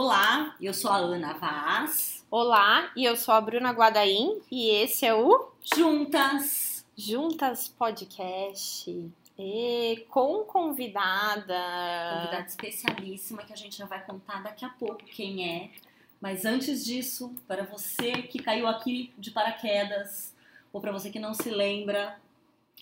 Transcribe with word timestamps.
Olá, 0.00 0.54
eu 0.60 0.72
sou 0.72 0.92
a 0.92 0.98
Ana 0.98 1.32
Vaz. 1.32 2.24
Olá, 2.30 2.88
e 2.94 3.04
eu 3.04 3.16
sou 3.16 3.34
a 3.34 3.40
Bruna 3.40 3.72
Guadaim 3.72 4.40
e 4.48 4.70
esse 4.70 5.04
é 5.04 5.12
o 5.12 5.50
Juntas. 5.74 6.86
Juntas 6.96 7.66
Podcast. 7.66 9.10
E 9.36 10.06
com 10.08 10.44
convidada. 10.44 11.58
Convidada 12.14 12.46
especialíssima 12.46 13.42
que 13.42 13.52
a 13.52 13.56
gente 13.56 13.76
já 13.76 13.86
vai 13.86 14.00
contar 14.04 14.40
daqui 14.40 14.64
a 14.64 14.68
pouco 14.68 15.04
quem 15.04 15.64
é. 15.64 15.70
Mas 16.20 16.44
antes 16.44 16.84
disso, 16.84 17.34
para 17.48 17.64
você 17.64 18.22
que 18.22 18.40
caiu 18.40 18.68
aqui 18.68 19.12
de 19.18 19.32
paraquedas, 19.32 20.32
ou 20.72 20.80
para 20.80 20.92
você 20.92 21.10
que 21.10 21.18
não 21.18 21.34
se 21.34 21.50
lembra, 21.50 22.20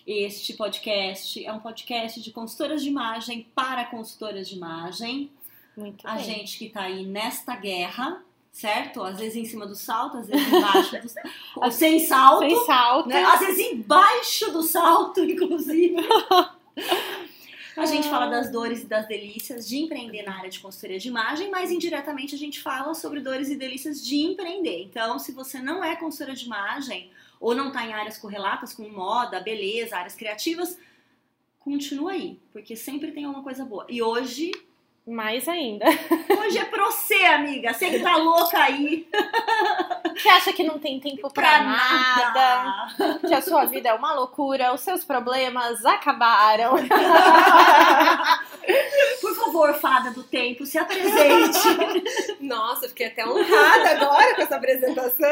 este 0.05 0.53
podcast 0.53 1.43
é 1.43 1.51
um 1.51 1.59
podcast 1.59 2.21
de 2.21 2.31
consultoras 2.31 2.83
de 2.83 2.89
imagem 2.89 3.47
para 3.55 3.85
consultoras 3.85 4.47
de 4.47 4.55
imagem. 4.55 5.31
Muito 5.77 6.07
a 6.07 6.15
bem. 6.15 6.23
gente 6.23 6.57
que 6.57 6.65
está 6.65 6.81
aí 6.81 7.05
nesta 7.05 7.55
guerra, 7.55 8.23
certo? 8.51 9.03
Às 9.03 9.19
vezes 9.19 9.35
em 9.35 9.45
cima 9.45 9.67
do 9.67 9.75
salto, 9.75 10.17
às 10.17 10.27
vezes 10.27 10.47
embaixo 10.51 10.99
do 10.99 11.07
ou 11.57 11.69
sem 11.71 11.99
salto. 11.99 12.39
Sem 12.39 12.65
salto. 12.65 13.09
Né? 13.09 13.23
Às 13.23 13.39
vezes 13.39 13.71
embaixo 13.71 14.51
do 14.51 14.63
salto, 14.63 15.21
inclusive. 15.23 15.95
A 17.77 17.85
gente 17.85 18.09
fala 18.09 18.25
das 18.25 18.51
dores 18.51 18.81
e 18.81 18.87
das 18.87 19.07
delícias 19.07 19.67
de 19.67 19.77
empreender 19.77 20.23
na 20.23 20.35
área 20.35 20.49
de 20.49 20.59
consultoria 20.59 20.97
de 20.97 21.09
imagem, 21.09 21.51
mas 21.51 21.69
indiretamente 21.69 22.33
a 22.33 22.37
gente 22.37 22.59
fala 22.59 22.95
sobre 22.95 23.19
dores 23.19 23.49
e 23.49 23.55
delícias 23.55 24.03
de 24.03 24.17
empreender. 24.17 24.81
Então, 24.81 25.19
se 25.19 25.31
você 25.31 25.61
não 25.61 25.83
é 25.83 25.95
consultora 25.95 26.35
de 26.35 26.45
imagem 26.45 27.11
ou 27.39 27.53
não 27.53 27.67
está 27.67 27.85
em 27.85 27.93
áreas 27.93 28.17
correlatas 28.17 28.73
com 28.73 28.89
moda, 28.89 29.39
beleza, 29.39 29.95
áreas 29.95 30.15
criativas, 30.15 30.79
continua 31.59 32.13
aí, 32.13 32.39
porque 32.51 32.75
sempre 32.75 33.11
tem 33.11 33.25
alguma 33.25 33.43
coisa 33.43 33.63
boa. 33.63 33.85
E 33.87 34.01
hoje 34.01 34.51
mais 35.07 35.47
ainda. 35.47 35.85
Hoje 35.85 36.57
é 36.57 36.65
pra 36.65 36.85
você, 36.85 37.25
amiga. 37.25 37.73
Você 37.73 37.89
que 37.89 37.99
tá 37.99 38.17
louca 38.17 38.59
aí. 38.59 39.07
Que 40.17 40.29
acha 40.29 40.51
que 40.51 40.63
não 40.63 40.79
tem 40.79 40.99
tempo 40.99 41.31
pra, 41.31 41.59
pra 41.59 41.63
nada, 41.63 42.63
nada. 42.99 43.19
Que 43.19 43.33
a 43.33 43.41
sua 43.41 43.65
vida 43.65 43.89
é 43.89 43.93
uma 43.93 44.13
loucura. 44.13 44.73
Os 44.73 44.81
seus 44.81 45.03
problemas 45.03 45.85
acabaram. 45.85 46.75
Por 49.21 49.35
favor, 49.35 49.73
fada 49.75 50.11
do 50.11 50.23
tempo, 50.23 50.65
se 50.65 50.77
apresente. 50.77 51.59
Nossa, 52.41 52.89
fiquei 52.89 53.07
até 53.07 53.25
honrada 53.25 53.91
agora 53.91 54.35
com 54.35 54.41
essa 54.41 54.57
apresentação. 54.57 55.31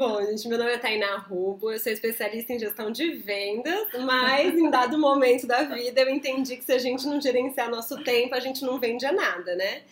Bom, 0.00 0.24
gente, 0.24 0.48
meu 0.48 0.56
nome 0.56 0.72
é 0.72 0.78
Tainá 0.78 1.18
Rubo, 1.18 1.70
eu 1.70 1.78
sou 1.78 1.92
especialista 1.92 2.54
em 2.54 2.58
gestão 2.58 2.90
de 2.90 3.16
vendas, 3.16 3.86
mas 4.02 4.56
em 4.56 4.70
dado 4.70 4.98
momento 4.98 5.46
da 5.46 5.64
vida 5.64 6.00
eu 6.00 6.08
entendi 6.08 6.56
que 6.56 6.64
se 6.64 6.72
a 6.72 6.78
gente 6.78 7.06
não 7.06 7.20
gerenciar 7.20 7.68
nosso 7.68 8.02
tempo, 8.02 8.34
a 8.34 8.40
gente 8.40 8.64
não 8.64 8.80
vende 8.80 9.04
nada, 9.12 9.54
né? 9.54 9.82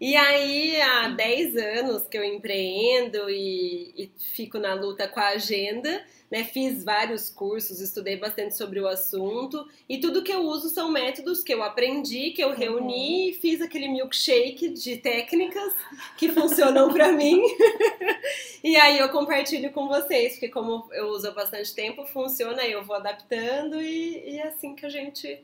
E 0.00 0.14
aí, 0.14 0.80
há 0.80 1.08
10 1.08 1.56
anos 1.56 2.06
que 2.06 2.16
eu 2.16 2.22
empreendo 2.22 3.28
e, 3.28 3.92
e 3.96 4.10
fico 4.16 4.56
na 4.56 4.72
luta 4.72 5.08
com 5.08 5.18
a 5.18 5.30
agenda, 5.30 6.04
né? 6.30 6.44
Fiz 6.44 6.84
vários 6.84 7.28
cursos, 7.28 7.80
estudei 7.80 8.16
bastante 8.16 8.56
sobre 8.56 8.78
o 8.78 8.86
assunto 8.86 9.66
e 9.88 9.98
tudo 9.98 10.22
que 10.22 10.32
eu 10.32 10.42
uso 10.42 10.68
são 10.68 10.90
métodos 10.90 11.42
que 11.42 11.52
eu 11.52 11.64
aprendi, 11.64 12.30
que 12.30 12.42
eu 12.42 12.52
reuni 12.54 13.24
uhum. 13.24 13.28
e 13.30 13.38
fiz 13.40 13.60
aquele 13.60 13.88
milkshake 13.88 14.68
de 14.68 14.98
técnicas 14.98 15.72
que 16.16 16.28
funcionam 16.28 16.92
para 16.92 17.10
mim. 17.10 17.42
e 18.62 18.76
aí 18.76 18.98
eu 18.98 19.08
compartilho 19.08 19.72
com 19.72 19.88
vocês, 19.88 20.34
porque 20.34 20.48
como 20.48 20.88
eu 20.92 21.08
uso 21.08 21.28
há 21.28 21.32
bastante 21.32 21.74
tempo, 21.74 22.04
funciona, 22.06 22.64
eu 22.64 22.84
vou 22.84 22.94
adaptando 22.94 23.80
e, 23.80 24.34
e 24.34 24.38
é 24.38 24.46
assim 24.46 24.76
que 24.76 24.86
a 24.86 24.90
gente 24.90 25.42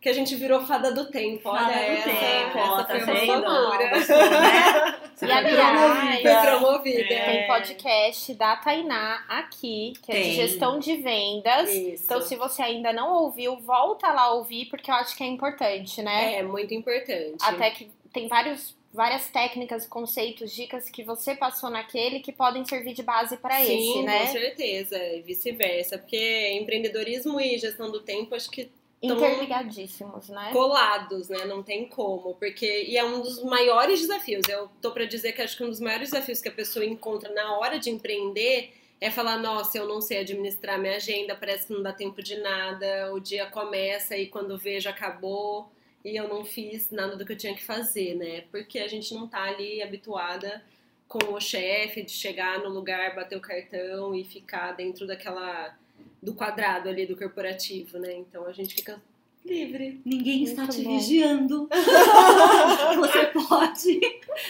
que 0.00 0.08
a 0.08 0.12
gente 0.12 0.34
virou 0.36 0.64
fada 0.64 0.92
do 0.92 1.10
tempo. 1.10 1.48
Olha, 1.48 1.60
fada 1.60 1.74
essa, 1.74 2.08
do 2.08 2.16
tempo, 2.16 2.58
essa 2.58 2.84
tá 2.84 3.00
foi 3.00 3.30
uma 3.30 3.58
loucura. 3.58 3.90
Né? 3.90 4.98
E 5.20 5.32
aliás, 5.32 6.22
foi 6.22 6.50
promovida. 6.50 7.08
Tem 7.08 7.46
podcast 7.48 8.34
da 8.34 8.56
Tainá 8.56 9.24
aqui, 9.28 9.94
que 10.02 10.12
é 10.12 10.20
de 10.22 10.34
gestão 10.34 10.78
de 10.78 10.96
vendas. 10.96 11.68
Isso. 11.68 12.04
Então, 12.04 12.20
se 12.20 12.36
você 12.36 12.62
ainda 12.62 12.92
não 12.92 13.12
ouviu, 13.12 13.56
volta 13.56 14.12
lá 14.12 14.32
ouvir, 14.32 14.66
porque 14.66 14.90
eu 14.90 14.94
acho 14.94 15.16
que 15.16 15.24
é 15.24 15.26
importante, 15.26 16.00
né? 16.02 16.36
É, 16.36 16.42
muito 16.42 16.72
importante. 16.72 17.42
Até 17.42 17.70
que 17.70 17.90
tem 18.12 18.28
vários 18.28 18.76
várias 18.90 19.28
técnicas, 19.28 19.86
conceitos, 19.86 20.50
dicas 20.52 20.88
que 20.88 21.04
você 21.04 21.34
passou 21.34 21.68
naquele 21.68 22.20
que 22.20 22.32
podem 22.32 22.64
servir 22.64 22.94
de 22.94 23.02
base 23.02 23.36
para 23.36 23.62
esse, 23.62 24.02
né? 24.02 24.20
Sim, 24.20 24.26
com 24.26 24.32
certeza, 24.32 24.98
e 24.98 25.22
vice-versa, 25.22 25.98
porque 25.98 26.58
empreendedorismo 26.58 27.40
e 27.40 27.58
gestão 27.58 27.90
do 27.90 28.00
tempo 28.00 28.34
acho 28.34 28.50
que 28.50 28.70
interligadíssimos, 29.02 30.28
né? 30.28 30.50
Colados, 30.52 31.28
né? 31.28 31.44
Não 31.44 31.62
tem 31.62 31.86
como, 31.86 32.34
porque 32.34 32.84
e 32.84 32.96
é 32.96 33.04
um 33.04 33.20
dos 33.20 33.42
maiores 33.44 34.00
desafios. 34.00 34.48
Eu 34.48 34.68
tô 34.80 34.90
para 34.90 35.04
dizer 35.04 35.32
que 35.32 35.42
acho 35.42 35.56
que 35.56 35.64
um 35.64 35.70
dos 35.70 35.80
maiores 35.80 36.10
desafios 36.10 36.40
que 36.40 36.48
a 36.48 36.52
pessoa 36.52 36.84
encontra 36.84 37.32
na 37.32 37.56
hora 37.58 37.78
de 37.78 37.90
empreender 37.90 38.72
é 39.00 39.10
falar, 39.10 39.36
nossa, 39.38 39.78
eu 39.78 39.86
não 39.86 40.00
sei 40.00 40.18
administrar 40.18 40.78
minha 40.78 40.96
agenda, 40.96 41.36
parece 41.36 41.68
que 41.68 41.72
não 41.72 41.82
dá 41.82 41.92
tempo 41.92 42.20
de 42.20 42.36
nada, 42.38 43.12
o 43.12 43.20
dia 43.20 43.46
começa 43.46 44.16
e 44.16 44.26
quando 44.26 44.58
vejo 44.58 44.88
acabou 44.88 45.70
e 46.04 46.16
eu 46.16 46.28
não 46.28 46.44
fiz 46.44 46.90
nada 46.90 47.16
do 47.16 47.24
que 47.24 47.32
eu 47.32 47.36
tinha 47.36 47.54
que 47.54 47.62
fazer, 47.62 48.14
né? 48.16 48.44
Porque 48.50 48.78
a 48.80 48.88
gente 48.88 49.14
não 49.14 49.28
tá 49.28 49.42
ali 49.44 49.80
habituada 49.82 50.64
com 51.06 51.32
o 51.32 51.40
chefe 51.40 52.02
de 52.02 52.12
chegar 52.12 52.58
no 52.60 52.68
lugar, 52.68 53.14
bater 53.14 53.36
o 53.36 53.40
cartão 53.40 54.14
e 54.14 54.24
ficar 54.24 54.72
dentro 54.72 55.06
daquela 55.06 55.74
do 56.22 56.34
quadrado 56.34 56.88
ali 56.88 57.06
do 57.06 57.16
corporativo, 57.16 57.98
né? 57.98 58.14
Então 58.14 58.46
a 58.46 58.52
gente 58.52 58.74
fica 58.74 59.00
livre. 59.44 60.00
Ninguém 60.04 60.42
está 60.44 60.66
te 60.66 60.82
bom. 60.82 60.98
vigiando. 60.98 61.68
Você 62.96 63.26
pode 63.26 64.00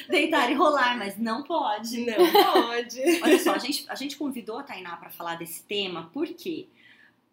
deitar 0.09 0.51
e 0.51 0.55
rolar, 0.55 0.99
mas 0.99 1.17
não 1.17 1.43
pode. 1.43 2.05
Não 2.05 2.33
pode. 2.33 3.01
Olha 3.23 3.39
só, 3.39 3.55
a 3.55 3.59
gente, 3.59 3.85
a 3.89 3.95
gente 3.95 4.17
convidou 4.17 4.59
a 4.59 4.63
Tainá 4.63 4.97
para 4.97 5.11
falar 5.11 5.37
desse 5.37 5.63
tema, 5.63 6.11
porque 6.13 6.67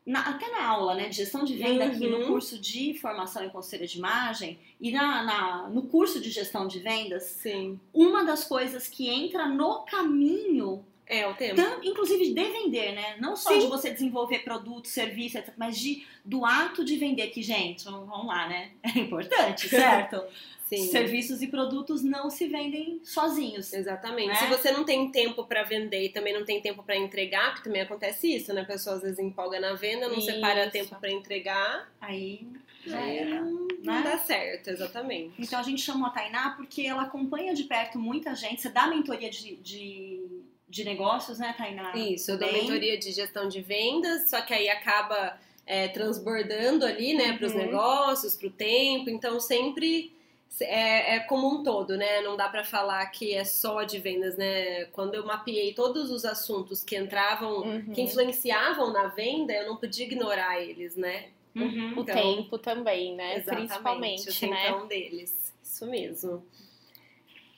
na, 0.06 0.30
até 0.30 0.50
na 0.52 0.68
aula 0.68 0.94
né, 0.94 1.10
de 1.10 1.16
gestão 1.16 1.44
de 1.44 1.56
venda, 1.56 1.86
uhum. 1.86 1.92
aqui 1.92 2.08
no 2.08 2.18
uhum. 2.20 2.28
curso 2.28 2.60
de 2.60 2.94
formação 3.00 3.44
em 3.44 3.50
conselho 3.50 3.88
de 3.88 3.98
imagem 3.98 4.60
e 4.80 4.92
na, 4.92 5.24
na, 5.24 5.70
no 5.70 5.84
curso 5.84 6.22
de 6.22 6.30
gestão 6.30 6.68
de 6.68 6.80
vendas, 6.80 7.24
Sim. 7.24 7.80
uma 7.92 8.24
das 8.24 8.44
coisas 8.44 8.88
que 8.88 9.10
entra 9.10 9.48
no 9.48 9.82
caminho 9.82 10.86
é, 11.08 11.28
o 11.28 11.36
tempo. 11.36 11.56
Tanto, 11.56 11.88
inclusive 11.88 12.34
de 12.34 12.34
vender, 12.34 12.94
né? 12.94 13.16
Não 13.20 13.36
só 13.36 13.50
Sim. 13.50 13.60
de 13.60 13.68
você 13.68 13.92
desenvolver 13.92 14.40
produto, 14.40 14.88
serviço, 14.88 15.38
etc, 15.38 15.54
mas 15.56 15.78
de, 15.78 16.06
do 16.24 16.44
ato 16.44 16.84
de 16.84 16.98
vender, 16.98 17.28
que, 17.28 17.44
gente, 17.44 17.86
vamos 17.86 18.26
lá, 18.26 18.48
né? 18.48 18.72
É 18.96 19.00
importante, 19.00 19.70
certo? 19.70 20.24
Sim. 20.66 20.88
Serviços 20.88 21.44
e 21.44 21.48
produtos 21.48 22.04
não 22.04 22.28
se 22.30 22.48
vendem 22.48 23.00
sozinhos. 23.04 23.72
Exatamente. 23.72 24.30
Né? 24.30 24.36
Se 24.36 24.48
você 24.48 24.72
não 24.72 24.84
tem 24.84 25.12
tempo 25.12 25.46
para 25.46 25.62
vender 25.62 26.06
e 26.06 26.10
também 26.10 26.34
não 26.34 26.44
tem 26.44 26.60
tempo 26.60 26.82
para 26.82 26.98
entregar, 26.98 27.52
porque 27.52 27.70
também 27.70 27.84
acontece 27.84 28.36
isso, 28.36 28.52
né? 28.52 28.62
A 28.62 28.66
pessoa 28.66 28.96
às 28.96 29.04
vezes 29.04 29.20
empolga 29.20 29.60
na 29.60 29.76
venda, 29.76 30.08
não 30.08 30.18
isso. 30.18 30.26
separa 30.26 30.70
tempo 30.72 30.96
para 30.96 31.12
entregar. 31.12 31.88
Aí 32.02 32.48
já 32.84 33.00
era. 33.00 33.42
Não, 33.42 33.68
né? 33.68 33.76
não 33.84 34.04
dá 34.04 34.18
certo, 34.18 34.70
exatamente. 34.70 35.36
Então 35.38 35.60
a 35.60 35.64
gente 35.64 35.84
chamou 35.84 36.08
a 36.08 36.10
Tainá 36.10 36.56
porque 36.58 36.82
ela 36.82 37.04
acompanha 37.04 37.54
de 37.54 37.66
perto 37.66 38.00
muita 38.00 38.34
gente. 38.34 38.60
Você 38.60 38.70
dá 38.70 38.88
mentoria 38.88 39.30
de, 39.30 39.58
de 39.58 40.44
de 40.76 40.84
negócios, 40.84 41.40
né, 41.40 41.56
Tainá? 41.58 41.96
Isso, 41.96 42.32
eu 42.32 42.38
dou 42.38 42.52
mentoria 42.52 42.98
de 42.98 43.10
gestão 43.14 43.48
de 43.48 43.62
vendas, 43.62 44.30
só 44.30 44.42
que 44.42 44.54
aí 44.54 44.68
acaba 44.68 45.40
é, 45.66 45.88
transbordando 45.88 46.86
ali, 46.86 47.14
né, 47.14 47.32
uhum. 47.32 47.38
para 47.38 47.48
os 47.48 47.54
negócios, 47.54 48.36
para 48.36 48.48
o 48.48 48.52
tempo, 48.52 49.10
então 49.10 49.40
sempre 49.40 50.14
é, 50.60 51.16
é, 51.16 51.20
como 51.22 51.48
um 51.48 51.64
todo, 51.64 51.96
né? 51.96 52.22
Não 52.22 52.36
dá 52.36 52.50
para 52.50 52.66
falar 52.66 53.06
que 53.08 53.34
é 53.34 53.46
só 53.46 53.84
de 53.84 54.00
vendas, 54.00 54.36
né? 54.36 54.84
Quando 54.92 55.16
eu 55.16 55.26
mapeei 55.26 55.74
todos 55.74 56.12
os 56.12 56.26
assuntos 56.26 56.84
que 56.84 56.98
entravam, 56.98 57.62
uhum. 57.62 57.94
que 57.94 58.02
influenciavam 58.02 58.92
na 58.92 59.08
venda, 59.08 59.54
eu 59.54 59.68
não 59.68 59.78
podia 59.78 60.06
ignorar 60.06 60.62
eles, 60.62 60.98
né? 60.98 61.28
Uhum. 61.56 62.00
O 62.00 62.02
então, 62.02 62.16
tempo 62.16 62.58
também, 62.58 63.16
né? 63.16 63.40
Principalmente, 63.40 64.46
o 64.46 64.50
né? 64.50 64.74
um 64.74 64.88
deles. 64.88 65.54
Isso 65.64 65.86
mesmo. 65.88 66.44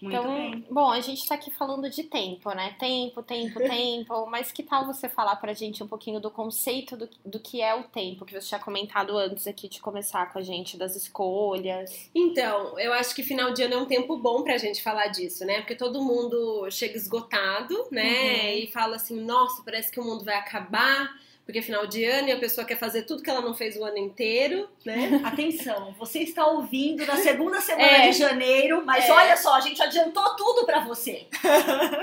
Muito 0.01 0.15
então, 0.15 0.31
bem. 0.31 0.65
bom, 0.69 0.91
a 0.91 0.99
gente 0.99 1.21
está 1.21 1.35
aqui 1.35 1.49
falando 1.49 1.89
de 1.89 2.03
tempo, 2.03 2.51
né? 2.51 2.75
Tempo, 2.79 3.23
tempo, 3.23 3.57
tempo. 3.59 4.27
Mas 4.27 4.51
que 4.51 4.61
tal 4.61 4.85
você 4.85 5.09
falar 5.09 5.35
pra 5.37 5.53
gente 5.53 5.83
um 5.83 5.87
pouquinho 5.87 6.19
do 6.19 6.29
conceito 6.29 6.95
do, 6.95 7.09
do 7.25 7.39
que 7.39 7.61
é 7.61 7.73
o 7.73 7.83
tempo, 7.83 8.25
que 8.25 8.33
você 8.33 8.47
tinha 8.47 8.59
comentado 8.59 9.17
antes 9.17 9.47
aqui 9.47 9.67
de 9.67 9.79
começar 9.79 10.31
com 10.31 10.39
a 10.39 10.41
gente, 10.41 10.77
das 10.77 10.95
escolhas? 10.95 12.09
Então, 12.13 12.77
eu 12.79 12.93
acho 12.93 13.15
que 13.15 13.23
final 13.23 13.51
de 13.51 13.63
ano 13.63 13.73
é 13.73 13.77
um 13.77 13.85
tempo 13.85 14.17
bom 14.17 14.43
pra 14.43 14.57
gente 14.57 14.83
falar 14.83 15.07
disso, 15.07 15.45
né? 15.45 15.59
Porque 15.59 15.75
todo 15.75 16.01
mundo 16.01 16.69
chega 16.69 16.95
esgotado, 16.95 17.87
né? 17.91 18.43
Uhum. 18.43 18.57
E 18.59 18.67
fala 18.67 18.97
assim: 18.97 19.19
nossa, 19.19 19.63
parece 19.63 19.91
que 19.91 19.99
o 19.99 20.03
mundo 20.03 20.23
vai 20.23 20.35
acabar 20.35 21.15
porque 21.47 21.61
final 21.61 21.87
de 21.87 22.03
ano 22.03 22.27
e 22.27 22.31
a 22.33 22.37
pessoa 22.37 22.67
quer 22.67 22.77
fazer 22.77 23.03
tudo 23.03 23.23
que 23.23 23.29
ela 23.29 23.39
não 23.39 23.53
fez 23.53 23.77
o 23.77 23.83
ano 23.85 23.97
inteiro, 23.97 24.67
né? 24.85 25.21
Atenção, 25.23 25.95
você 25.97 26.19
está 26.19 26.45
ouvindo 26.45 27.05
na 27.05 27.15
segunda 27.15 27.61
semana 27.61 27.87
É. 27.89 28.09
de 28.09 28.17
janeiro, 28.17 28.83
mas 28.85 29.07
É. 29.07 29.11
olha 29.13 29.37
só, 29.37 29.55
a 29.55 29.61
gente 29.61 29.81
adiantou 29.81 30.35
tudo 30.35 30.65
pra 30.65 30.81
você. 30.81 31.25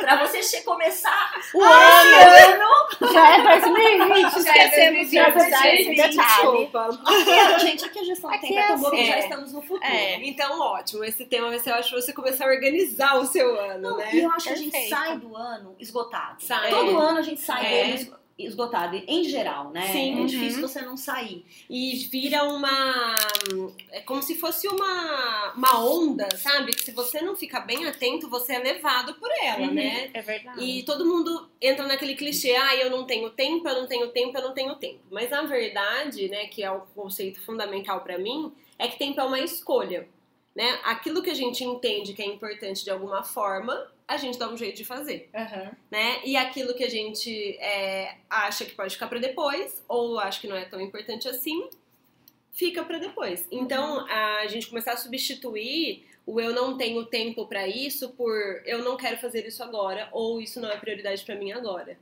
pra 0.01 0.27
você 0.27 0.63
começar 0.63 1.35
O 1.55 1.63
ano 1.63 2.17
ano. 2.17 3.13
já 3.13 3.37
é 3.37 3.59
2020, 3.61 4.33
esquecemos 4.39 5.11
de 5.11 5.19
é 5.19 5.21
avisar 5.27 5.63
2020, 5.63 5.99
esse 6.01 6.17
detalhe. 6.17 6.99
Aqui, 7.05 7.61
gente, 7.67 7.85
aqui 7.85 7.99
a 7.99 8.05
gestão 8.05 8.31
do 8.31 8.37
Aqui 8.37 8.49
tempo 8.49 8.59
é 8.59 8.63
é 8.63 8.73
assim. 8.73 9.07
já 9.07 9.15
É. 9.15 9.19
estamos 9.19 9.53
no 9.53 9.61
futuro. 9.61 9.85
É. 9.85 10.15
Então, 10.27 10.59
ótimo. 10.59 11.05
Esse 11.05 11.27
tema 11.27 11.49
vai 11.49 11.59
ser, 11.59 11.71
eu 11.71 11.75
acho, 11.75 11.95
você 11.95 12.15
começar 12.15 12.47
a 12.47 12.49
organizar 12.49 13.17
o 13.19 13.27
seu 13.27 13.61
ano, 13.61 13.91
Não, 13.91 13.97
né? 13.99 14.09
E 14.15 14.21
eu 14.21 14.31
acho 14.33 14.47
que 14.49 14.53
a 14.55 14.57
gente 14.57 14.89
sai 14.89 15.19
do 15.19 15.37
ano 15.37 15.77
esgotado. 15.79 16.43
Sai. 16.43 16.71
Todo 16.71 16.97
ano 16.99 17.19
a 17.19 17.23
gente 17.23 17.43
sai 17.43 17.67
É. 17.67 17.85
dele 17.85 17.95
esgo- 17.97 18.24
esgotado, 18.39 18.97
em 19.07 19.25
geral, 19.25 19.71
né? 19.71 19.87
Sim. 19.93 20.13
É 20.13 20.17
Uhum. 20.21 20.27
difícil 20.27 20.61
você 20.61 20.83
não 20.83 20.97
sair. 20.97 21.45
E 21.71 21.95
vira 22.11 22.43
uma. 22.45 23.15
É 23.93 24.01
como 24.01 24.23
se 24.23 24.35
fosse 24.37 24.67
uma, 24.67 25.53
uma 25.55 25.85
onda, 25.85 26.29
sabe? 26.37 26.73
Que 26.73 26.85
se 26.85 26.91
você 26.93 27.21
não 27.21 27.37
fica 27.37 27.61
bem 27.61 27.87
atento, 27.87 28.29
você 28.29 28.55
é 28.55 28.59
levado 28.59 29.15
por 29.15 29.31
ela, 29.43 29.69
Uhum, 29.69 29.75
né? 29.75 30.11
É 30.13 30.21
verdade. 30.21 30.61
E 30.63 30.83
todo 30.83 31.07
mundo 31.07 31.49
entra 31.61 31.87
naquele 31.87 32.15
clichê, 32.15 32.57
ah, 32.57 32.75
eu 32.77 32.91
não 32.91 33.05
tenho 33.05 33.31
tempo, 33.31 33.69
eu 33.69 33.81
não 33.83 33.87
tenho 33.87 34.09
tempo, 34.09 34.37
eu 34.37 34.43
não 34.43 34.53
tenho 34.55 34.75
tempo. 34.77 35.01
Mas 35.11 35.31
na 35.31 35.43
verdade, 35.43 36.29
né, 36.29 36.47
que 36.47 36.63
é 36.63 36.71
o 36.71 36.81
conceito 36.95 37.41
fundamental 37.45 38.01
pra 38.01 38.19
mim, 38.19 38.53
é 38.79 38.89
que 38.89 38.99
tempo 38.99 39.21
é 39.21 39.25
uma 39.25 39.39
escolha, 39.41 40.09
né? 40.55 40.81
Aquilo 40.85 41.23
que 41.23 41.31
a 41.31 41.35
gente 41.35 41.63
entende 41.63 42.13
que 42.15 42.23
é 42.23 42.27
importante 42.27 42.83
de 42.83 42.91
alguma 42.91 43.23
forma, 43.23 43.87
a 44.07 44.17
gente 44.17 44.39
dá 44.39 44.49
um 44.49 44.57
jeito 44.57 44.77
de 44.77 44.85
fazer, 44.85 45.29
né? 45.91 46.21
E 46.25 46.37
aquilo 46.37 46.75
que 46.75 46.85
a 46.85 46.91
gente 46.91 47.57
é, 47.59 48.17
acha 48.29 48.65
que 48.65 48.73
pode 48.75 48.95
ficar 48.95 49.07
pra 49.09 49.19
depois, 49.19 49.83
ou 49.89 50.19
acha 50.19 50.41
que 50.41 50.47
não 50.49 50.57
é 50.57 50.65
tão 50.65 50.81
importante 50.81 51.29
assim, 51.29 51.69
fica 52.53 52.85
pra 52.85 52.99
depois. 52.99 53.47
Então, 53.51 54.07
a 54.09 54.47
gente 54.47 54.67
começar 54.69 54.93
a 54.93 54.97
substituir 54.97 56.07
o 56.27 56.41
eu 56.41 56.53
não 56.55 56.77
tenho 56.79 57.05
tempo 57.05 57.47
pra 57.47 57.67
isso 57.69 58.11
por 58.11 58.35
eu 58.65 58.83
não 58.83 58.97
quero 58.97 59.19
fazer 59.19 59.47
isso 59.47 59.63
agora 59.63 60.09
ou 60.13 60.41
isso 60.41 60.59
não 60.61 60.71
é 60.71 60.77
prioridade 60.77 61.23
pra 61.25 61.35
mim 61.35 61.53
agora. 61.53 61.99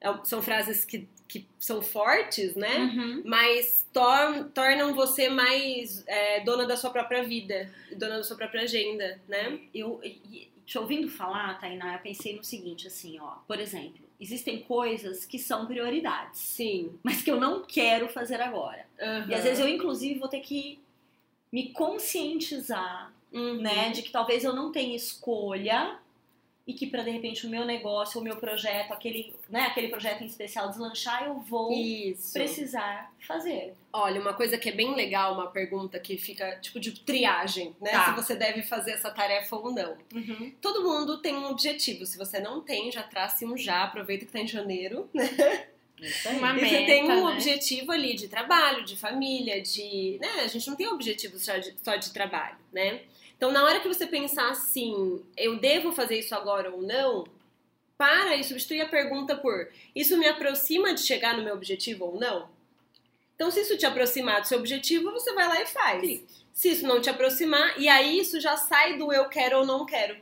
É- 0.00 0.12
são 0.24 0.42
frases 0.42 0.84
que, 0.84 1.08
que 1.28 1.46
são 1.58 1.80
fortes, 1.80 2.54
né? 2.54 2.76
Uhum. 2.78 3.22
Mas 3.24 3.86
tor- 3.92 4.50
tornam 4.52 4.94
você 4.94 5.28
mais 5.28 6.02
é, 6.06 6.40
dona 6.40 6.66
da 6.66 6.76
sua 6.76 6.90
própria 6.90 7.22
vida, 7.22 7.72
dona 7.96 8.16
da 8.18 8.24
sua 8.24 8.36
própria 8.36 8.62
agenda, 8.62 9.20
né? 9.28 9.60
Eu, 9.72 10.00
e- 10.02 10.50
te 10.72 10.78
ouvindo 10.78 11.06
falar, 11.06 11.60
Tainá, 11.60 11.92
eu 11.96 11.98
pensei 11.98 12.34
no 12.34 12.42
seguinte, 12.42 12.86
assim, 12.86 13.20
ó. 13.20 13.34
Por 13.46 13.60
exemplo, 13.60 14.00
existem 14.18 14.62
coisas 14.62 15.26
que 15.26 15.38
são 15.38 15.66
prioridades, 15.66 16.40
Sim. 16.40 16.98
mas 17.02 17.20
que 17.20 17.30
eu 17.30 17.38
não 17.38 17.62
quero 17.62 18.08
fazer 18.08 18.40
agora. 18.40 18.86
E 19.28 19.34
às 19.34 19.44
vezes 19.44 19.60
eu, 19.60 19.68
inclusive, 19.68 20.18
vou 20.18 20.28
ter 20.28 20.40
que 20.40 20.80
me 21.52 21.68
conscientizar, 21.74 23.12
Uhum. 23.30 23.60
né, 23.60 23.90
de 23.90 24.00
que 24.02 24.10
talvez 24.10 24.44
eu 24.44 24.54
não 24.54 24.72
tenha 24.72 24.96
escolha 24.96 25.98
e 26.66 26.72
que 26.72 26.86
para 26.86 27.02
de 27.02 27.10
repente 27.10 27.46
o 27.46 27.50
meu 27.50 27.64
negócio, 27.64 28.20
o 28.20 28.24
meu 28.24 28.36
projeto, 28.36 28.92
aquele, 28.92 29.34
né, 29.48 29.62
aquele 29.62 29.88
projeto 29.88 30.22
em 30.22 30.26
especial 30.26 30.68
deslanchar, 30.68 31.24
eu 31.24 31.40
vou 31.40 31.72
Isso. 31.72 32.32
precisar 32.32 33.12
fazer. 33.26 33.74
Olha, 33.92 34.20
uma 34.20 34.32
coisa 34.32 34.56
que 34.56 34.68
é 34.68 34.72
bem 34.72 34.94
legal, 34.94 35.34
uma 35.34 35.48
pergunta 35.48 35.98
que 35.98 36.16
fica 36.16 36.56
tipo 36.60 36.78
de 36.78 36.92
triagem, 37.00 37.74
né? 37.80 37.90
Tá. 37.90 38.06
Se 38.06 38.12
você 38.12 38.36
deve 38.36 38.62
fazer 38.62 38.92
essa 38.92 39.10
tarefa 39.10 39.56
ou 39.56 39.72
não. 39.72 39.96
Todo 40.60 40.82
mundo 40.82 41.18
tem 41.20 41.34
um 41.34 41.46
objetivo. 41.46 42.06
Se 42.06 42.16
você 42.16 42.38
não 42.38 42.60
tem, 42.60 42.90
já 42.92 43.02
trace 43.02 43.44
um 43.44 43.56
já. 43.56 43.82
Aproveita 43.82 44.24
que 44.24 44.32
tá 44.32 44.38
em 44.38 44.46
janeiro. 44.46 45.10
Isso 46.00 46.28
aí. 46.28 46.38
Uma 46.38 46.56
E 46.56 46.60
você 46.60 46.80
meta, 46.80 46.86
tem 46.86 47.04
um 47.04 47.26
né? 47.26 47.32
objetivo 47.32 47.92
ali 47.92 48.14
de 48.14 48.28
trabalho, 48.28 48.84
de 48.84 48.96
família, 48.96 49.60
de. 49.60 50.18
Né? 50.20 50.28
A 50.42 50.46
gente 50.46 50.66
não 50.68 50.76
tem 50.76 50.88
objetivo 50.88 51.38
só 51.38 51.56
de, 51.58 51.74
só 51.82 51.96
de 51.96 52.12
trabalho, 52.12 52.56
né? 52.72 53.02
Então, 53.42 53.50
na 53.50 53.64
hora 53.64 53.80
que 53.80 53.88
você 53.88 54.06
pensar 54.06 54.50
assim, 54.50 55.20
eu 55.36 55.58
devo 55.58 55.90
fazer 55.90 56.16
isso 56.16 56.32
agora 56.32 56.70
ou 56.70 56.80
não, 56.80 57.26
para 57.98 58.36
e 58.36 58.44
substitui 58.44 58.80
a 58.80 58.88
pergunta 58.88 59.36
por 59.36 59.68
isso 59.96 60.16
me 60.16 60.28
aproxima 60.28 60.94
de 60.94 61.00
chegar 61.00 61.36
no 61.36 61.42
meu 61.42 61.52
objetivo 61.52 62.04
ou 62.04 62.20
não? 62.20 62.48
Então, 63.34 63.50
se 63.50 63.62
isso 63.62 63.76
te 63.76 63.84
aproximar 63.84 64.42
do 64.42 64.46
seu 64.46 64.60
objetivo, 64.60 65.10
você 65.10 65.32
vai 65.32 65.48
lá 65.48 65.60
e 65.60 65.66
faz. 65.66 66.22
Se 66.52 66.70
isso 66.70 66.86
não 66.86 67.00
te 67.00 67.10
aproximar, 67.10 67.80
e 67.80 67.88
aí 67.88 68.16
isso 68.16 68.40
já 68.40 68.56
sai 68.56 68.96
do 68.96 69.12
eu 69.12 69.28
quero 69.28 69.58
ou 69.58 69.66
não 69.66 69.84
quero. 69.84 70.16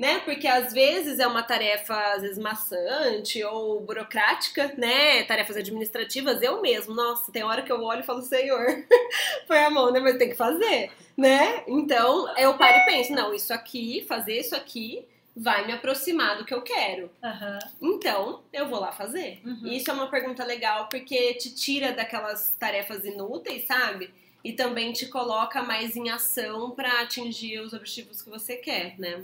Né? 0.00 0.18
Porque 0.20 0.48
às 0.48 0.72
vezes 0.72 1.18
é 1.18 1.26
uma 1.26 1.42
tarefa, 1.42 1.94
às 2.14 2.22
vezes, 2.22 2.38
maçante 2.38 3.44
ou 3.44 3.80
burocrática, 3.80 4.72
né? 4.78 5.22
Tarefas 5.24 5.58
administrativas, 5.58 6.40
eu 6.40 6.62
mesmo, 6.62 6.94
nossa, 6.94 7.30
tem 7.30 7.44
hora 7.44 7.60
que 7.60 7.70
eu 7.70 7.82
olho 7.82 8.00
e 8.00 8.02
falo, 8.02 8.22
Senhor, 8.22 8.64
foi 9.46 9.58
a 9.58 9.68
mão, 9.68 9.92
né? 9.92 10.00
Mas 10.00 10.16
tem 10.16 10.30
que 10.30 10.34
fazer, 10.34 10.90
né? 11.14 11.64
Então, 11.68 12.34
eu 12.38 12.56
paro 12.56 12.78
e 12.78 12.86
penso, 12.86 13.12
não, 13.12 13.34
isso 13.34 13.52
aqui, 13.52 14.02
fazer 14.08 14.40
isso 14.40 14.56
aqui 14.56 15.06
vai 15.36 15.66
me 15.66 15.74
aproximar 15.74 16.38
do 16.38 16.46
que 16.46 16.54
eu 16.54 16.62
quero. 16.62 17.10
Aham. 17.22 17.58
Então, 17.82 18.42
eu 18.54 18.68
vou 18.68 18.80
lá 18.80 18.92
fazer. 18.92 19.42
Uhum. 19.44 19.66
Isso 19.66 19.90
é 19.90 19.92
uma 19.92 20.10
pergunta 20.10 20.42
legal 20.46 20.88
porque 20.88 21.34
te 21.34 21.54
tira 21.54 21.92
daquelas 21.92 22.56
tarefas 22.58 23.04
inúteis, 23.04 23.66
sabe? 23.66 24.14
E 24.42 24.54
também 24.54 24.94
te 24.94 25.06
coloca 25.08 25.62
mais 25.62 25.94
em 25.94 26.08
ação 26.08 26.70
pra 26.70 27.02
atingir 27.02 27.60
os 27.60 27.74
objetivos 27.74 28.22
que 28.22 28.30
você 28.30 28.56
quer, 28.56 28.98
né? 28.98 29.22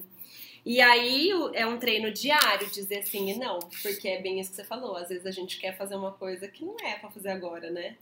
E 0.66 0.80
aí 0.80 1.30
é 1.54 1.64
um 1.64 1.78
treino 1.78 2.10
diário 2.10 2.68
dizer 2.68 3.04
sim 3.04 3.30
e 3.30 3.38
não, 3.38 3.60
porque 3.82 4.08
é 4.08 4.20
bem 4.20 4.40
isso 4.40 4.50
que 4.50 4.56
você 4.56 4.64
falou. 4.64 4.96
Às 4.96 5.08
vezes 5.08 5.24
a 5.24 5.30
gente 5.30 5.60
quer 5.60 5.76
fazer 5.76 5.94
uma 5.94 6.10
coisa 6.10 6.48
que 6.48 6.64
não 6.64 6.74
é 6.82 6.98
pra 6.98 7.08
fazer 7.08 7.28
agora, 7.28 7.70
né? 7.70 7.96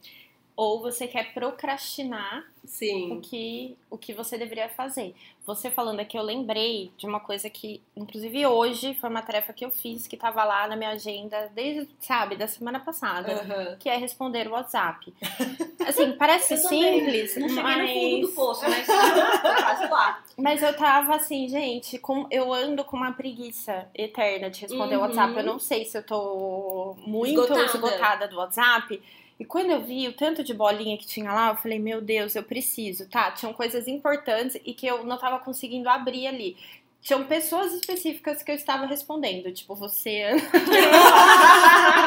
Ou 0.56 0.80
você 0.80 1.08
quer 1.08 1.34
procrastinar 1.34 2.44
o 2.62 2.68
Sim. 2.68 3.20
que, 3.20 3.76
o 3.90 3.98
que 3.98 4.12
você 4.14 4.38
deveria 4.38 4.68
fazer. 4.68 5.12
Você 5.44 5.68
falando 5.70 5.98
aqui, 6.00 6.16
eu 6.16 6.22
lembrei 6.22 6.90
de 6.96 7.06
uma 7.06 7.18
coisa 7.20 7.50
que, 7.50 7.82
inclusive 7.96 8.46
hoje, 8.46 8.94
foi 8.94 9.10
uma 9.10 9.20
tarefa 9.20 9.52
que 9.52 9.64
eu 9.64 9.70
fiz, 9.70 10.06
que 10.06 10.16
tava 10.16 10.44
lá 10.44 10.66
na 10.68 10.76
minha 10.76 10.90
agenda 10.90 11.50
desde, 11.54 11.88
sabe, 12.00 12.36
da 12.36 12.46
semana 12.46 12.78
passada. 12.78 13.32
Aham. 13.32 13.76
Que 13.80 13.88
é 13.88 13.96
responder 13.96 14.46
o 14.46 14.52
WhatsApp. 14.52 15.12
Assim, 15.86 16.12
parece 16.12 16.56
simples, 16.56 17.36
Não 17.36 17.48
cheguei 17.48 17.62
no 17.76 17.88
fundo 17.88 18.20
do 18.20 18.26
mas, 18.28 18.34
poço, 18.34 18.62
mas 18.70 18.86
quase 18.86 19.86
lá. 19.90 20.24
mas 20.38 20.62
eu 20.62 20.74
tava 20.76 21.16
assim, 21.16 21.46
gente, 21.48 21.98
com, 21.98 22.26
eu 22.30 22.50
ando 22.54 22.82
com 22.84 22.96
uma 22.96 23.12
preguiça 23.12 23.86
eterna 23.94 24.48
de 24.48 24.62
responder 24.62 24.94
o 24.96 25.00
Uhum. 25.00 25.04
WhatsApp. 25.06 25.36
Eu 25.36 25.44
não 25.44 25.58
sei 25.58 25.84
se 25.84 25.98
eu 25.98 26.02
tô 26.02 26.96
muito 27.06 27.38
Esgotada. 27.42 27.64
esgotada 27.66 28.28
do 28.28 28.36
WhatsApp. 28.36 29.02
E 29.38 29.44
quando 29.44 29.70
eu 29.70 29.80
vi 29.82 30.06
o 30.06 30.12
tanto 30.12 30.44
de 30.44 30.54
bolinha 30.54 30.96
que 30.96 31.06
tinha 31.06 31.32
lá, 31.32 31.48
eu 31.50 31.56
falei, 31.56 31.78
meu 31.78 32.00
Deus, 32.00 32.36
eu 32.36 32.42
preciso, 32.44 33.08
tá? 33.08 33.32
Tinham 33.32 33.52
coisas 33.52 33.88
importantes 33.88 34.56
e 34.64 34.72
que 34.72 34.86
eu 34.86 35.04
não 35.04 35.18
tava 35.18 35.38
conseguindo 35.40 35.88
abrir 35.88 36.26
ali. 36.28 36.56
Tinham 37.02 37.24
pessoas 37.24 37.72
específicas 37.74 38.42
que 38.42 38.50
eu 38.50 38.54
estava 38.54 38.86
respondendo, 38.86 39.52
tipo 39.52 39.74
você, 39.74 40.30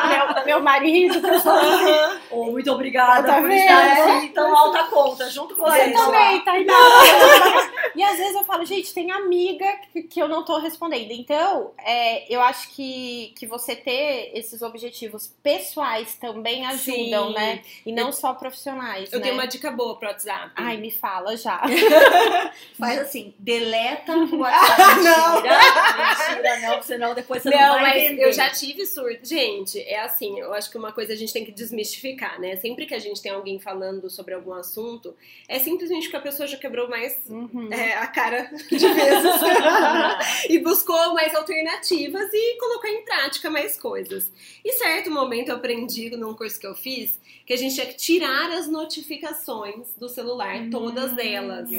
meu, 0.10 0.46
meu 0.46 0.60
marido, 0.64 1.22
pessoas 1.22 2.20
Oh, 2.32 2.46
muito 2.46 2.72
obrigada 2.72 3.28
Tá 3.28 3.40
por 3.40 3.48
vendo? 3.48 3.60
estar 3.60 4.16
assim 4.16 4.28
tão 4.30 4.58
alta 4.58 4.86
conta, 4.86 5.30
junto 5.30 5.56
com 5.56 5.64
Você 5.64 5.82
eles. 5.82 5.96
também, 6.02 6.40
Tainá. 6.44 6.74
e 7.96 8.04
às 8.04 8.18
vezes 8.18 8.36
eu 8.36 8.44
falo, 8.44 8.66
gente, 8.66 8.94
tem 8.94 9.12
amiga 9.12 9.66
que, 9.92 10.04
que 10.04 10.20
eu 10.22 10.28
não 10.28 10.44
tô 10.44 10.58
respondendo. 10.60 11.12
Então, 11.12 11.72
é, 11.80 12.32
eu 12.34 12.42
acho 12.42 12.70
que, 12.72 13.34
que 13.38 13.46
você 13.46 13.76
ter 13.76 14.32
esses 14.34 14.62
objetivos 14.62 15.34
pessoais 15.42 16.16
também 16.16 16.66
ajudam, 16.66 17.28
Sim. 17.30 17.34
né? 17.34 17.62
E 17.86 17.92
não 17.92 18.12
só 18.12 18.34
profissionais, 18.34 19.12
Eu 19.12 19.20
né? 19.20 19.24
tenho 19.26 19.36
uma 19.36 19.48
dica 19.48 19.72
boa 19.72 19.96
pro 19.98 20.08
WhatsApp. 20.08 20.52
Ai, 20.56 20.78
me 20.78 20.92
fala 20.92 21.36
já. 21.38 21.62
Faz 22.78 23.00
assim, 23.00 23.34
deleta 23.40 24.16
o 24.16 24.38
WhatsApp. 24.40 25.02
Não. 25.04 25.34
Mentira, 25.42 25.58
mentira, 25.98 26.60
não, 26.60 26.82
senão 26.82 27.14
depois 27.14 27.42
você 27.44 27.50
não, 27.50 27.58
Não, 27.60 27.80
vai 27.82 28.06
entender. 28.06 28.24
eu 28.26 28.32
já 28.34 28.50
tive 28.50 28.86
surto. 28.86 29.26
Gente, 29.26 29.80
é 29.82 30.00
assim, 30.02 30.40
eu 30.40 30.54
acho 30.54 30.70
que 30.70 30.78
uma 30.78 30.92
coisa 30.92 31.14
a 31.14 31.16
gente 31.16 31.34
tem 31.34 31.46
que 31.46 31.52
desmistificar, 31.52 32.40
né? 32.40 32.56
Sempre 32.58 32.86
que 32.86 32.94
a 32.94 33.00
gente 33.00 33.22
tem 33.22 33.32
alguém 33.32 33.60
falando 33.60 34.10
sobre 34.10 34.34
algum 34.34 34.54
assunto, 34.54 35.16
é 35.48 35.60
simplesmente 35.60 36.04
porque 36.04 36.18
a 36.18 36.22
pessoa 36.22 36.48
já 36.48 36.58
quebrou 36.58 36.90
mais 36.90 37.18
Uhum. 37.30 37.70
É, 37.78 37.94
a 37.98 38.08
cara 38.08 38.52
de 38.70 38.78
vezes 38.78 39.42
e 40.50 40.60
buscou 40.60 41.14
mais 41.14 41.34
alternativas 41.36 42.30
e 42.34 42.58
colocou 42.58 42.90
em 42.90 43.04
prática 43.04 43.50
mais 43.50 43.80
coisas. 43.80 44.32
E 44.64 44.74
certo 44.74 45.12
momento 45.12 45.50
eu 45.50 45.56
aprendi 45.56 46.10
num 46.16 46.34
curso 46.34 46.60
que 46.60 46.68
eu 46.68 46.76
fiz 46.76 47.20
que 47.48 47.54
a 47.54 47.58
gente 47.58 47.76
tinha 47.76 47.88
que 47.88 47.96
tirar 47.96 48.52
as 48.52 48.68
notificações 48.68 49.96
do 49.96 50.10
celular, 50.10 50.70
todas 50.70 51.18
elas. 51.18 51.70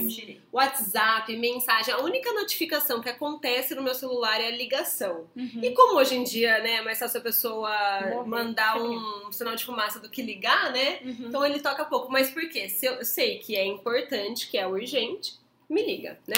WhatsApp, 0.50 1.36
mensagem, 1.36 1.92
a 1.92 1.98
única 1.98 2.32
notificação 2.32 3.02
que 3.02 3.08
acontece 3.10 3.74
no 3.74 3.82
meu 3.82 3.94
celular 3.94 4.40
é 4.40 4.46
a 4.46 4.50
ligação. 4.50 5.26
Uhum. 5.36 5.60
E 5.62 5.72
como 5.72 5.98
hoje 5.98 6.16
em 6.16 6.24
dia, 6.24 6.58
né, 6.60 6.76
é 6.76 6.82
mais 6.82 6.98
fácil 6.98 7.20
a 7.20 7.22
pessoa 7.22 7.70
Morrer. 8.00 8.26
mandar 8.26 8.80
um 8.80 9.30
sinal 9.30 9.54
de 9.54 9.66
fumaça 9.66 10.00
do 10.00 10.08
que 10.08 10.22
ligar, 10.22 10.72
né? 10.72 11.00
Uhum. 11.04 11.26
Então 11.28 11.44
ele 11.44 11.60
toca 11.60 11.84
pouco. 11.84 12.10
Mas 12.10 12.30
por 12.30 12.48
quê? 12.48 12.66
Se 12.70 12.86
eu 12.86 13.04
sei 13.04 13.36
que 13.36 13.54
é 13.54 13.66
importante, 13.66 14.48
que 14.48 14.56
é 14.56 14.66
urgente, 14.66 15.34
me 15.68 15.84
liga, 15.84 16.18
né? 16.26 16.36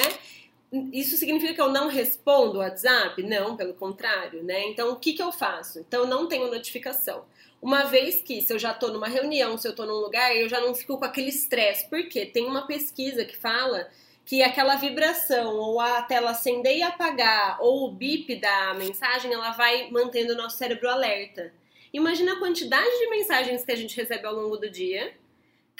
isso 0.92 1.16
significa 1.16 1.54
que 1.54 1.60
eu 1.60 1.70
não 1.70 1.88
respondo 1.88 2.58
o 2.58 2.60
WhatsApp? 2.60 3.20
Não, 3.22 3.56
pelo 3.56 3.74
contrário, 3.74 4.42
né? 4.42 4.68
Então, 4.68 4.92
o 4.92 4.96
que, 4.96 5.12
que 5.12 5.22
eu 5.22 5.32
faço? 5.32 5.80
Então, 5.80 6.02
eu 6.02 6.06
não 6.06 6.28
tenho 6.28 6.50
notificação. 6.50 7.24
Uma 7.60 7.84
vez 7.84 8.22
que, 8.22 8.40
se 8.40 8.52
eu 8.52 8.58
já 8.58 8.72
tô 8.72 8.88
numa 8.88 9.08
reunião, 9.08 9.58
se 9.58 9.66
eu 9.66 9.74
tô 9.74 9.84
num 9.84 9.94
lugar, 9.94 10.34
eu 10.34 10.48
já 10.48 10.60
não 10.60 10.74
fico 10.74 10.96
com 10.96 11.04
aquele 11.04 11.28
estresse. 11.28 11.88
Por 11.88 12.08
quê? 12.08 12.24
Tem 12.24 12.46
uma 12.46 12.66
pesquisa 12.66 13.24
que 13.24 13.36
fala 13.36 13.88
que 14.24 14.42
aquela 14.42 14.76
vibração, 14.76 15.56
ou 15.56 15.80
a 15.80 16.02
tela 16.02 16.30
acender 16.30 16.76
e 16.76 16.82
apagar, 16.82 17.58
ou 17.60 17.88
o 17.88 17.90
bip 17.90 18.36
da 18.36 18.74
mensagem, 18.74 19.32
ela 19.32 19.50
vai 19.50 19.90
mantendo 19.90 20.34
o 20.34 20.36
nosso 20.36 20.56
cérebro 20.56 20.88
alerta. 20.88 21.52
Imagina 21.92 22.34
a 22.34 22.38
quantidade 22.38 22.98
de 22.98 23.10
mensagens 23.10 23.64
que 23.64 23.72
a 23.72 23.76
gente 23.76 23.96
recebe 23.96 24.24
ao 24.24 24.34
longo 24.34 24.56
do 24.56 24.70
dia 24.70 25.12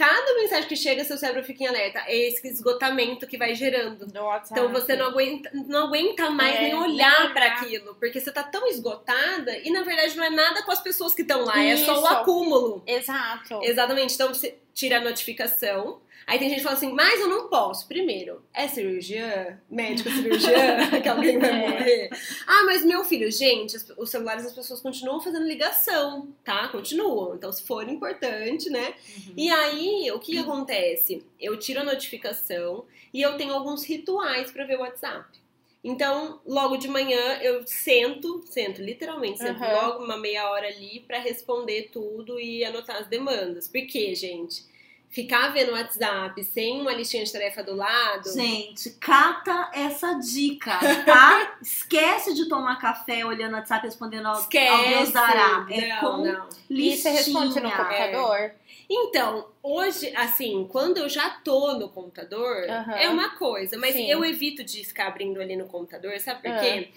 cada 0.00 0.34
mensagem 0.34 0.66
que 0.66 0.76
chega, 0.76 1.04
seu 1.04 1.18
cérebro 1.18 1.44
fica 1.44 1.62
em 1.62 1.66
alerta. 1.66 2.02
É 2.06 2.16
esse 2.16 2.48
esgotamento 2.48 3.26
que 3.26 3.36
vai 3.36 3.54
gerando. 3.54 4.06
então 4.50 4.72
você 4.72 4.96
não 4.96 5.08
aguenta, 5.08 5.50
não 5.52 5.88
aguenta 5.88 6.30
mais 6.30 6.56
é, 6.56 6.62
nem 6.62 6.74
olhar 6.74 7.34
para 7.34 7.48
aquilo, 7.48 7.94
porque 7.96 8.18
você 8.18 8.32
tá 8.32 8.42
tão 8.42 8.66
esgotada 8.66 9.58
e 9.58 9.70
na 9.70 9.82
verdade 9.82 10.16
não 10.16 10.24
é 10.24 10.30
nada 10.30 10.62
com 10.62 10.72
as 10.72 10.80
pessoas 10.80 11.14
que 11.14 11.20
estão 11.20 11.44
lá, 11.44 11.62
Isso. 11.62 11.82
é 11.82 11.84
só 11.84 12.00
o 12.00 12.06
acúmulo. 12.06 12.82
Exato. 12.86 13.60
Exatamente. 13.62 14.14
Então 14.14 14.28
você 14.28 14.56
tira 14.72 14.96
a 14.96 15.00
notificação. 15.02 16.00
Aí 16.26 16.38
tem 16.38 16.48
gente 16.48 16.58
que 16.58 16.64
fala 16.64 16.76
assim, 16.76 16.92
mas 16.92 17.20
eu 17.20 17.28
não 17.28 17.48
posso. 17.48 17.86
Primeiro, 17.88 18.42
é 18.54 18.68
cirurgiã? 18.68 19.58
Médico 19.70 20.10
cirurgiã? 20.10 21.00
que 21.02 21.08
alguém 21.08 21.38
vai 21.38 21.50
é. 21.50 21.58
morrer? 21.58 22.10
Ah, 22.46 22.62
mas 22.66 22.84
meu 22.84 23.04
filho, 23.04 23.30
gente, 23.30 23.76
os 23.96 24.10
celulares 24.10 24.44
das 24.44 24.54
pessoas 24.54 24.80
continuam 24.80 25.20
fazendo 25.20 25.46
ligação, 25.46 26.28
tá? 26.44 26.68
Continuam. 26.68 27.34
Então, 27.34 27.52
se 27.52 27.62
for 27.62 27.88
importante, 27.88 28.70
né? 28.70 28.94
Uhum. 29.16 29.34
E 29.36 29.50
aí, 29.50 30.10
o 30.12 30.18
que 30.18 30.38
acontece? 30.38 31.24
Eu 31.40 31.58
tiro 31.58 31.80
a 31.80 31.84
notificação 31.84 32.84
e 33.12 33.20
eu 33.22 33.36
tenho 33.36 33.52
alguns 33.52 33.84
rituais 33.84 34.50
para 34.50 34.64
ver 34.64 34.76
o 34.76 34.80
WhatsApp. 34.80 35.40
Então, 35.82 36.40
logo 36.46 36.76
de 36.76 36.88
manhã 36.88 37.38
eu 37.40 37.66
sento, 37.66 38.42
sento 38.46 38.82
literalmente, 38.82 39.38
sento 39.38 39.62
uhum. 39.62 39.72
logo 39.72 40.04
uma 40.04 40.16
meia 40.16 40.50
hora 40.50 40.68
ali 40.68 41.00
para 41.00 41.18
responder 41.18 41.88
tudo 41.90 42.38
e 42.38 42.62
anotar 42.64 42.96
as 42.96 43.06
demandas. 43.08 43.66
Por 43.66 43.86
quê, 43.86 44.14
gente? 44.14 44.68
Ficar 45.10 45.48
vendo 45.48 45.70
o 45.70 45.74
WhatsApp 45.74 46.42
sem 46.44 46.80
uma 46.80 46.92
listinha 46.92 47.24
de 47.24 47.32
tarefa 47.32 47.62
do 47.62 47.74
lado. 47.74 48.32
Gente, 48.32 48.90
cata 48.90 49.70
essa 49.74 50.14
dica, 50.14 50.78
tá? 51.04 51.58
Esquece 51.60 52.32
de 52.32 52.48
tomar 52.48 52.76
café 52.80 53.26
olhando 53.26 53.52
o 53.52 53.56
WhatsApp 53.56 53.84
respondendo 53.84 54.26
ao, 54.26 54.40
Esquece. 54.40 54.68
ao 54.68 54.88
Deus 54.88 55.10
dará. 55.10 55.66
É 55.68 55.88
não, 55.88 56.00
com 56.00 56.16
não. 56.18 56.48
listinha. 56.70 56.94
E 56.94 56.96
você 56.96 57.10
responde 57.10 57.60
no 57.60 57.70
computador? 57.70 58.36
É. 58.36 58.54
Então, 58.88 59.46
hoje, 59.62 60.12
assim, 60.16 60.66
quando 60.68 60.98
eu 60.98 61.08
já 61.08 61.30
tô 61.30 61.74
no 61.74 61.88
computador, 61.88 62.64
uhum. 62.68 62.92
é 62.92 63.08
uma 63.08 63.30
coisa, 63.36 63.78
mas 63.78 63.94
Sim. 63.94 64.10
eu 64.10 64.24
evito 64.24 64.64
de 64.64 64.84
ficar 64.84 65.06
abrindo 65.08 65.40
ali 65.40 65.56
no 65.56 65.66
computador, 65.66 66.18
sabe 66.18 66.42
por 66.42 66.60
quê? 66.60 66.90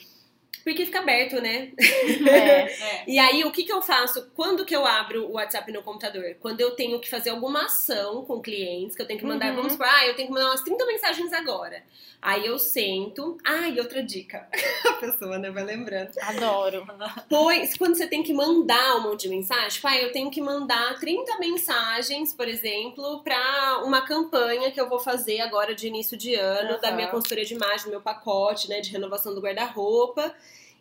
Porque 0.64 0.86
fica 0.86 1.00
aberto, 1.00 1.42
né? 1.42 1.72
É, 1.78 2.36
é. 2.36 3.04
e 3.08 3.20
aí, 3.20 3.44
o 3.44 3.52
que, 3.52 3.64
que 3.64 3.72
eu 3.72 3.82
faço? 3.82 4.32
Quando 4.34 4.66
que 4.66 4.76
eu 4.76 4.86
abro 4.86 5.26
o 5.26 5.34
WhatsApp 5.34 5.72
no 5.72 5.84
computador? 5.84 6.36
Quando 6.40 6.62
eu 6.62 6.72
tenho 6.72 7.00
que 7.00 7.10
fazer 7.10 7.32
alguma 7.32 7.66
ação 7.66 8.24
com 8.24 8.42
clientes, 8.42 8.96
que 8.96 9.02
eu 9.02 9.06
tenho 9.06 9.20
que 9.20 9.26
mandar, 9.26 9.50
uhum. 9.50 9.58
vamos 9.58 9.74
supor, 9.74 9.88
ah, 9.88 10.08
eu 10.08 10.16
tenho 10.16 10.30
que 10.30 10.34
mandar 10.34 10.48
umas 10.48 10.62
30 10.62 10.86
mensagens 10.86 11.34
agora. 11.34 11.84
Aí 12.22 12.46
eu 12.46 12.58
sento. 12.58 13.38
Ah, 13.44 13.68
e 13.68 13.78
outra 13.80 14.02
dica. 14.02 14.48
A 14.88 14.94
pessoa, 14.94 15.38
né, 15.38 15.52
vai 15.52 15.66
lembrando. 15.66 16.12
Adoro. 16.22 16.88
Pois, 17.28 17.78
quando 17.78 17.96
você 17.96 18.08
tem 18.08 18.24
que 18.24 18.34
mandar 18.34 18.96
um 18.96 19.02
monte 19.02 19.24
de 19.24 19.30
mensagem, 19.30 19.68
tipo, 19.68 19.88
ah, 19.90 19.98
eu 19.98 20.14
tenho 20.14 20.32
que 20.32 20.42
mandar 20.42 20.98
30 20.98 21.38
mensagens, 21.40 22.32
por 22.32 22.48
exemplo, 22.48 23.22
para 23.22 23.82
uma 23.84 24.02
campanha 24.04 24.72
que 24.72 24.80
eu 24.80 24.88
vou 24.88 25.00
fazer 25.00 25.42
agora 25.42 25.76
de 25.76 25.88
início 25.88 26.16
de 26.16 26.36
ano, 26.36 26.76
uhum. 26.76 26.82
da 26.82 26.92
minha 26.92 27.10
consultoria 27.10 27.44
de 27.44 27.54
imagem, 27.54 27.86
do 27.88 27.90
meu 27.90 28.02
pacote, 28.02 28.70
né, 28.70 28.80
de 28.80 28.90
renovação 28.90 29.36
do 29.36 29.42
guarda-roupa. 29.42 30.34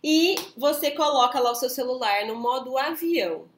E 0.03 0.35
você 0.57 0.91
coloca 0.91 1.39
lá 1.39 1.53
o 1.53 1.55
seu 1.55 1.71
celular 1.71 2.27
no 2.27 2.35
modo 2.35 2.77
avião. 2.77 3.52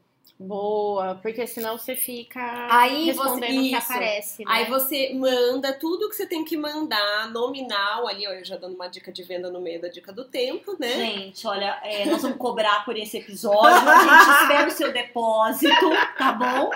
Boa, 0.46 1.18
porque 1.22 1.46
senão 1.46 1.78
você 1.78 1.96
fica 1.96 2.40
aí 2.70 3.06
respondendo 3.06 3.60
o 3.60 3.62
que 3.62 3.74
aparece. 3.74 4.44
Né? 4.44 4.50
Aí 4.50 4.64
você 4.66 5.12
manda 5.14 5.72
tudo 5.72 6.08
que 6.08 6.16
você 6.16 6.26
tem 6.26 6.44
que 6.44 6.56
mandar, 6.56 7.30
nominal 7.30 8.06
ali, 8.06 8.26
ó, 8.26 8.32
eu 8.32 8.44
já 8.44 8.56
dando 8.56 8.74
uma 8.74 8.88
dica 8.88 9.10
de 9.10 9.22
venda 9.22 9.50
no 9.50 9.60
meio 9.60 9.80
da 9.80 9.88
dica 9.88 10.12
do 10.12 10.24
tempo, 10.24 10.76
né? 10.78 10.92
Gente, 10.92 11.46
olha, 11.46 11.80
é, 11.82 12.04
nós 12.06 12.22
vamos 12.22 12.36
cobrar 12.36 12.84
por 12.84 12.96
esse 12.96 13.18
episódio, 13.18 13.88
a 13.88 13.98
gente 14.00 14.30
espera 14.42 14.68
o 14.68 14.70
seu 14.70 14.92
depósito, 14.92 15.90
tá 16.18 16.32
bom? 16.32 16.70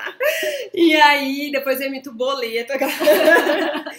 E 0.73 0.95
aí, 0.97 1.51
depois 1.53 1.81
eu 1.81 1.87
emito 1.87 2.11
o 2.11 2.15
boleto. 2.15 2.73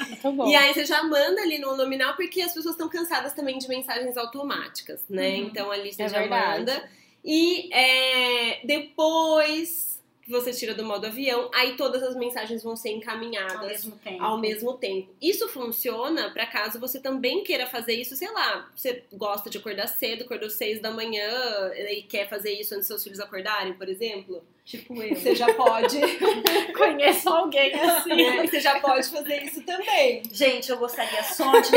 Muito 0.09 0.31
bom. 0.31 0.47
E 0.47 0.55
aí 0.55 0.73
você 0.73 0.85
já 0.85 1.03
manda 1.03 1.41
ali 1.41 1.59
no 1.59 1.75
nominal, 1.75 2.15
porque 2.15 2.41
as 2.41 2.53
pessoas 2.53 2.75
estão 2.75 2.89
cansadas 2.89 3.33
também 3.33 3.57
de 3.57 3.67
mensagens 3.67 4.17
automáticas, 4.17 5.03
né? 5.09 5.29
Uhum. 5.29 5.35
Então 5.45 5.71
ali 5.71 5.93
você 5.93 6.03
é 6.03 6.09
já 6.09 6.19
verdade. 6.19 6.59
manda. 6.59 6.98
E 7.23 7.73
é, 7.73 8.65
depois 8.65 9.89
que 10.29 10.31
você 10.31 10.53
tira 10.53 10.75
do 10.75 10.85
modo 10.85 11.07
avião, 11.07 11.49
aí 11.51 11.75
todas 11.75 12.03
as 12.03 12.15
mensagens 12.15 12.61
vão 12.61 12.75
ser 12.75 12.91
encaminhadas 12.91 13.55
ao 13.55 13.67
mesmo 13.67 13.95
tempo. 13.97 14.23
Ao 14.23 14.37
mesmo 14.37 14.73
tempo. 14.75 15.09
Isso 15.19 15.47
funciona 15.47 16.29
para 16.29 16.45
caso 16.45 16.79
você 16.79 16.99
também 16.99 17.43
queira 17.43 17.65
fazer 17.65 17.93
isso, 17.93 18.15
sei 18.15 18.31
lá, 18.31 18.69
você 18.75 19.03
gosta 19.11 19.49
de 19.49 19.57
acordar 19.57 19.87
cedo, 19.87 20.23
acordou 20.23 20.49
seis 20.49 20.79
da 20.79 20.91
manhã 20.91 21.73
e 21.73 22.03
quer 22.03 22.29
fazer 22.29 22.53
isso 22.53 22.75
antes 22.75 22.87
dos 22.87 22.87
seus 22.87 23.03
filhos 23.03 23.19
acordarem, 23.19 23.73
por 23.73 23.89
exemplo. 23.89 24.43
Tipo 24.69 25.01
eu. 25.01 25.15
Você 25.15 25.33
já 25.33 25.51
pode. 25.55 25.99
Conheço 26.77 27.27
alguém 27.27 27.73
assim. 27.73 28.21
É, 28.21 28.45
você 28.45 28.59
já 28.59 28.79
pode 28.79 29.09
fazer 29.09 29.41
isso 29.41 29.63
também. 29.63 30.21
Gente, 30.31 30.69
eu 30.69 30.77
gostaria 30.77 31.23
só 31.23 31.59
de 31.59 31.71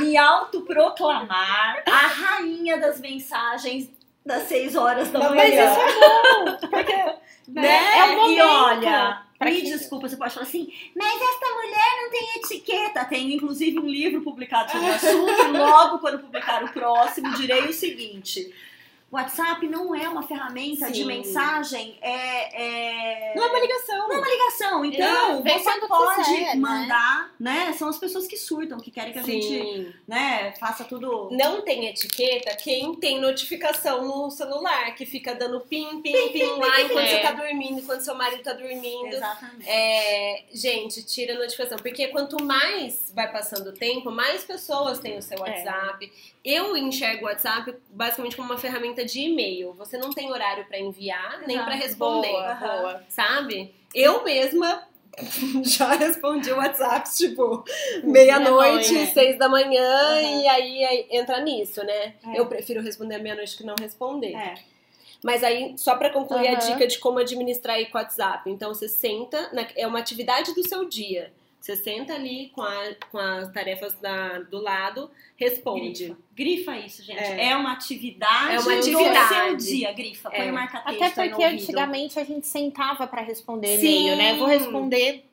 me 0.00 0.14
autoproclamar 0.20 1.82
a 1.86 2.06
rainha 2.08 2.76
das 2.76 3.00
mensagens 3.00 3.88
das 4.22 4.42
6 4.48 4.76
horas 4.76 5.10
da 5.10 5.30
manhã. 5.30 5.34
Mas 5.34 5.54
isso 5.54 5.80
é 5.80 6.44
bom, 6.44 6.56
porque 6.68 6.92
né? 6.92 7.16
né? 7.48 7.98
é 8.00 8.04
o 8.04 8.16
momento. 8.16 8.36
E 8.36 8.42
olha, 8.42 9.22
pra 9.38 9.50
me 9.50 9.62
que... 9.62 9.70
desculpa, 9.70 10.10
você 10.10 10.18
pode 10.18 10.34
falar 10.34 10.44
assim, 10.44 10.70
mas 10.94 11.22
esta 11.22 11.54
mulher 11.54 12.02
não 12.02 12.10
tem 12.10 12.36
etiqueta. 12.36 13.04
Tenho 13.06 13.30
inclusive 13.30 13.78
um 13.78 13.88
livro 13.88 14.20
publicado 14.20 14.72
sobre 14.72 14.90
o 14.90 14.92
assunto, 14.92 15.52
logo 15.52 16.00
quando 16.00 16.18
publicar 16.18 16.62
o 16.62 16.68
próximo, 16.68 17.32
direi 17.32 17.64
o 17.64 17.72
seguinte 17.72 18.52
WhatsApp 19.10 19.68
não 19.68 19.94
é 19.94 20.08
uma 20.08 20.22
ferramenta 20.22 20.86
Sim. 20.86 20.92
de 20.92 21.04
mensagem, 21.04 21.96
é, 22.02 23.30
é, 23.30 23.34
Não 23.36 23.44
é 23.44 23.46
uma 23.46 23.60
ligação. 23.60 24.08
Não 24.08 24.12
é 24.12 24.18
uma 24.18 24.28
ligação. 24.28 24.84
Então, 24.84 25.42
é, 25.46 25.58
você 25.58 25.80
pode 25.86 26.24
quiser, 26.24 26.40
né? 26.40 26.54
mandar, 26.56 27.34
né? 27.38 27.66
né? 27.66 27.72
São 27.74 27.88
as 27.88 27.96
pessoas 27.96 28.26
que 28.26 28.36
surtam, 28.36 28.80
que 28.80 28.90
querem 28.90 29.12
que 29.12 29.18
a 29.20 29.22
Sim. 29.22 29.40
gente 29.40 29.96
né, 30.08 30.52
faça 30.58 30.82
tudo. 30.84 31.28
Não 31.30 31.62
tem 31.62 31.86
etiqueta 31.86 32.56
quem 32.56 32.94
tem 32.96 33.20
notificação 33.20 34.04
no 34.04 34.30
celular, 34.30 34.94
que 34.96 35.06
fica 35.06 35.34
dando 35.34 35.60
pim, 35.60 36.00
pim, 36.02 36.12
pim, 36.12 36.32
pim 36.32 36.46
lá 36.58 36.80
enquanto 36.82 37.08
você 37.08 37.18
tá 37.20 37.32
dormindo, 37.32 37.78
enquanto 37.80 38.00
seu 38.00 38.14
marido 38.16 38.42
tá 38.42 38.52
dormindo. 38.52 39.14
Exatamente. 39.14 39.68
É, 39.68 40.44
gente, 40.52 41.04
tira 41.04 41.34
a 41.34 41.38
notificação. 41.38 41.78
Porque 41.78 42.08
quanto 42.08 42.42
mais 42.42 43.12
vai 43.14 43.30
passando 43.30 43.68
o 43.68 43.72
tempo, 43.72 44.10
mais 44.10 44.42
pessoas 44.42 44.98
têm 44.98 45.18
o 45.18 45.22
seu 45.22 45.38
é. 45.38 45.40
WhatsApp. 45.40 46.12
Eu 46.44 46.76
enxergo 46.76 47.24
o 47.24 47.28
WhatsApp 47.28 47.74
basicamente 47.90 48.36
como 48.36 48.50
uma 48.50 48.58
ferramenta 48.58 49.03
de 49.04 49.20
e-mail. 49.20 49.72
Você 49.74 49.96
não 49.98 50.10
tem 50.10 50.30
horário 50.30 50.66
para 50.66 50.78
enviar 50.78 51.42
nem 51.46 51.58
para 51.58 51.74
responder. 51.74 52.32
Boa, 52.32 52.54
boa. 52.54 53.04
Sabe? 53.08 53.74
Eu 53.94 54.24
mesma 54.24 54.82
já 55.62 55.94
respondi 55.94 56.50
o 56.50 56.56
WhatsApp, 56.56 57.08
tipo, 57.14 57.64
meia-noite, 58.02 58.92
meia 58.92 59.06
seis 59.06 59.38
da 59.38 59.48
manhã, 59.48 60.16
uhum. 60.16 60.42
e 60.42 60.48
aí, 60.48 60.84
aí, 60.84 61.06
entra 61.10 61.40
nisso, 61.40 61.84
né? 61.84 62.14
É. 62.26 62.38
Eu 62.38 62.46
prefiro 62.46 62.82
responder 62.82 63.18
meia-noite 63.18 63.56
que 63.56 63.64
não 63.64 63.74
responder. 63.80 64.34
É. 64.34 64.54
Mas 65.22 65.42
aí, 65.42 65.74
só 65.78 65.96
para 65.96 66.10
concluir 66.10 66.48
uhum. 66.48 66.56
a 66.56 66.58
dica 66.58 66.86
de 66.86 66.98
como 66.98 67.18
administrar 67.18 67.76
aí 67.76 67.86
com 67.86 67.96
o 67.96 68.00
WhatsApp. 68.00 68.50
Então, 68.50 68.74
você 68.74 68.88
senta, 68.88 69.50
na, 69.52 69.66
é 69.74 69.86
uma 69.86 69.98
atividade 69.98 70.54
do 70.54 70.68
seu 70.68 70.84
dia. 70.84 71.32
Você 71.64 71.76
senta 71.76 72.12
ali 72.12 72.50
com, 72.54 72.60
a, 72.60 72.94
com 73.10 73.16
as 73.16 73.50
tarefas 73.50 73.94
da, 73.94 74.40
do 74.40 74.60
lado, 74.60 75.10
responde. 75.34 76.14
Grifa, 76.34 76.72
grifa 76.74 76.76
isso, 76.76 77.02
gente. 77.02 77.18
É. 77.18 77.48
é. 77.48 77.56
uma 77.56 77.72
atividade 77.72 78.56
é 78.56 78.60
uma 78.60 78.78
atividade. 78.78 79.54
do 79.54 79.62
seu 79.62 79.72
dia, 79.72 79.92
grifa. 79.94 80.30
Põe 80.30 80.48
é. 80.48 80.52
marca 80.52 80.82
Até 80.84 81.08
porque 81.08 81.42
antigamente 81.42 82.20
a 82.20 82.24
gente 82.24 82.46
sentava 82.46 83.06
para 83.06 83.22
responder 83.22 83.78
e-mail, 83.78 84.14
né? 84.14 84.34
Vou 84.34 84.46
responder 84.46 85.24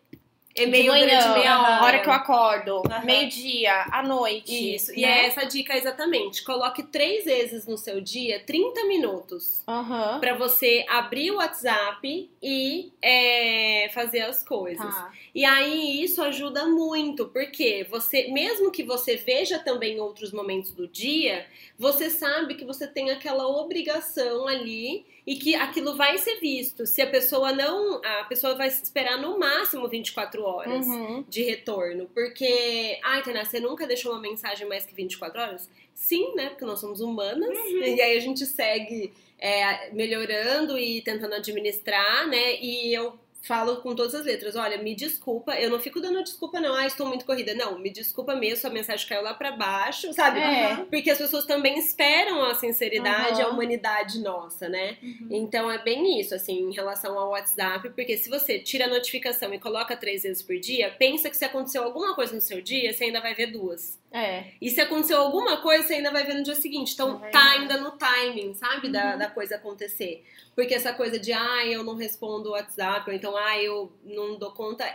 e-mail 0.56 0.92
durante 0.94 1.30
meia 1.30 1.62
hora. 1.62 1.84
hora 1.84 2.00
que 2.00 2.10
eu 2.10 2.14
acordo, 2.14 2.78
uhum. 2.78 3.06
meio-dia, 3.06 3.86
à 3.92 4.04
noite. 4.04 4.76
Isso, 4.76 4.92
né? 4.92 4.98
e 4.98 5.06
é 5.06 5.26
essa 5.26 5.46
dica 5.46 5.78
exatamente. 5.78 6.44
Coloque 6.44 6.84
três 6.84 7.26
vezes 7.26 7.66
no 7.66 7.78
seu 7.78 8.02
dia 8.02 8.42
30 8.46 8.86
minutos 8.86 9.64
uhum. 9.68 10.20
para 10.20 10.34
você 10.36 10.86
abrir 10.90 11.32
o 11.32 11.38
WhatsApp 11.38 12.30
e 12.42 12.92
é, 13.02 13.90
fazer 13.94 14.22
as 14.22 14.44
coisas. 14.44 14.94
Tá. 14.94 15.12
E 15.34 15.46
aí 15.46 16.04
isso 16.04 16.22
ajuda 16.22 16.68
muito, 16.68 17.28
porque 17.28 17.86
você, 17.90 18.28
mesmo 18.28 18.72
que 18.72 18.84
você 18.84 19.16
veja 19.16 19.60
também 19.60 20.00
outros 20.00 20.34
momentos 20.34 20.72
do 20.72 20.88
dia, 20.88 21.46
você 21.80 22.10
sabe 22.10 22.56
que 22.56 22.66
você 22.66 22.86
tem 22.86 23.10
aquela 23.10 23.48
obrigação 23.48 24.48
ali 24.48 25.06
e 25.26 25.36
que 25.36 25.56
aquilo 25.56 25.96
vai 25.96 26.18
ser 26.18 26.40
visto. 26.40 26.86
Se 26.86 27.02
a 27.02 27.08
pessoa 27.08 27.52
não. 27.52 28.02
A 28.04 28.24
pessoa 28.26 28.56
vai 28.56 28.68
esperar 28.68 29.18
no 29.22 29.38
máximo 29.40 29.88
24 29.88 30.42
24 30.42 30.44
horas 30.44 30.86
Uhum. 30.88 31.24
de 31.28 31.44
retorno. 31.44 32.10
Porque, 32.14 33.00
ai, 33.04 33.22
Tainá, 33.24 33.46
você 33.46 33.60
nunca 33.60 33.86
deixou 33.88 34.12
uma 34.12 34.22
mensagem 34.22 34.68
mais 34.68 34.86
que 34.86 34.94
24 34.96 35.40
horas? 35.42 35.70
Sim, 35.94 36.34
né? 36.36 36.50
Porque 36.50 36.66
nós 36.66 36.80
somos 36.80 37.02
humanas. 37.02 37.50
E 37.70 38.02
aí 38.02 38.18
a 38.18 38.20
gente 38.20 38.46
segue 38.46 39.14
é, 39.38 39.92
melhorando 39.92 40.78
e 40.78 41.02
tentando 41.02 41.36
administrar, 41.36 42.28
né? 42.28 42.56
E 42.62 42.94
eu 42.94 43.14
falo 43.42 43.78
com 43.78 43.96
todas 43.96 44.14
as 44.14 44.26
letras, 44.26 44.56
olha, 44.56 44.78
me 44.78 44.94
desculpa, 44.96 45.54
eu 45.56 45.70
não 45.70 45.80
fico 45.80 46.00
dando 46.00 46.24
desculpa 46.24 46.60
não, 46.60 46.76
ah, 46.76 46.86
estou 46.86 47.08
muito 47.08 47.26
corrida. 47.26 47.54
Não, 47.56 47.78
me 47.80 47.90
desculpa 47.90 48.36
mesmo, 48.36 48.58
sua 48.62 48.70
mensagem 48.70 49.08
caiu 49.08 49.24
lá 49.24 49.34
pra 49.34 49.52
baixo, 49.52 50.14
sabe? 50.14 50.40
É. 50.40 50.76
Porque 50.90 51.10
as 51.10 51.18
pessoas 51.18 51.46
também 51.46 51.78
esperam 51.80 52.44
a 52.44 52.54
sinceridade, 52.54 53.42
Uhum. 53.42 53.48
a 53.48 53.50
humanidade 53.52 54.20
nossa, 54.20 54.70
né? 54.70 54.98
Então 55.30 55.72
é 55.72 55.78
bem 55.80 56.20
isso, 56.20 56.36
assim, 56.36 56.60
em 56.70 56.74
relação 56.74 57.18
ao 57.18 57.30
WhatsApp, 57.32 57.90
porque 57.90 58.16
se 58.18 58.30
você 58.30 58.60
tira 58.60 58.86
a 58.86 58.88
notificação 58.88 59.54
e 59.54 59.60
coloca 59.60 59.96
três 59.98 60.24
vezes 60.24 60.44
por 60.44 60.58
dia, 60.60 60.94
pensa 61.00 61.30
que 61.30 61.36
se 61.38 61.44
aconteceu 61.46 61.84
alguma 61.84 62.14
coisa 62.14 62.34
no 62.36 62.42
seu 62.42 62.62
dia, 62.62 62.94
você 62.94 63.06
ainda 63.06 63.20
vai 63.22 63.34
ver 63.34 63.48
duas. 63.48 64.00
É. 64.14 64.44
E 64.62 64.70
se 64.70 64.80
aconteceu 64.82 65.18
alguma 65.20 65.58
coisa, 65.62 65.88
você 65.88 65.94
ainda 65.96 66.12
vai 66.12 66.26
ver 66.26 66.34
no 66.34 66.44
dia 66.44 66.54
seguinte. 66.56 66.94
Então 66.94 67.22
É 67.24 67.30
tá 67.30 67.52
ainda 67.52 67.78
no 67.78 67.92
timing, 67.92 68.54
sabe? 68.54 68.90
Da, 68.90 69.16
da 69.16 69.28
coisa 69.30 69.56
acontecer. 69.56 70.24
Porque 70.54 70.74
essa 70.74 70.92
coisa 70.92 71.18
de, 71.18 71.32
ah, 71.32 71.66
eu 71.66 71.82
não 71.82 71.96
respondo 71.96 72.50
o 72.50 72.52
WhatsApp, 72.52 73.10
ou 73.10 73.16
então, 73.16 73.31
ah, 73.38 73.62
eu 73.62 73.92
não 74.04 74.38
dou 74.38 74.52
conta. 74.52 74.86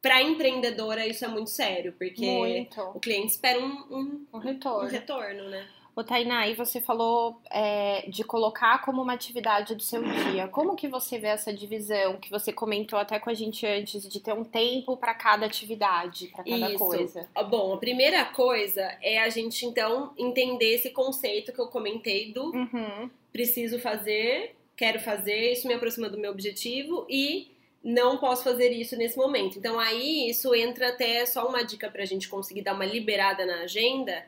Pra 0.00 0.22
empreendedora, 0.22 1.04
isso 1.06 1.24
é 1.24 1.28
muito 1.28 1.50
sério, 1.50 1.92
porque 1.98 2.24
Muito. 2.24 2.80
o 2.94 3.00
cliente 3.00 3.32
espera 3.32 3.58
um, 3.58 3.64
um, 3.90 4.26
Um 4.32 4.36
um 4.36 4.38
retorno. 4.38 4.88
retorno, 4.88 5.48
né? 5.50 5.66
Ô, 5.96 6.04
Tainá, 6.04 6.46
e 6.46 6.54
você 6.54 6.80
falou 6.80 7.42
é, 7.50 8.08
de 8.08 8.22
colocar 8.22 8.80
como 8.84 9.02
uma 9.02 9.14
atividade 9.14 9.74
do 9.74 9.82
seu 9.82 10.00
dia. 10.04 10.46
Como 10.46 10.76
que 10.76 10.86
você 10.86 11.18
vê 11.18 11.26
essa 11.26 11.52
divisão 11.52 12.16
que 12.18 12.30
você 12.30 12.52
comentou 12.52 12.96
até 12.96 13.18
com 13.18 13.28
a 13.28 13.34
gente 13.34 13.66
antes, 13.66 14.08
de 14.08 14.20
ter 14.20 14.32
um 14.32 14.44
tempo 14.44 14.96
para 14.96 15.12
cada 15.12 15.44
atividade, 15.46 16.28
para 16.28 16.44
cada 16.44 16.68
Isso. 16.68 16.78
coisa? 16.78 17.28
Ah, 17.34 17.42
Bom, 17.42 17.74
a 17.74 17.78
primeira 17.78 18.24
coisa 18.26 18.82
é 19.02 19.18
a 19.18 19.28
gente, 19.28 19.66
então, 19.66 20.12
entender 20.16 20.74
esse 20.76 20.90
conceito 20.90 21.52
que 21.52 21.58
eu 21.60 21.66
comentei 21.66 22.32
do 22.32 22.52
Uhum. 22.54 23.10
preciso 23.32 23.80
fazer, 23.80 24.54
quero 24.76 25.00
fazer, 25.00 25.50
isso 25.54 25.66
me 25.66 25.74
aproxima 25.74 26.08
do 26.08 26.16
meu 26.16 26.30
objetivo 26.30 27.04
e 27.10 27.50
não 27.82 28.18
posso 28.18 28.42
fazer 28.44 28.70
isso 28.70 28.96
nesse 28.96 29.16
momento. 29.16 29.58
Então 29.58 29.78
aí 29.78 30.28
isso 30.30 30.54
entra 30.54 30.88
até 30.88 31.24
só 31.26 31.46
uma 31.48 31.62
dica 31.62 31.88
pra 31.90 32.04
gente 32.04 32.28
conseguir 32.28 32.62
dar 32.62 32.74
uma 32.74 32.84
liberada 32.86 33.46
na 33.46 33.60
agenda. 33.62 34.24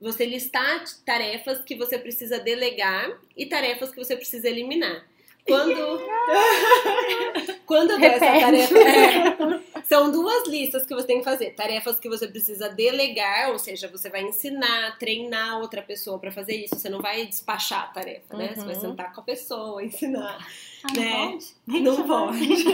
Você 0.00 0.24
listar 0.26 0.84
tarefas 1.04 1.60
que 1.62 1.74
você 1.76 1.98
precisa 1.98 2.38
delegar 2.38 3.10
e 3.36 3.46
tarefas 3.46 3.90
que 3.90 3.96
você 3.96 4.16
precisa 4.16 4.48
eliminar. 4.48 5.04
Quando 5.46 5.74
quando 7.66 7.90
eu 7.92 7.98
dou 8.00 8.08
essa 8.08 8.40
tarefa, 8.40 8.78
é, 8.78 9.82
são 9.84 10.10
duas 10.10 10.46
listas 10.48 10.86
que 10.86 10.94
você 10.94 11.06
tem 11.06 11.18
que 11.18 11.24
fazer. 11.24 11.50
Tarefas 11.50 11.98
que 12.00 12.08
você 12.08 12.26
precisa 12.26 12.68
delegar, 12.70 13.50
ou 13.50 13.58
seja, 13.58 13.88
você 13.88 14.08
vai 14.08 14.22
ensinar, 14.22 14.98
treinar 14.98 15.60
outra 15.60 15.82
pessoa 15.82 16.18
pra 16.18 16.32
fazer 16.32 16.56
isso. 16.56 16.76
Você 16.76 16.88
não 16.88 17.00
vai 17.00 17.26
despachar 17.26 17.84
a 17.84 17.86
tarefa, 17.88 18.36
né? 18.36 18.54
Você 18.54 18.64
vai 18.64 18.74
Uhum. 18.74 18.80
sentar 18.80 19.12
com 19.12 19.20
a 19.20 19.24
pessoa, 19.24 19.84
ensinar. 19.84 20.38
Ah, 20.84 20.92
não 20.94 21.02
Né? 21.02 21.12
pode? 21.12 21.80
Não 21.82 22.06
pode. 22.06 22.64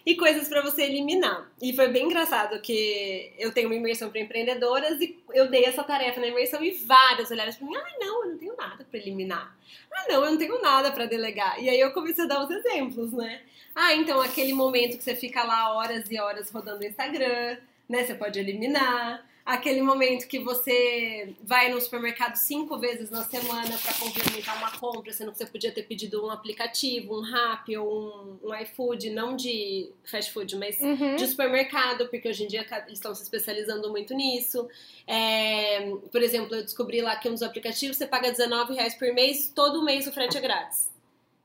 e 0.06 0.16
coisas 0.16 0.48
pra 0.48 0.62
você 0.62 0.84
eliminar. 0.84 1.50
E 1.60 1.74
foi 1.76 1.88
bem 1.88 2.06
engraçado 2.06 2.60
que 2.62 3.32
eu 3.38 3.52
tenho 3.52 3.68
uma 3.68 3.74
imersão 3.74 4.10
para 4.10 4.20
empreendedoras 4.20 5.00
e 5.00 5.18
eu 5.32 5.50
dei 5.50 5.64
essa 5.64 5.84
tarefa 5.84 6.20
na 6.20 6.28
imersão 6.28 6.62
e 6.64 6.70
várias 6.72 7.30
olharam 7.30 7.52
pra 7.52 7.66
mim: 7.66 7.76
ah, 7.76 7.96
não, 8.00 8.24
eu 8.24 8.30
não 8.30 8.38
tenho 8.38 8.56
nada 8.56 8.84
pra 8.84 8.98
eliminar. 8.98 9.54
Ah, 9.92 10.06
não, 10.08 10.24
eu 10.24 10.30
não 10.30 10.38
tenho 10.38 10.60
nada 10.62 10.90
pra 10.90 11.06
delegar. 11.06 11.62
E 11.62 11.68
aí 11.68 11.78
eu 11.78 11.92
comecei 11.92 12.24
a 12.24 12.28
dar 12.28 12.42
os 12.42 12.50
exemplos, 12.50 13.12
né? 13.12 13.42
Ah, 13.74 13.94
então 13.94 14.20
aquele 14.20 14.52
momento 14.52 14.96
que 14.96 15.04
você 15.04 15.14
fica 15.14 15.42
lá 15.44 15.74
horas 15.74 16.10
e 16.10 16.18
horas 16.18 16.50
rodando 16.50 16.82
o 16.82 16.86
Instagram, 16.86 17.58
né? 17.88 18.04
Você 18.04 18.14
pode 18.14 18.38
eliminar. 18.38 19.24
Aquele 19.46 19.82
momento 19.82 20.26
que 20.26 20.38
você 20.38 21.34
vai 21.42 21.68
no 21.68 21.78
supermercado 21.78 22.34
cinco 22.36 22.78
vezes 22.78 23.10
na 23.10 23.24
semana 23.24 23.76
para 23.76 23.92
complementar 23.92 24.56
uma 24.56 24.70
compra, 24.70 25.12
sendo 25.12 25.32
que 25.32 25.36
você 25.38 25.44
podia 25.44 25.70
ter 25.70 25.82
pedido 25.82 26.24
um 26.24 26.30
aplicativo, 26.30 27.18
um 27.18 27.20
Rappi 27.20 27.76
ou 27.76 28.38
um, 28.42 28.48
um 28.48 28.54
iFood, 28.54 29.10
não 29.10 29.36
de 29.36 29.90
fast 30.10 30.32
food, 30.32 30.56
mas 30.56 30.80
Uhum. 30.80 31.16
de 31.16 31.26
supermercado, 31.26 32.08
porque 32.08 32.26
hoje 32.26 32.44
em 32.44 32.48
dia 32.48 32.66
eles 32.86 32.94
estão 32.94 33.14
se 33.14 33.22
especializando 33.22 33.90
muito 33.90 34.14
nisso. 34.14 34.66
É, 35.06 35.90
por 36.10 36.22
exemplo, 36.22 36.54
eu 36.56 36.62
descobri 36.62 37.02
lá 37.02 37.14
que 37.16 37.28
um 37.28 37.32
dos 37.32 37.42
aplicativos 37.42 37.98
você 37.98 38.06
paga 38.06 38.28
R$19,00 38.28 38.98
por 38.98 39.12
mês, 39.12 39.52
todo 39.54 39.84
mês 39.84 40.06
o 40.06 40.12
frete 40.12 40.38
é 40.38 40.40
grátis. 40.40 40.93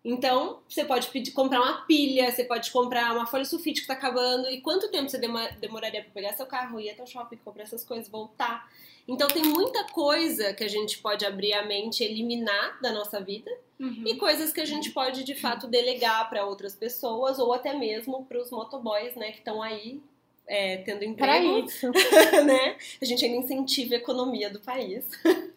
Então, 0.04 0.60
você 0.68 0.86
pode 0.86 1.08
pedir, 1.10 1.32
comprar 1.32 1.62
uma 1.62 1.82
pilha, 1.86 2.32
você 2.32 2.44
pode 2.44 2.72
comprar 2.72 3.14
uma 3.14 3.26
folha 3.26 3.44
sulfite 3.44 3.82
que 3.82 3.88
tá 3.88 3.94
acabando. 3.94 4.50
E 4.50 4.62
quanto 4.62 4.90
tempo 4.90 5.10
você 5.10 5.18
demoraria 5.18 6.02
para 6.02 6.12
pegar 6.14 6.34
seu 6.34 6.46
carro, 6.46 6.80
ir 6.80 6.90
até 6.90 7.04
o 7.04 7.08
shopping, 7.08 7.38
comprar 7.38 7.64
essas 7.64 7.84
coisas, 7.84 8.08
voltar? 8.08 8.72
Então, 9.08 9.28
tem 9.28 9.44
muita 9.44 9.84
coisa 9.86 10.54
que 10.54 10.64
a 10.64 10.68
gente 10.68 11.00
pode 11.00 11.26
abrir 11.26 11.54
a 11.54 11.66
mente 11.66 12.02
e 12.04 12.06
eliminar 12.08 12.80
da 12.82 12.92
nossa 12.92 13.20
vida 13.20 13.52
Uhum. 13.80 14.04
e 14.06 14.16
coisas 14.16 14.52
que 14.52 14.60
a 14.60 14.66
gente 14.66 14.92
pode 14.92 15.24
de 15.24 15.34
fato 15.36 15.66
delegar 15.66 16.30
para 16.30 16.46
outras 16.46 16.76
pessoas 16.76 17.40
ou 17.40 17.54
até 17.54 17.74
mesmo 17.74 18.26
para 18.26 18.38
os 18.38 18.52
motoboys, 18.52 19.16
né, 19.16 19.32
que 19.32 19.38
estão 19.38 19.62
aí 19.62 20.02
é, 20.46 20.78
tendo 20.78 21.06
emprego, 21.06 21.60
isso. 21.60 21.90
né? 22.46 22.76
A 23.02 23.06
gente 23.06 23.24
ainda 23.24 23.38
incentiva 23.38 23.94
a 23.94 23.98
economia 23.98 24.50
do 24.50 24.60
país. 24.60 25.06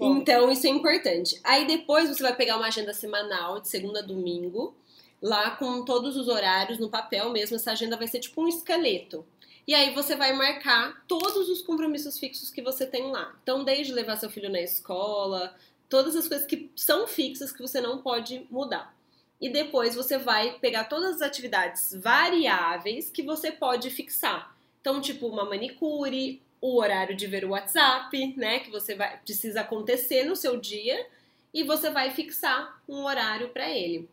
Então, 0.00 0.50
isso 0.50 0.66
é 0.66 0.70
importante. 0.70 1.40
Aí 1.42 1.66
depois 1.66 2.08
você 2.08 2.22
vai 2.22 2.34
pegar 2.34 2.56
uma 2.56 2.66
agenda 2.66 2.92
semanal, 2.94 3.60
de 3.60 3.68
segunda 3.68 4.00
a 4.00 4.02
domingo, 4.02 4.74
lá 5.20 5.52
com 5.52 5.84
todos 5.84 6.16
os 6.16 6.28
horários 6.28 6.78
no 6.78 6.88
papel 6.88 7.30
mesmo. 7.30 7.56
Essa 7.56 7.72
agenda 7.72 7.96
vai 7.96 8.06
ser 8.06 8.20
tipo 8.20 8.42
um 8.42 8.48
esqueleto. 8.48 9.24
E 9.66 9.74
aí 9.74 9.92
você 9.92 10.16
vai 10.16 10.32
marcar 10.32 11.04
todos 11.06 11.48
os 11.48 11.60
compromissos 11.60 12.18
fixos 12.18 12.50
que 12.50 12.62
você 12.62 12.86
tem 12.86 13.10
lá. 13.10 13.36
Então, 13.42 13.64
desde 13.64 13.92
levar 13.92 14.16
seu 14.16 14.30
filho 14.30 14.50
na 14.50 14.60
escola, 14.60 15.54
todas 15.88 16.16
as 16.16 16.26
coisas 16.26 16.46
que 16.46 16.70
são 16.74 17.06
fixas 17.06 17.52
que 17.52 17.60
você 17.60 17.80
não 17.80 17.98
pode 17.98 18.46
mudar. 18.50 18.96
E 19.40 19.50
depois 19.50 19.94
você 19.94 20.18
vai 20.18 20.58
pegar 20.58 20.84
todas 20.84 21.16
as 21.16 21.22
atividades 21.22 21.94
variáveis 21.94 23.10
que 23.10 23.22
você 23.22 23.52
pode 23.52 23.90
fixar. 23.90 24.56
Então, 24.80 25.00
tipo, 25.00 25.26
uma 25.26 25.44
manicure, 25.44 26.40
o 26.60 26.78
horário 26.78 27.16
de 27.16 27.26
ver 27.26 27.44
o 27.44 27.50
WhatsApp, 27.50 28.34
né? 28.36 28.60
Que 28.60 28.70
você 28.70 28.94
vai 28.94 29.18
precisa 29.18 29.60
acontecer 29.60 30.24
no 30.24 30.36
seu 30.36 30.58
dia 30.58 31.06
e 31.52 31.62
você 31.62 31.90
vai 31.90 32.10
fixar 32.10 32.80
um 32.88 33.04
horário 33.04 33.48
para 33.50 33.68
ele. 33.70 34.08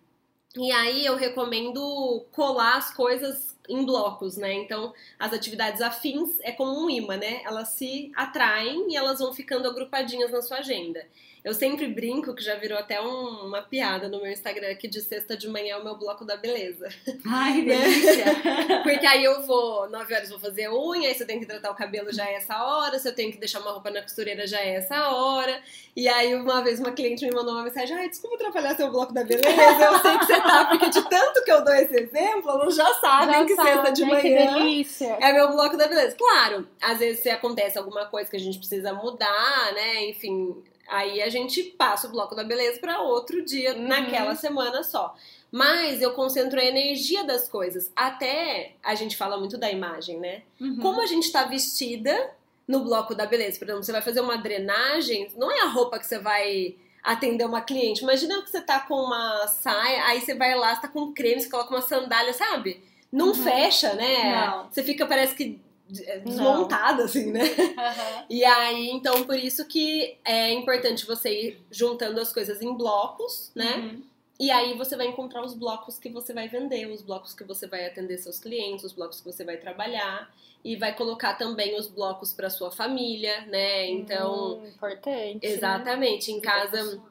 E 0.56 0.72
aí 0.72 1.06
eu 1.06 1.16
recomendo 1.16 2.26
colar 2.32 2.78
as 2.78 2.94
coisas 2.94 3.55
em 3.70 3.86
blocos, 3.86 4.38
né? 4.38 4.54
Então, 4.54 4.94
as 5.20 5.34
atividades 5.34 5.82
afins 5.82 6.40
é 6.42 6.52
como 6.52 6.86
um 6.86 6.90
imã, 6.90 7.18
né? 7.18 7.42
Elas 7.46 7.70
se 7.70 8.12
atraem 8.16 8.92
e 8.92 8.96
elas 8.98 9.20
vão 9.20 9.34
ficando 9.34 9.68
agrupadinhas 9.68 10.32
na 10.32 10.42
sua 10.42 10.58
agenda. 10.58 11.06
Eu 11.44 11.54
sempre 11.54 11.86
brinco, 11.88 12.34
que 12.34 12.42
já 12.44 12.56
virou 12.56 12.76
até 12.76 13.00
um- 13.00 13.46
uma 13.46 13.62
piada 13.62 14.10
no 14.10 14.20
meu 14.20 14.32
Instagram, 14.32 14.74
que 14.76 14.88
de 14.88 15.00
sexta 15.00 15.38
de 15.38 15.48
manhã 15.48 15.76
é 15.76 15.78
o 15.78 15.84
meu 15.84 15.96
bloco 15.96 16.26
da 16.26 16.36
beleza. 16.36 16.90
Ai, 17.28 17.62
Né? 17.62 17.78
delícia. 17.78 18.26
Porque 18.82 19.06
aí 19.06 19.24
eu 19.24 19.44
vou, 19.46 19.88
9 19.88 20.12
horas 20.16 20.30
vou 20.32 20.40
fazer 20.40 20.70
unha, 20.72 21.08
aí 21.08 21.14
se 21.14 21.22
eu 21.22 21.28
tenho 21.28 21.38
que 21.40 21.46
hidratar 21.46 21.72
o 21.72 21.76
cabelo 21.76 22.12
já 22.12 22.26
é 22.28 22.34
essa 22.38 22.64
hora, 22.66 22.98
se 22.98 23.08
eu 23.08 23.14
tenho 23.14 23.32
que 23.32 23.38
deixar 23.38 23.60
uma 23.60 23.70
roupa 23.72 23.92
na 23.92 24.02
costureira 24.02 24.48
já 24.48 24.60
é 24.60 24.78
essa 24.78 25.10
hora. 25.10 25.62
E 25.96 26.08
aí 26.10 26.34
uma 26.34 26.64
vez 26.64 26.80
uma 26.80 26.92
cliente 26.92 27.24
me 27.24 27.32
mandou 27.32 27.54
uma 27.54 27.64
mensagem, 27.64 27.96
ai, 27.96 28.10
desculpa 28.10 28.36
atrapalhar 28.38 28.76
seu 28.76 28.90
bloco 28.90 29.14
da 29.14 29.24
beleza, 29.24 29.48
eu 29.48 30.00
sei 30.00 30.18
que 30.18 30.26
você 30.26 30.42
tá, 30.42 30.66
porque 30.66 30.90
de 30.90 31.10
tanto 31.10 31.44
que 31.44 31.52
eu 31.52 31.64
dou 31.64 31.74
esse 31.76 31.96
exemplo, 31.96 32.50
elas 32.50 32.76
já 32.76 32.92
sabem 32.96 33.36
Já 33.36 33.46
que 33.46 33.55
sexta 33.56 33.92
de 33.92 34.02
sabe, 34.02 34.14
ai, 34.16 34.24
manhã 34.24 35.18
é 35.20 35.34
meu 35.34 35.52
bloco 35.52 35.78
da 35.78 35.88
beleza. 35.88 36.16
Claro, 36.16 36.68
às 36.82 37.00
vezes 37.00 37.22
se 37.22 37.30
acontece 37.30 37.78
alguma 37.78 38.06
coisa 38.06 38.30
que 38.30 38.36
a 38.36 38.40
gente 38.40 38.58
precisa 38.58 38.94
mudar, 38.94 39.74
né? 39.74 40.06
Enfim, 40.10 40.56
aí 40.88 41.22
a 41.22 41.30
gente 41.30 41.64
passa 41.64 42.08
o 42.08 42.12
bloco 42.12 42.36
da 42.36 42.44
beleza 42.44 42.80
para 42.80 43.02
outro 43.02 43.44
dia, 43.44 43.74
Uhum. 43.74 43.88
naquela 43.88 44.36
semana 44.36 44.84
só. 44.84 45.16
Mas 45.52 46.02
eu 46.02 46.14
concentro 46.14 46.60
a 46.60 46.64
energia 46.66 47.24
das 47.24 47.48
coisas. 47.48 47.92
Até 47.96 48.74
a 48.84 48.94
gente 48.96 49.16
fala 49.16 49.38
muito 49.38 49.58
da 49.58 49.72
imagem, 49.72 50.20
né? 50.20 50.42
Uhum. 50.60 50.78
Como 50.82 51.02
a 51.02 51.06
gente 51.06 51.32
tá 51.32 51.44
vestida 51.44 52.32
no 52.68 52.84
bloco 52.84 53.14
da 53.16 53.26
beleza. 53.26 53.58
Por 53.60 53.66
exemplo, 53.66 53.84
você 53.84 53.92
vai 53.92 54.02
fazer 54.02 54.22
uma 54.22 54.38
drenagem, 54.38 55.30
não 55.38 55.52
é 55.52 55.62
a 55.62 55.68
roupa 55.68 56.00
que 56.00 56.06
você 56.06 56.18
vai 56.20 56.76
atender 57.04 57.46
uma 57.46 57.62
cliente. 57.62 58.02
Imagina 58.02 58.42
que 58.42 58.50
você 58.50 58.60
tá 58.60 58.80
com 58.80 58.96
uma 58.96 59.48
saia, 59.48 60.06
aí 60.06 60.20
você 60.20 60.34
vai 60.34 60.56
lá, 60.56 60.74
você 60.76 60.82
tá 60.82 60.88
com 60.88 61.14
creme, 61.14 61.40
você 61.42 61.50
coloca 61.50 61.70
uma 61.70 61.82
sandália, 61.84 62.34
sabe? 62.34 62.84
Não 63.12 63.28
Uhum. 63.28 63.34
fecha, 63.36 63.94
né? 63.94 64.48
Não. 64.48 64.70
Você 64.72 64.84
fica, 64.84 65.06
parece 65.06 65.36
que 65.36 65.60
é, 66.06 66.20
desmontada, 66.20 67.04
assim, 67.06 67.32
né? 67.32 67.44
Aham. 67.78 68.26
E 68.30 68.44
aí, 68.44 68.90
então, 68.90 69.24
por 69.24 69.38
isso 69.38 69.66
que 69.68 70.18
é 70.26 70.52
importante 70.52 71.06
você 71.06 71.30
ir 71.30 71.62
juntando 71.72 72.20
as 72.20 72.34
coisas 72.34 72.62
em 72.62 72.74
blocos, 72.74 73.52
né? 73.56 73.76
Uhum. 73.78 74.04
E 74.40 74.52
aí 74.52 74.74
você 74.78 74.98
vai 74.98 75.08
encontrar 75.08 75.44
os 75.46 75.54
blocos 75.54 75.98
que 75.98 76.10
você 76.10 76.34
vai 76.34 76.48
vender, 76.50 76.88
os 76.88 77.02
blocos 77.02 77.34
que 77.34 77.44
você 77.44 77.68
vai 77.68 77.86
atender 77.86 78.18
seus 78.18 78.38
clientes, 78.40 78.84
os 78.84 78.92
blocos 78.92 79.22
que 79.22 79.32
você 79.32 79.46
vai 79.46 79.56
trabalhar 79.58 80.30
e 80.64 80.76
vai 80.76 80.94
colocar 80.94 81.36
também 81.36 81.80
os 81.80 81.88
blocos 81.88 82.34
para 82.34 82.50
sua 82.50 82.70
família, 82.72 83.46
né? 83.46 83.88
Então, 83.88 84.58
Hum, 84.60 84.68
importante. 84.68 85.36
né? 85.36 85.40
exatamente, 85.54 86.32
em 86.32 86.36
Vida 86.42 86.52
casa 86.52 87.02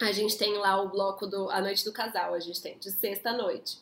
a 0.00 0.12
gente 0.12 0.36
tem 0.36 0.54
lá 0.58 0.80
o 0.82 0.88
bloco 0.88 1.26
do 1.26 1.48
a 1.50 1.60
noite 1.60 1.84
do 1.84 1.92
casal, 1.92 2.34
a 2.34 2.40
gente 2.40 2.60
tem 2.60 2.76
de 2.78 2.90
sexta 2.90 3.30
à 3.30 3.32
noite. 3.32 3.78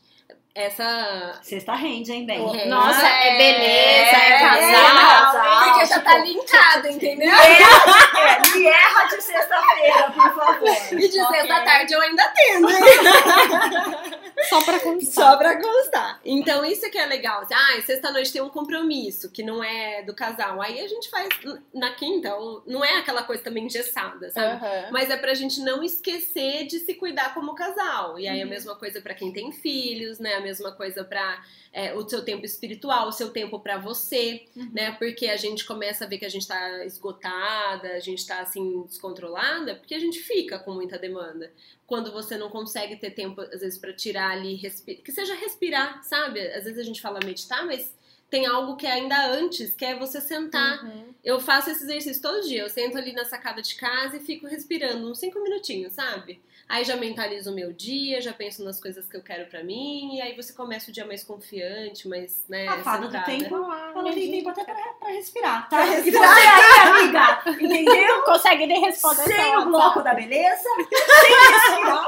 Essa. 0.55 1.39
Sexta 1.43 1.75
rende, 1.75 2.13
hein, 2.13 2.25
bem? 2.25 2.39
É. 2.61 2.67
Nossa, 2.67 3.07
é 3.07 3.37
beleza, 3.37 4.17
é, 4.17 4.33
É, 4.35 4.39
casal. 4.39 5.33
casal. 5.33 5.65
porque 5.73 5.87
já 5.87 6.01
tá 6.01 6.19
linkado, 6.19 6.89
entendeu? 6.89 7.35
É, 7.35 7.59
me 8.57 8.67
erra 8.67 9.05
de 9.07 9.21
sexta-feira, 9.21 10.11
por 10.13 10.35
favor. 10.35 10.77
E 10.93 11.09
de 11.09 11.21
Ok. 11.21 11.37
sexta 11.41 11.61
tarde 11.65 11.93
eu 11.93 12.01
ainda 12.01 12.33
tendo, 12.37 12.71
hein? 12.71 12.83
Só 14.49 14.63
pra 14.65 14.81
constar. 14.81 15.13
Só 15.31 15.37
pra 15.37 15.61
constar. 15.61 16.21
Então, 16.25 16.65
isso 16.65 16.91
que 16.91 16.99
é 16.99 17.07
legal. 17.07 17.43
Assim, 17.43 17.55
Ah, 17.55 17.81
sexta-noite 17.83 18.33
tem 18.33 18.43
um 18.43 18.49
compromisso 18.49 19.31
que 19.31 19.43
não 19.43 19.63
é 19.63 20.03
do 20.03 20.15
casal. 20.15 20.61
Aí 20.61 20.81
a 20.81 20.89
gente 20.89 21.09
faz 21.11 21.29
na 21.73 21.93
quinta. 21.95 22.35
ou- 22.37 22.63
Não 22.67 22.85
é 22.85 22.99
aquela 22.99 23.23
coisa 23.23 23.43
também 23.43 23.65
engessada, 23.65 24.31
sabe? 24.31 24.65
Aham. 24.65 24.89
Mas 24.93 25.11
é 25.11 25.17
pra 25.17 25.35
gente 25.35 25.61
não 25.61 25.83
esquecer 25.83 26.67
de 26.67 26.79
se 26.81 26.95
cuidar 26.95 27.35
como 27.35 27.55
casal. 27.55 28.19
E 28.19 28.27
aí 28.29 28.41
a 28.43 28.47
mesma 28.47 28.75
coisa 28.77 29.01
pra 29.01 29.15
quem 29.15 29.33
tem 29.33 29.53
filhos, 29.53 30.19
né? 30.19 30.35
A 30.35 30.41
mesma 30.41 30.73
coisa 30.73 31.05
pra 31.05 31.43
é, 31.73 31.93
o 31.93 32.09
seu 32.09 32.25
tempo 32.25 32.45
espiritual, 32.47 33.09
o 33.09 33.13
seu 33.13 33.31
tempo 33.31 33.59
pra 33.59 33.79
você, 33.79 34.45
né? 34.73 34.93
Porque 34.93 35.27
a 35.27 35.37
gente 35.37 35.65
começa 35.65 36.05
a 36.05 36.09
ver 36.09 36.19
que 36.19 36.25
a 36.25 36.29
gente 36.29 36.47
tá 36.47 36.85
esgotada, 36.85 37.89
a 37.95 38.01
gente 38.01 38.25
tá 38.27 38.41
assim 38.41 38.83
descontrolada, 38.83 39.75
porque 39.77 39.95
a 39.95 39.99
gente 39.99 40.21
fica 40.21 40.59
com 40.59 40.73
muita 40.73 40.99
demanda. 40.99 41.53
Quando 41.87 42.11
você 42.13 42.39
não 42.39 42.49
consegue 42.49 42.97
ter 42.97 43.11
tempo, 43.11 43.41
às 43.43 43.61
vezes, 43.61 43.77
pra 43.79 43.93
tirar 43.93 44.34
ali, 44.35 44.59
que 45.05 45.11
seja 45.13 45.35
respirar, 45.35 46.03
sabe? 46.05 46.41
Às 46.49 46.65
vezes 46.65 46.79
a 46.79 46.83
gente 46.85 47.01
fala 47.01 47.19
meditar, 47.25 47.65
mas 47.67 47.93
tem 48.31 48.47
algo 48.47 48.77
que 48.77 48.87
é 48.87 48.93
ainda 48.93 49.27
antes, 49.29 49.75
que 49.75 49.85
é 49.85 49.95
você 49.97 50.21
sentar 50.21 50.83
Uhum. 50.85 51.15
eu 51.23 51.39
faço 51.41 51.71
esse 51.71 51.85
exercício 51.85 52.21
todo 52.23 52.41
dia. 52.47 52.63
Eu 52.63 52.69
sento 52.69 52.99
ali 52.99 53.13
na 53.13 53.25
sacada 53.25 53.63
de 53.63 53.75
casa 53.77 54.17
e 54.17 54.21
fico 54.21 54.47
respirando 54.47 55.09
uns 55.11 55.19
cinco 55.19 55.41
minutinhos, 55.43 55.93
sabe? 55.93 56.41
Aí 56.67 56.83
já 56.83 56.97
mentalizo 56.97 57.53
o 57.53 57.55
meu 57.55 57.73
dia, 57.75 58.23
já 58.23 58.33
penso 58.33 58.65
nas 58.65 58.81
coisas 58.81 59.07
que 59.07 59.15
eu 59.15 59.23
quero 59.23 59.45
pra 59.51 59.63
mim, 59.63 60.17
e 60.17 60.23
aí 60.23 60.35
você 60.35 60.51
começa 60.55 60.89
o 60.91 60.93
dia 60.95 61.05
mais 61.05 61.23
confiante, 61.23 62.09
mais, 62.09 62.43
né, 62.49 62.67
A 62.67 62.79
fada 62.83 63.07
do 63.07 63.23
tempo, 63.25 63.55
Ah, 63.71 63.93
ela 63.95 64.11
tem 64.15 64.31
tempo 64.31 64.49
até 64.49 64.65
pra, 64.65 64.75
pra 64.75 65.09
respirar, 65.11 65.69
tá? 65.69 65.77
Pra 65.77 65.87
E 65.87 65.91
respirar. 66.01 66.35
você 66.35 66.41
aí, 66.41 66.89
amiga, 66.89 67.43
entendeu? 67.63 68.09
Não 68.17 68.25
consegue 68.25 68.67
nem 68.67 68.81
responder 68.81 69.25
Sem 69.25 69.57
o 69.59 69.67
bloco 69.67 70.03
da 70.03 70.15
beleza, 70.15 70.63
sem 70.63 71.53
respirar. 71.53 72.07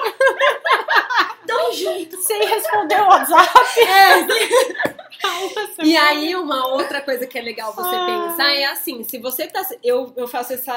Junto. 1.73 2.17
Sem 2.23 2.47
responder 2.47 3.01
o 3.03 3.07
WhatsApp. 3.07 3.51
E 5.83 5.97
aí, 5.97 6.35
uma 6.37 6.69
outra 6.69 7.01
coisa 7.01 7.27
que 7.27 7.39
é 7.39 7.43
legal 7.43 7.75
você 7.75 7.95
Ah. 7.97 8.07
pensar 8.29 8.55
é 8.55 8.65
assim: 8.67 9.03
se 9.03 9.19
você 9.19 9.47
tá. 9.47 9.67
Eu, 9.83 10.13
eu 10.17 10.29
faço 10.29 10.53
essa 10.53 10.73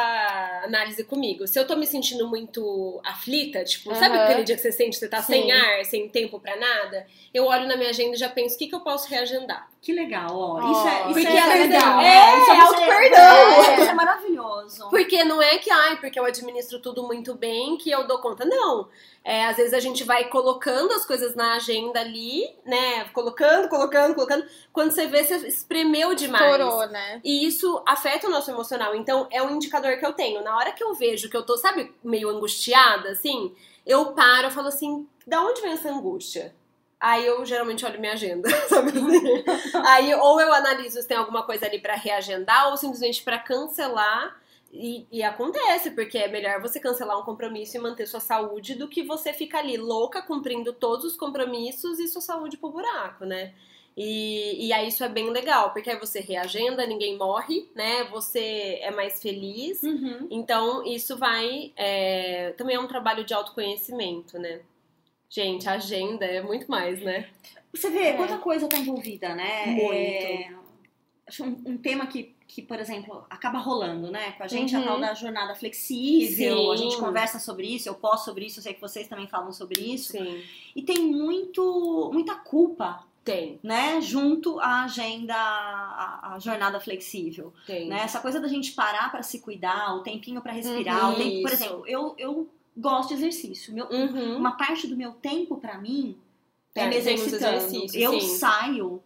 análise 0.64 1.04
comigo. 1.04 1.48
Se 1.48 1.60
eu 1.60 1.68
tô 1.68 1.76
me 1.76 1.86
sentindo 1.86 2.28
muito 2.28 3.00
aflita, 3.06 3.64
tipo, 3.64 3.94
sabe 3.96 4.16
Aham. 4.16 4.24
aquele 4.26 4.44
dia 4.44 4.56
que 4.56 4.62
você 4.62 4.72
sente 4.72 4.92
que 4.92 4.96
você 4.98 5.08
tá 5.08 5.22
sem 5.22 5.44
Sim. 5.44 5.52
ar, 5.52 5.86
sem 5.86 6.10
tempo 6.10 6.40
pra 6.40 6.56
nada? 6.56 7.06
Eu 7.34 7.46
olho 7.46 7.68
na 7.68 7.78
minha 7.78 7.90
agenda 7.90 8.16
e 8.16 8.20
já 8.20 8.30
penso 8.30 8.56
o 8.56 8.58
que, 8.58 8.68
que 8.68 8.76
eu 8.76 8.80
posso 8.82 9.08
reagendar. 9.10 9.70
Que 9.82 9.94
legal, 9.94 10.28
ó. 10.38 10.60
Ó, 10.62 10.72
Isso 10.72 10.88
é, 10.88 11.02
isso 11.04 11.14
porque 11.14 11.28
é 11.28 11.40
às 11.40 11.54
vezes 11.54 11.70
legal. 11.70 12.00
é- 12.00 12.04
né? 12.04 12.40
Isso 12.42 12.52
é 12.52 12.56
você- 12.56 12.62
auto-perdão. 12.62 13.22
é, 13.22 13.80
Isso 13.82 13.90
é 13.90 13.94
maravilhoso. 13.94 14.90
Porque 14.90 15.24
não 15.24 15.42
é 15.42 15.58
que, 15.58 15.72
ai, 15.72 15.96
porque 16.02 16.20
eu 16.20 16.26
administro 16.26 16.80
tudo 16.82 17.04
muito 17.04 17.34
bem 17.34 17.78
que 17.78 17.90
eu 17.90 18.06
dou 18.06 18.20
conta. 18.20 18.44
Não. 18.44 18.90
É, 19.24 19.46
às 19.46 19.56
vezes 19.58 19.74
a 19.74 19.80
gente 19.80 20.04
vai 20.04 20.26
colocando 20.26 20.92
as 20.94 21.06
coisas 21.06 21.34
na 21.34 21.54
agenda 21.56 22.00
ali, 22.02 22.50
né? 22.66 23.06
Colocando, 23.14 23.70
colocando, 23.70 24.16
colocando. 24.16 24.46
Quando 24.74 24.92
você 24.92 25.08
vê, 25.08 25.24
você 25.24 25.48
espremeu 25.48 26.14
demais. 26.14 26.52
Estourou, 26.52 26.88
né? 26.88 27.22
E 27.24 27.46
isso 27.48 27.82
afeta 27.86 28.28
o 28.28 28.32
nosso 28.32 28.52
emocional. 28.52 28.94
Então, 28.96 29.28
é 29.32 29.42
um 29.42 29.52
indicador 29.56 29.98
que 29.98 30.06
eu 30.06 30.12
tenho. 30.14 30.44
Na 30.44 30.58
hora 30.58 30.72
que 30.74 30.84
eu 30.84 30.94
vejo 30.94 31.30
que 31.30 31.38
eu 31.38 31.46
tô, 31.46 31.56
sabe, 31.58 31.94
meio 32.04 32.30
angustiada, 32.30 33.10
assim, 33.12 33.54
eu 33.86 34.08
paro 34.14 34.48
e 34.48 34.52
falo 34.52 34.68
assim: 34.68 35.08
da 35.26 35.42
onde 35.42 35.62
vem 35.62 35.72
essa 35.72 35.90
angústia? 35.90 36.54
Aí 37.00 37.26
eu 37.26 37.46
geralmente 37.46 37.86
olho 37.86 38.00
minha 38.00 38.14
agenda, 38.14 38.50
sabe 38.68 38.90
assim? 38.90 39.44
Aí 39.86 40.14
ou 40.16 40.42
eu 40.42 40.54
analiso 40.54 41.02
se 41.02 41.08
tem 41.08 41.16
alguma 41.16 41.44
coisa 41.44 41.66
ali 41.66 41.80
pra 41.80 41.96
reagendar 41.96 42.70
ou 42.70 42.78
simplesmente 42.78 43.24
pra 43.24 43.40
cancelar. 43.40 44.38
E, 44.72 45.08
e 45.12 45.24
acontece, 45.24 45.92
porque 45.92 46.18
é 46.18 46.28
melhor 46.28 46.62
você 46.62 46.80
cancelar 46.80 47.20
um 47.20 47.24
compromisso 47.24 47.76
e 47.76 47.80
manter 47.80 48.06
sua 48.06 48.20
saúde 48.20 48.76
do 48.76 48.88
que 48.88 49.02
você 49.02 49.34
ficar 49.34 49.60
ali 49.60 49.78
louca 49.78 50.22
cumprindo 50.22 50.74
todos 50.74 51.06
os 51.06 51.18
compromissos 51.18 52.00
e 52.00 52.08
sua 52.08 52.22
saúde 52.22 52.56
pro 52.56 52.70
buraco, 52.70 53.26
né? 53.26 53.54
E, 53.98 54.68
e 54.68 54.72
aí 54.72 54.88
isso 54.88 55.04
é 55.04 55.10
bem 55.10 55.30
legal, 55.30 55.74
porque 55.74 55.90
aí 55.90 56.00
você 56.00 56.20
reagenda, 56.20 56.86
ninguém 56.86 57.18
morre, 57.18 57.70
né? 57.76 58.06
Você 58.06 58.80
é 58.82 58.92
mais 58.92 59.22
feliz. 59.22 59.82
Uhum. 59.84 60.28
Então, 60.30 60.86
isso 60.86 61.18
vai. 61.18 61.74
é, 61.76 62.54
também 62.58 62.76
é 62.76 62.80
um 62.80 62.88
trabalho 62.88 63.26
de 63.26 63.34
autoconhecimento, 63.34 64.38
né? 64.38 64.62
Gente, 65.30 65.70
a 65.70 65.74
agenda 65.74 66.26
é 66.26 66.42
muito 66.42 66.70
mais, 66.70 67.02
né? 67.02 67.30
Você 67.72 67.90
vê 67.90 68.00
É. 68.00 68.14
quanta 68.14 68.38
coisa 68.40 68.68
tá 68.68 68.78
envolvida, 68.78 69.36
né? 69.36 69.68
Muito. 69.68 69.94
É, 69.94 70.52
acho 71.28 71.44
um, 71.44 71.62
um 71.68 71.78
tema 71.78 72.08
que, 72.08 72.34
que, 72.48 72.64
por 72.64 72.80
exemplo, 72.80 73.24
acaba 73.30 73.60
rolando, 73.60 74.10
né? 74.10 74.32
Com 74.32 74.44
a 74.44 74.48
gente, 74.48 74.76
a 74.76 74.80
Uhum. 74.80 74.86
tal 74.86 75.00
da 75.00 75.14
jornada 75.14 75.54
flexível, 75.54 76.58
Sim. 76.58 76.72
a 76.72 76.76
gente 76.76 76.98
conversa 76.98 77.38
sobre 77.38 77.68
isso, 77.68 77.88
eu 77.88 77.94
posto 77.94 78.26
sobre 78.26 78.48
isso, 78.48 78.58
eu 78.60 78.64
sei 78.64 78.74
que 78.74 78.82
vocês 78.82 79.08
também 79.08 79.28
falam 79.28 79.52
sobre 79.52 79.80
isso. 79.80 80.14
Sim. 80.14 80.42
E 80.76 80.82
tem 80.82 80.98
muito, 80.98 82.10
muita 82.12 82.34
culpa, 82.36 83.08
Tem, 83.24 83.60
né? 83.62 84.02
Junto 84.02 84.60
à 84.60 84.86
agenda, 84.86 85.36
à, 85.36 86.34
à 86.34 86.40
jornada 86.40 86.80
flexível. 86.80 87.54
tem. 87.68 87.88
Né? 87.88 88.00
Essa 88.02 88.20
coisa 88.20 88.40
da 88.40 88.48
gente 88.48 88.72
parar 88.72 89.12
pra 89.12 89.22
se 89.22 89.40
cuidar, 89.40 89.94
o 89.96 90.00
tempinho 90.02 90.42
pra 90.42 90.52
respirar, 90.54 91.10
Uhum, 91.10 91.14
o 91.14 91.18
tempo, 91.18 91.42
por 91.44 91.52
exemplo, 91.52 91.84
eu, 91.86 92.16
eu 92.18 92.50
gosto 92.76 93.10
de 93.10 93.16
exercício. 93.16 93.74
Meu, 93.74 93.86
Uhum. 93.88 94.38
Uma 94.38 94.52
parte 94.52 94.88
do 94.88 94.96
meu 94.98 95.14
tempo 95.14 95.58
pra 95.58 95.78
mim 95.78 96.18
é, 96.76 96.82
É, 96.82 96.86
me 96.88 97.02
tem 97.02 97.16
os 97.16 97.22
exercitando. 97.34 97.88
eu 97.96 98.20
sim. 98.22 98.38
saio 98.38 99.04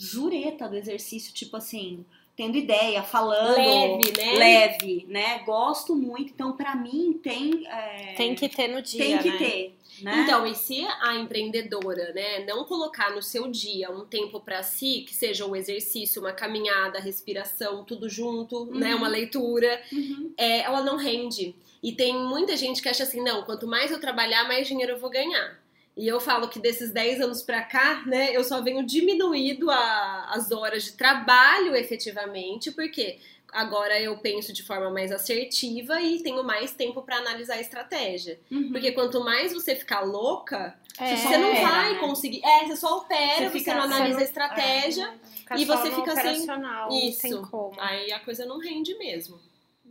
zureta 0.00 0.68
do 0.68 0.76
exercício, 0.76 1.34
tipo 1.34 1.56
assim, 1.56 2.04
tendo 2.40 2.56
ideia, 2.56 3.02
falando. 3.02 3.56
Leve, 3.56 4.12
né? 4.16 4.32
Leve, 4.38 5.04
né? 5.08 5.38
Gosto 5.44 5.94
muito. 5.94 6.32
Então, 6.32 6.52
pra 6.52 6.74
mim, 6.74 7.20
tem. 7.22 7.66
é, 7.66 8.14
Tem 8.16 8.34
que 8.34 8.48
ter 8.48 8.68
no 8.68 8.80
dia, 8.80 8.98
tem 8.98 9.18
que 9.18 9.30
né? 9.30 9.36
ter. 9.38 9.76
Né? 10.02 10.22
Então, 10.24 10.46
e 10.46 10.54
se 10.54 10.86
a 11.02 11.16
empreendedora, 11.16 12.14
né, 12.14 12.46
não 12.46 12.64
colocar 12.64 13.10
no 13.14 13.22
seu 13.22 13.46
dia 13.48 13.90
um 13.90 14.06
tempo 14.06 14.40
pra 14.40 14.62
si, 14.62 15.04
que 15.06 15.14
seja 15.14 15.44
o 15.44 15.54
exercício, 15.54 16.22
uma 16.22 16.32
caminhada, 16.32 16.98
respiração, 16.98 17.84
tudo 17.84 18.08
junto, 18.08 18.64
né, 18.74 18.92
Uhum. 18.92 18.96
uma 18.98 19.08
leitura, 19.08 19.78
Uhum. 19.92 20.32
é, 20.38 20.60
ela 20.60 20.82
não 20.82 20.96
rende. 20.96 21.54
E 21.82 21.92
tem 21.92 22.14
muita 22.14 22.56
gente 22.56 22.80
que 22.80 22.88
acha 22.88 23.02
assim, 23.02 23.22
não, 23.22 23.42
quanto 23.42 23.66
mais 23.66 23.90
eu 23.90 24.00
trabalhar, 24.00 24.48
mais 24.48 24.66
dinheiro 24.66 24.92
eu 24.92 24.98
vou 24.98 25.10
ganhar. 25.10 25.60
E 26.00 26.08
eu 26.08 26.18
falo 26.18 26.48
que 26.48 26.58
desses 26.58 26.90
10 26.90 27.20
anos 27.20 27.42
pra 27.42 27.60
cá, 27.60 28.02
né, 28.06 28.34
eu 28.34 28.42
só 28.42 28.62
venho 28.62 28.82
diminuído 28.82 29.70
a- 29.70 30.30
as 30.32 30.50
horas 30.50 30.84
de 30.84 30.92
trabalho 30.92 31.76
efetivamente, 31.76 32.70
porque 32.70 33.18
agora 33.52 34.00
eu 34.00 34.16
penso 34.16 34.50
de 34.52 34.62
forma 34.62 34.88
mais 34.90 35.12
assertiva 35.12 36.00
e 36.00 36.22
tenho 36.22 36.42
mais 36.42 36.72
tempo 36.72 37.02
pra 37.02 37.16
analisar 37.16 37.54
a 37.56 37.60
estratégia. 37.60 38.40
Uhum. 38.50 38.70
Porque 38.72 38.92
quanto 38.92 39.22
mais 39.22 39.52
você 39.52 39.76
ficar 39.76 40.00
louca, 40.00 40.74
É, 40.98 41.16
você 41.16 41.36
não 41.36 41.50
opera, 41.50 41.68
vai 41.68 41.92
né? 41.92 41.98
conseguir. 41.98 42.40
É, 42.44 42.64
você 42.66 42.76
só 42.76 42.96
opera, 42.98 43.34
Você 43.36 43.50
você, 43.50 43.58
fica- 43.58 43.74
não 43.74 43.82
você 43.88 43.94
analisa 43.94 44.14
não- 44.14 44.20
a 44.20 44.24
estratégia, 44.24 45.20
Fica 45.50 45.58
E 45.58 45.64
você 45.64 45.90
fica 45.90 46.12
assim, 46.12 46.46
não 46.46 46.88
isso. 46.92 47.72
aí 47.78 48.12
a 48.12 48.20
coisa 48.20 48.46
não 48.46 48.58
rende 48.60 48.94
mesmo. 48.96 49.40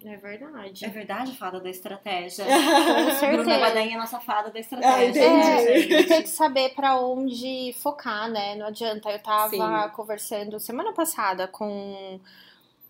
É 0.06 0.16
verdade. 0.18 0.86
É 0.86 0.90
verdade, 0.90 1.36
fada 1.38 1.60
da 1.60 1.70
estratégia. 1.70 2.46
Com 2.48 3.04
Bruna 3.04 3.14
certeza. 3.16 3.60
Badainha 3.60 3.94
é 3.94 3.96
a 3.96 4.00
nossa 4.00 4.20
fada 4.20 4.50
da 4.50 4.60
estratégia. 4.60 5.26
entendi. 5.26 5.90
né, 5.90 6.00
É, 6.00 6.04
tem 6.04 6.22
que 6.24 6.30
saber 6.30 6.74
pra 6.74 7.00
onde 7.00 7.74
focar, 7.82 8.30
né? 8.30 8.56
Não 8.56 8.68
adianta. 8.68 9.10
Eu 9.10 9.20
tava 9.20 9.50
Sim. 9.50 9.90
conversando 9.94 10.60
semana 10.60 10.94
passada 10.94 11.48
com, 11.48 12.20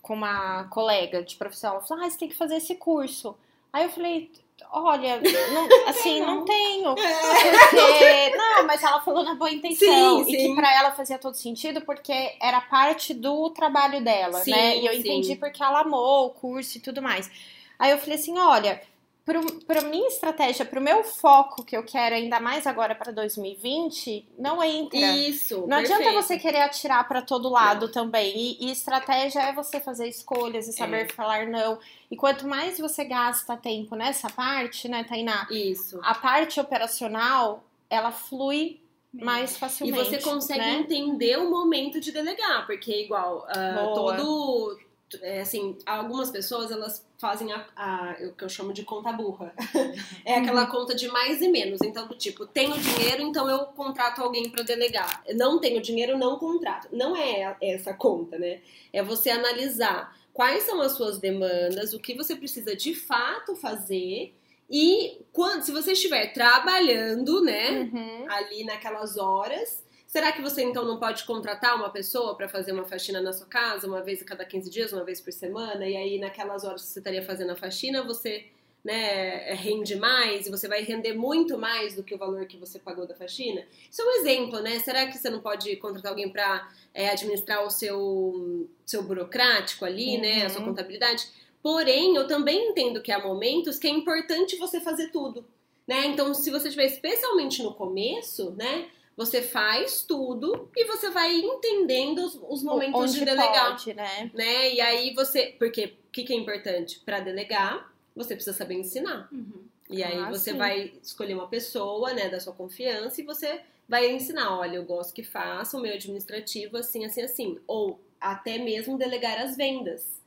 com 0.01 0.13
uma 0.13 0.65
colega 0.65 1.23
de 1.23 1.35
profissão. 1.35 1.71
Ela 1.71 1.81
falou: 1.81 2.03
Ah, 2.03 2.09
você 2.09 2.17
tem 2.17 2.29
que 2.29 2.35
fazer 2.35 2.57
esse 2.57 2.75
curso. 2.75 3.35
Aí 3.73 3.83
eu 3.85 3.89
falei: 3.89 4.31
Olha, 4.71 5.19
não- 5.51 5.67
assim, 5.89 6.19
não 6.21 6.45
tenho. 6.45 6.95
Porque. 6.95 8.35
Não, 8.35 8.65
mas 8.67 8.83
ela 8.83 9.01
falou 9.01 9.23
na 9.23 9.35
boa 9.35 9.51
intenção. 9.51 10.23
Sim, 10.23 10.31
e 10.31 10.37
sim. 10.37 10.47
que 10.49 10.55
pra 10.55 10.73
ela 10.75 10.91
fazia 10.91 11.17
todo 11.17 11.35
sentido, 11.35 11.81
porque 11.81 12.35
era 12.41 12.61
parte 12.61 13.13
do 13.13 13.49
trabalho 13.49 14.03
dela, 14.03 14.39
Sim, 14.39 14.51
né? 14.51 14.77
E 14.77 14.85
eu 14.85 14.93
entendi 14.93 15.35
porque 15.35 15.61
ela 15.63 15.81
amou 15.81 16.27
o 16.27 16.29
curso 16.31 16.77
e 16.77 16.81
tudo 16.81 17.01
mais. 17.01 17.29
Aí 17.77 17.91
eu 17.91 17.97
falei 17.97 18.15
assim: 18.15 18.37
olha, 18.37 18.81
pro, 19.29 19.61
pra 19.61 19.81
minha 19.83 20.07
estratégia, 20.07 20.65
pro 20.65 20.81
meu 20.81 21.03
foco 21.03 21.63
que 21.63 21.77
eu 21.77 21.83
quero, 21.83 22.15
ainda 22.15 22.39
mais 22.39 22.65
agora 22.65 22.95
pra 22.95 23.11
2020, 23.11 24.25
não 24.39 24.63
entra. 24.63 24.97
Isso. 24.97 25.65
Não 25.67 25.77
adianta 25.77 26.03
perfeito. 26.03 26.23
você 26.23 26.39
querer 26.39 26.61
atirar 26.61 27.07
pra 27.07 27.21
todo 27.21 27.47
lado 27.47 27.91
também. 27.91 28.33
E, 28.35 28.65
e 28.65 28.71
estratégia 28.71 29.41
é 29.41 29.53
você 29.53 29.79
fazer 29.79 30.07
escolhas 30.07 30.67
e 30.67 30.73
saber 30.73 31.05
É. 31.05 31.09
falar 31.09 31.45
não. 31.45 31.77
E 32.09 32.15
quanto 32.15 32.47
mais 32.47 32.79
você 32.79 33.05
gasta 33.05 33.55
tempo 33.55 33.95
nessa 33.95 34.31
parte, 34.31 34.87
né, 34.89 35.03
Tainá? 35.03 35.47
Isso. 35.51 35.99
A 36.01 36.15
parte 36.15 36.59
operacional, 36.59 37.63
ela 37.87 38.11
flui 38.11 38.81
mais 39.13 39.55
E 39.55 39.59
facilmente. 39.59 40.09
você 40.09 40.17
consegue 40.19 40.59
né? 40.59 40.79
entender 40.79 41.37
o 41.37 41.51
momento 41.51 41.99
de 41.99 42.11
delegar, 42.11 42.65
porque 42.65 43.03
igual, 43.03 43.45
ah, 43.49 43.81
Boa. 43.83 43.93
todo 43.93 44.79
é, 45.21 45.41
assim, 45.41 45.77
algumas 45.85 46.29
pessoas 46.31 46.71
elas 46.71 47.05
fazem 47.17 47.51
a, 47.51 47.65
a, 47.75 48.15
o 48.27 48.33
que 48.33 48.43
eu 48.43 48.49
chamo 48.49 48.71
de 48.73 48.83
conta 48.83 49.11
burra. 49.11 49.53
é 50.25 50.35
aquela 50.35 50.63
Uhum. 50.65 50.69
conta 50.71 50.95
de 50.95 51.07
mais 51.07 51.41
e 51.41 51.49
menos. 51.49 51.81
Então, 51.83 52.07
do 52.07 52.15
tipo, 52.15 52.45
tenho 52.45 52.77
dinheiro, 52.77 53.21
então 53.23 53.49
eu 53.49 53.59
contrato 53.67 54.21
alguém 54.21 54.49
para 54.49 54.63
delegar. 54.63 55.23
Não 55.35 55.59
tenho 55.59 55.81
dinheiro, 55.81 56.17
não 56.17 56.37
contrato. 56.37 56.87
Não 56.91 57.15
é 57.15 57.55
essa 57.61 57.93
conta, 57.93 58.37
né? 58.37 58.61
É 58.93 59.01
você 59.03 59.29
analisar 59.29 60.17
quais 60.33 60.63
são 60.63 60.79
as 60.81 60.93
suas 60.93 61.17
demandas, 61.19 61.93
o 61.93 61.99
que 61.99 62.15
você 62.15 62.35
precisa 62.35 62.75
de 62.75 62.93
fato 62.95 63.55
fazer 63.55 64.33
e 64.71 65.19
quando, 65.33 65.63
se 65.63 65.71
você 65.71 65.93
estiver 65.93 66.31
trabalhando, 66.31 67.41
né, 67.41 67.71
Uhum. 67.91 68.25
ali 68.29 68.63
naquelas 68.63 69.17
horas. 69.17 69.83
Será 70.09 70.31
que 70.31 70.41
você 70.41 70.63
então 70.63 70.83
não 70.85 70.97
pode 70.97 71.23
contratar 71.23 71.75
uma 71.75 71.91
pessoa 71.91 72.35
para 72.35 72.49
fazer 72.49 72.71
uma 72.71 72.83
faxina 72.83 73.21
na 73.21 73.31
sua 73.31 73.45
casa, 73.45 73.85
uma 73.85 74.01
vez 74.01 74.23
a 74.23 74.25
cada 74.25 74.43
15 74.43 74.67
dias, 74.67 74.91
uma 74.91 75.03
vez 75.03 75.21
por 75.21 75.31
semana? 75.31 75.87
E 75.87 75.95
aí, 75.95 76.17
naquelas 76.17 76.63
horas 76.63 76.81
que 76.81 76.87
você 76.87 76.99
estaria 76.99 77.21
fazendo 77.23 77.51
a 77.51 77.55
faxina, 77.55 78.01
você 78.03 78.47
né, 78.83 79.53
rende 79.53 79.95
mais 79.95 80.47
e 80.47 80.49
você 80.49 80.67
vai 80.67 80.81
render 80.81 81.13
muito 81.13 81.59
mais 81.59 81.95
do 81.95 82.01
que 82.03 82.15
o 82.15 82.17
valor 82.17 82.43
que 82.47 82.57
você 82.57 82.79
pagou 82.79 83.05
da 83.05 83.13
faxina? 83.13 83.63
Isso 83.91 84.01
é 84.01 84.05
um 84.05 84.11
exemplo, 84.21 84.59
né? 84.61 84.79
Será 84.79 85.05
que 85.05 85.15
você 85.15 85.29
não 85.29 85.41
pode 85.41 85.75
contratar 85.75 86.09
alguém 86.11 86.27
para 86.27 86.67
administrar 86.95 87.63
o 87.63 87.69
seu, 87.69 88.67
seu 88.87 89.03
burocrático 89.03 89.85
ali, 89.85 90.17
né? 90.17 90.43
A 90.43 90.49
sua 90.49 90.61
Uhum. 90.61 90.69
contabilidade? 90.69 91.27
Porém, 91.61 92.15
eu 92.15 92.25
também 92.25 92.69
entendo 92.71 92.99
que 92.99 93.11
há 93.11 93.19
momentos 93.23 93.77
que 93.77 93.85
é 93.85 93.91
importante 93.91 94.55
você 94.55 94.81
fazer 94.81 95.09
tudo, 95.11 95.45
né? 95.87 96.07
Então, 96.07 96.33
se 96.33 96.49
você 96.49 96.69
estiver 96.69 96.85
especialmente 96.87 97.61
no 97.61 97.75
começo, 97.75 98.49
né? 98.57 98.87
Você 99.19 99.41
faz 99.41 100.01
tudo 100.01 100.69
e 100.73 100.85
você 100.85 101.09
vai 101.09 101.35
entendendo 101.35 102.19
os, 102.19 102.39
os 102.47 102.63
momentos 102.63 103.01
Onde 103.01 103.19
de 103.19 103.25
delegar, 103.25 103.71
pode, 103.71 103.93
né? 103.93 104.31
né? 104.33 104.73
E 104.73 104.79
aí 104.79 105.13
você, 105.13 105.57
porque 105.59 105.97
o 106.07 106.09
que, 106.09 106.23
que 106.23 106.31
é 106.31 106.37
importante 106.37 107.01
para 107.01 107.19
delegar? 107.19 107.93
Você 108.15 108.33
precisa 108.33 108.55
saber 108.55 108.75
ensinar. 108.75 109.27
Uhum. 109.29 109.65
E 109.89 110.01
aí 110.01 110.17
Ah, 110.17 110.29
você 110.29 110.51
sim. 110.51 110.57
vai 110.57 110.93
escolher 111.03 111.33
uma 111.33 111.49
pessoa, 111.49 112.13
né, 112.13 112.29
da 112.29 112.39
sua 112.39 112.53
confiança 112.53 113.19
e 113.19 113.25
você 113.25 113.59
vai 113.89 114.09
ensinar, 114.09 114.57
olha, 114.57 114.77
eu 114.77 114.85
gosto 114.85 115.13
que 115.13 115.23
faça 115.23 115.75
o 115.75 115.81
meu 115.81 115.93
administrativo 115.93 116.77
assim, 116.77 117.03
assim, 117.03 117.21
assim, 117.21 117.59
ou 117.67 117.99
até 118.21 118.57
mesmo 118.57 118.97
delegar 118.97 119.37
as 119.41 119.57
vendas, 119.57 120.18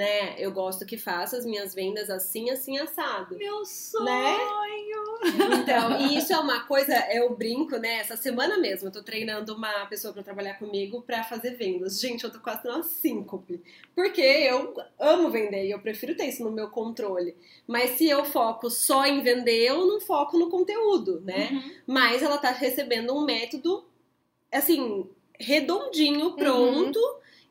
né? 0.00 0.34
Eu 0.38 0.50
gosto 0.50 0.86
que 0.86 0.96
faça 0.96 1.36
as 1.36 1.44
minhas 1.44 1.74
vendas 1.74 2.08
assim, 2.08 2.48
assim 2.48 2.78
assado. 2.78 3.36
Meu 3.36 3.66
sonho! 3.66 4.06
Né? 4.06 4.38
Então, 5.60 6.00
e 6.00 6.16
isso 6.16 6.32
é 6.32 6.38
uma 6.38 6.60
coisa, 6.60 6.94
eu 7.12 7.36
brinco, 7.36 7.76
né? 7.76 7.98
Essa 7.98 8.16
semana 8.16 8.56
mesmo 8.56 8.88
eu 8.88 8.92
tô 8.92 9.02
treinando 9.02 9.54
uma 9.54 9.84
pessoa 9.84 10.14
pra 10.14 10.22
trabalhar 10.22 10.54
comigo 10.54 11.02
pra 11.02 11.22
fazer 11.22 11.50
vendas. 11.50 12.00
Gente, 12.00 12.24
eu 12.24 12.32
tô 12.32 12.40
quase 12.40 12.66
numa 12.66 12.82
síncope. 12.82 13.60
Porque 13.94 14.22
eu 14.22 14.74
amo 14.98 15.28
vender 15.28 15.66
e 15.66 15.70
eu 15.70 15.80
prefiro 15.80 16.16
ter 16.16 16.28
isso 16.28 16.42
no 16.42 16.50
meu 16.50 16.70
controle. 16.70 17.36
Mas 17.66 17.90
se 17.90 18.08
eu 18.08 18.24
foco 18.24 18.70
só 18.70 19.04
em 19.04 19.20
vender, 19.20 19.66
eu 19.66 19.86
não 19.86 20.00
foco 20.00 20.38
no 20.38 20.48
conteúdo, 20.48 21.20
né? 21.20 21.50
Uhum. 21.52 21.72
Mas 21.86 22.22
ela 22.22 22.38
tá 22.38 22.52
recebendo 22.52 23.14
um 23.14 23.22
método, 23.22 23.84
assim, 24.50 25.06
redondinho, 25.38 26.32
pronto. 26.32 26.98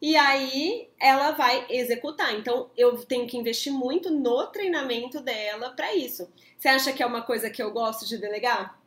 E 0.02 0.16
aí 0.16 0.88
ela 1.00 1.32
vai 1.32 1.66
executar. 1.70 2.34
Então 2.36 2.70
eu 2.78 2.98
tenho 3.06 3.28
que 3.28 3.38
investir 3.38 3.72
muito 3.74 4.10
no 4.10 4.48
treinamento 4.48 5.20
dela 5.20 5.72
pra 5.72 5.94
isso. 5.94 6.30
Você 6.58 6.68
acha 6.70 6.94
que 6.94 7.04
é 7.04 7.06
uma 7.06 7.22
coisa 7.22 7.50
que 7.50 7.62
eu 7.62 7.72
gosto 7.72 8.06
de 8.08 8.18
delegar? 8.18 8.80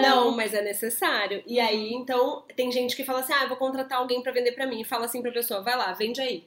Não, 0.00 0.30
mas 0.30 0.54
é 0.54 0.62
necessário. 0.62 1.42
E 1.46 1.58
aí, 1.58 1.92
então, 1.92 2.44
tem 2.54 2.70
gente 2.70 2.94
que 2.94 3.04
fala 3.04 3.20
assim: 3.20 3.32
ah, 3.32 3.42
eu 3.42 3.48
vou 3.48 3.56
contratar 3.56 3.98
alguém 3.98 4.22
pra 4.22 4.30
vender 4.32 4.52
pra 4.52 4.66
mim. 4.66 4.80
E 4.80 4.84
fala 4.84 5.06
assim 5.06 5.20
pra 5.20 5.32
pessoa: 5.32 5.60
vai 5.60 5.76
lá, 5.76 5.92
vende 5.92 6.20
aí. 6.20 6.44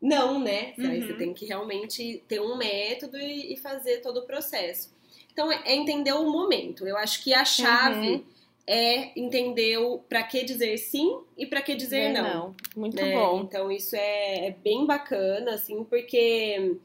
Não, 0.00 0.38
né? 0.38 0.74
Aí 0.78 1.00
Uhum. 1.00 1.06
você 1.06 1.14
tem 1.14 1.32
que 1.34 1.46
realmente 1.46 2.22
ter 2.26 2.40
um 2.40 2.56
método 2.56 3.18
e, 3.18 3.56
fazer 3.56 3.98
todo 4.00 4.18
o 4.18 4.26
processo. 4.26 4.94
Então, 5.32 5.50
é, 5.52 5.62
é 5.66 5.74
entender 5.74 6.12
o 6.12 6.30
momento. 6.30 6.86
Eu 6.86 6.96
acho 6.96 7.22
que 7.22 7.32
a 7.34 7.44
chave 7.44 8.08
Uhum. 8.08 8.24
É 8.66 9.18
entender 9.18 9.76
o 9.78 9.98
pra 9.98 10.22
que 10.22 10.42
dizer 10.44 10.76
sim 10.78 11.18
e 11.36 11.46
pra 11.46 11.60
que 11.60 11.74
dizer 11.74 12.12
não. 12.12 12.54
Muito 12.74 12.96
né? 12.96 13.12
bom. 13.12 13.40
Então 13.42 13.70
isso 13.70 13.94
é, 13.94 14.46
é 14.46 14.50
bem 14.50 14.86
bacana, 14.86 15.52
assim, 15.54 15.84
porque 15.84 16.76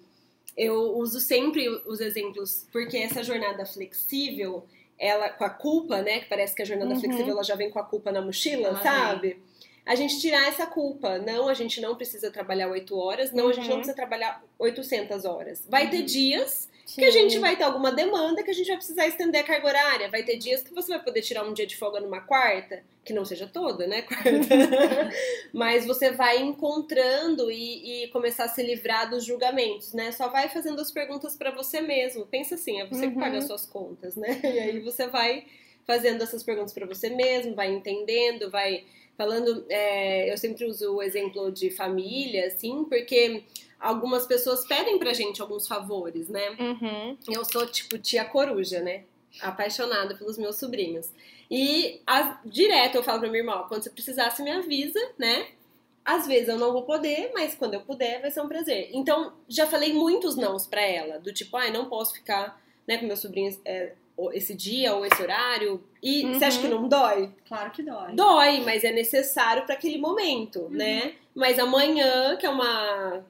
eu 0.57 0.97
uso 0.97 1.19
sempre 1.19 1.67
os 1.85 2.01
exemplos, 2.01 2.67
porque 2.71 2.97
essa 2.97 3.23
jornada 3.23 3.65
flexível, 3.65 4.65
ela 4.97 5.29
com 5.29 5.45
a 5.45 5.49
culpa, 5.49 6.01
né? 6.01 6.19
Que 6.19 6.25
parece 6.25 6.53
que 6.53 6.61
a 6.61 6.65
jornada 6.65 6.93
Uhum. 6.93 6.99
flexível 6.99 7.33
ela 7.33 7.43
já 7.43 7.55
vem 7.55 7.69
com 7.69 7.79
a 7.79 7.83
culpa 7.83 8.11
na 8.11 8.21
mochila, 8.21 8.69
Ela 8.69 8.81
sabe? 8.83 9.39
A 9.89 9.95
gente 9.95 10.19
tirar 10.19 10.47
essa 10.47 10.65
culpa. 10.67 11.17
Não, 11.17 11.49
a 11.49 11.53
gente 11.55 11.81
não 11.81 11.95
precisa 11.95 12.29
trabalhar 12.29 12.67
oito 12.69 12.95
horas, 12.95 13.31
não, 13.31 13.47
a 13.49 13.53
gente 13.53 13.65
não 13.65 13.71
Uhum. 13.75 13.79
precisa 13.79 13.95
trabalhar 13.95 14.43
800 14.59 15.25
horas. 15.25 15.65
Vai 15.67 15.89
ter 15.89 15.99
Uhum. 16.01 16.05
dias 16.05 16.69
Sim. 16.85 17.01
que 17.01 17.05
a 17.07 17.11
gente 17.11 17.39
vai 17.39 17.55
ter 17.55 17.63
alguma 17.63 17.91
demanda 17.91 18.43
que 18.43 18.51
a 18.51 18.53
gente 18.53 18.67
vai 18.67 18.77
precisar 18.77 19.07
estender 19.07 19.41
a 19.41 19.43
carga 19.43 19.67
horária. 19.67 20.09
Vai 20.09 20.21
ter 20.23 20.37
dias 20.37 20.61
que 20.61 20.73
você 20.73 20.89
vai 20.93 21.03
poder 21.03 21.21
tirar 21.23 21.43
um 21.43 21.53
dia 21.53 21.65
de 21.65 21.75
folga 21.75 21.99
numa 21.99 22.21
quarta, 22.21 22.83
que 23.03 23.11
não 23.13 23.25
seja 23.25 23.47
toda, 23.47 23.87
né? 23.87 24.03
Quarta. 24.03 24.29
Mas 25.53 25.85
você 25.85 26.11
vai 26.11 26.37
encontrando 26.39 27.51
e, 27.51 28.03
e 28.03 28.07
começar 28.09 28.45
a 28.45 28.47
se 28.47 28.61
livrar 28.61 29.09
dos 29.09 29.25
julgamentos, 29.25 29.93
né? 29.93 30.11
Só 30.11 30.27
vai 30.29 30.49
fazendo 30.49 30.79
as 30.81 30.91
perguntas 30.91 31.35
pra 31.35 31.51
você 31.51 31.81
mesmo. 31.81 32.25
Pensa 32.27 32.55
assim, 32.55 32.79
é 32.79 32.85
você 32.85 33.07
que 33.07 33.15
Uhum. 33.15 33.19
paga 33.19 33.37
as 33.39 33.45
suas 33.47 33.65
contas, 33.65 34.15
né? 34.15 34.39
E 34.43 34.59
aí 34.59 34.79
você 34.81 35.07
vai 35.07 35.45
fazendo 35.85 36.21
essas 36.23 36.43
perguntas 36.43 36.73
pra 36.73 36.85
você 36.85 37.09
mesmo, 37.09 37.55
vai 37.55 37.71
entendendo, 37.71 38.51
vai 38.51 38.83
falando. 39.19 39.65
é, 39.69 40.31
eu 40.31 40.37
sempre 40.37 40.63
uso 40.65 40.95
o 40.95 41.03
exemplo 41.03 41.51
de 41.51 41.69
família, 41.69 42.47
assim, 42.47 42.85
porque 42.85 43.43
algumas 43.77 44.25
pessoas 44.25 44.65
pedem 44.65 44.97
pra 44.97 45.11
gente 45.13 45.41
alguns 45.41 45.67
favores, 45.67 46.29
né? 46.29 46.49
Uhum. 46.57 47.17
Eu 47.29 47.43
sou 47.43 47.67
tipo 47.67 47.97
tia 47.97 48.23
coruja, 48.23 48.79
né? 48.79 49.03
Apaixonada 49.41 50.15
pelos 50.15 50.37
meus 50.37 50.55
sobrinhos. 50.55 51.11
E 51.51 51.99
a- 52.07 52.39
direto 52.45 52.95
eu 52.95 53.03
falo 53.03 53.19
pra 53.19 53.27
minha 53.29 53.41
irmã, 53.41 53.53
ó, 53.57 53.63
quando 53.63 53.83
você 53.83 53.89
precisar, 53.89 54.29
você 54.29 54.41
me 54.41 54.51
avisa, 54.51 54.99
né? 55.17 55.47
Às 56.05 56.25
vezes 56.25 56.47
eu 56.47 56.57
não 56.57 56.71
vou 56.71 56.83
poder, 56.83 57.31
mas 57.33 57.55
quando 57.55 57.73
eu 57.73 57.81
puder, 57.81 58.21
vai 58.21 58.31
ser 58.31 58.41
um 58.41 58.47
prazer. 58.47 58.89
Então, 58.93 59.33
já 59.49 59.67
falei 59.67 59.93
muitos 59.93 60.35
nãos 60.37 60.65
pra 60.65 60.81
ela, 60.81 61.19
do 61.19 61.33
tipo, 61.33 61.57
ai, 61.57 61.71
não 61.71 61.85
posso 61.89 62.13
ficar, 62.13 62.59
né, 62.87 62.97
com 62.97 63.05
meus 63.05 63.19
sobrinhos 63.19 63.59
é, 63.65 63.93
esse 64.33 64.53
dia 64.53 64.93
ou 64.95 65.05
esse 65.05 65.21
horário. 65.21 65.81
E 66.03 66.23
você 66.33 66.45
acha 66.45 66.57
Uhum. 66.57 66.63
que 66.63 66.67
não 66.69 66.87
dói? 66.87 67.29
Claro 67.47 67.71
que 67.71 67.81
dói. 67.83 68.13
Dói, 68.13 68.61
mas 68.65 68.83
é 68.83 68.91
necessário 68.91 69.65
pra 69.65 69.75
aquele 69.75 69.97
momento, 69.97 70.67
né? 70.69 71.13
Mas 71.35 71.57
amanhã, 71.59 72.35
que 72.37 72.45
é 72.45 72.49
uma 72.49 73.23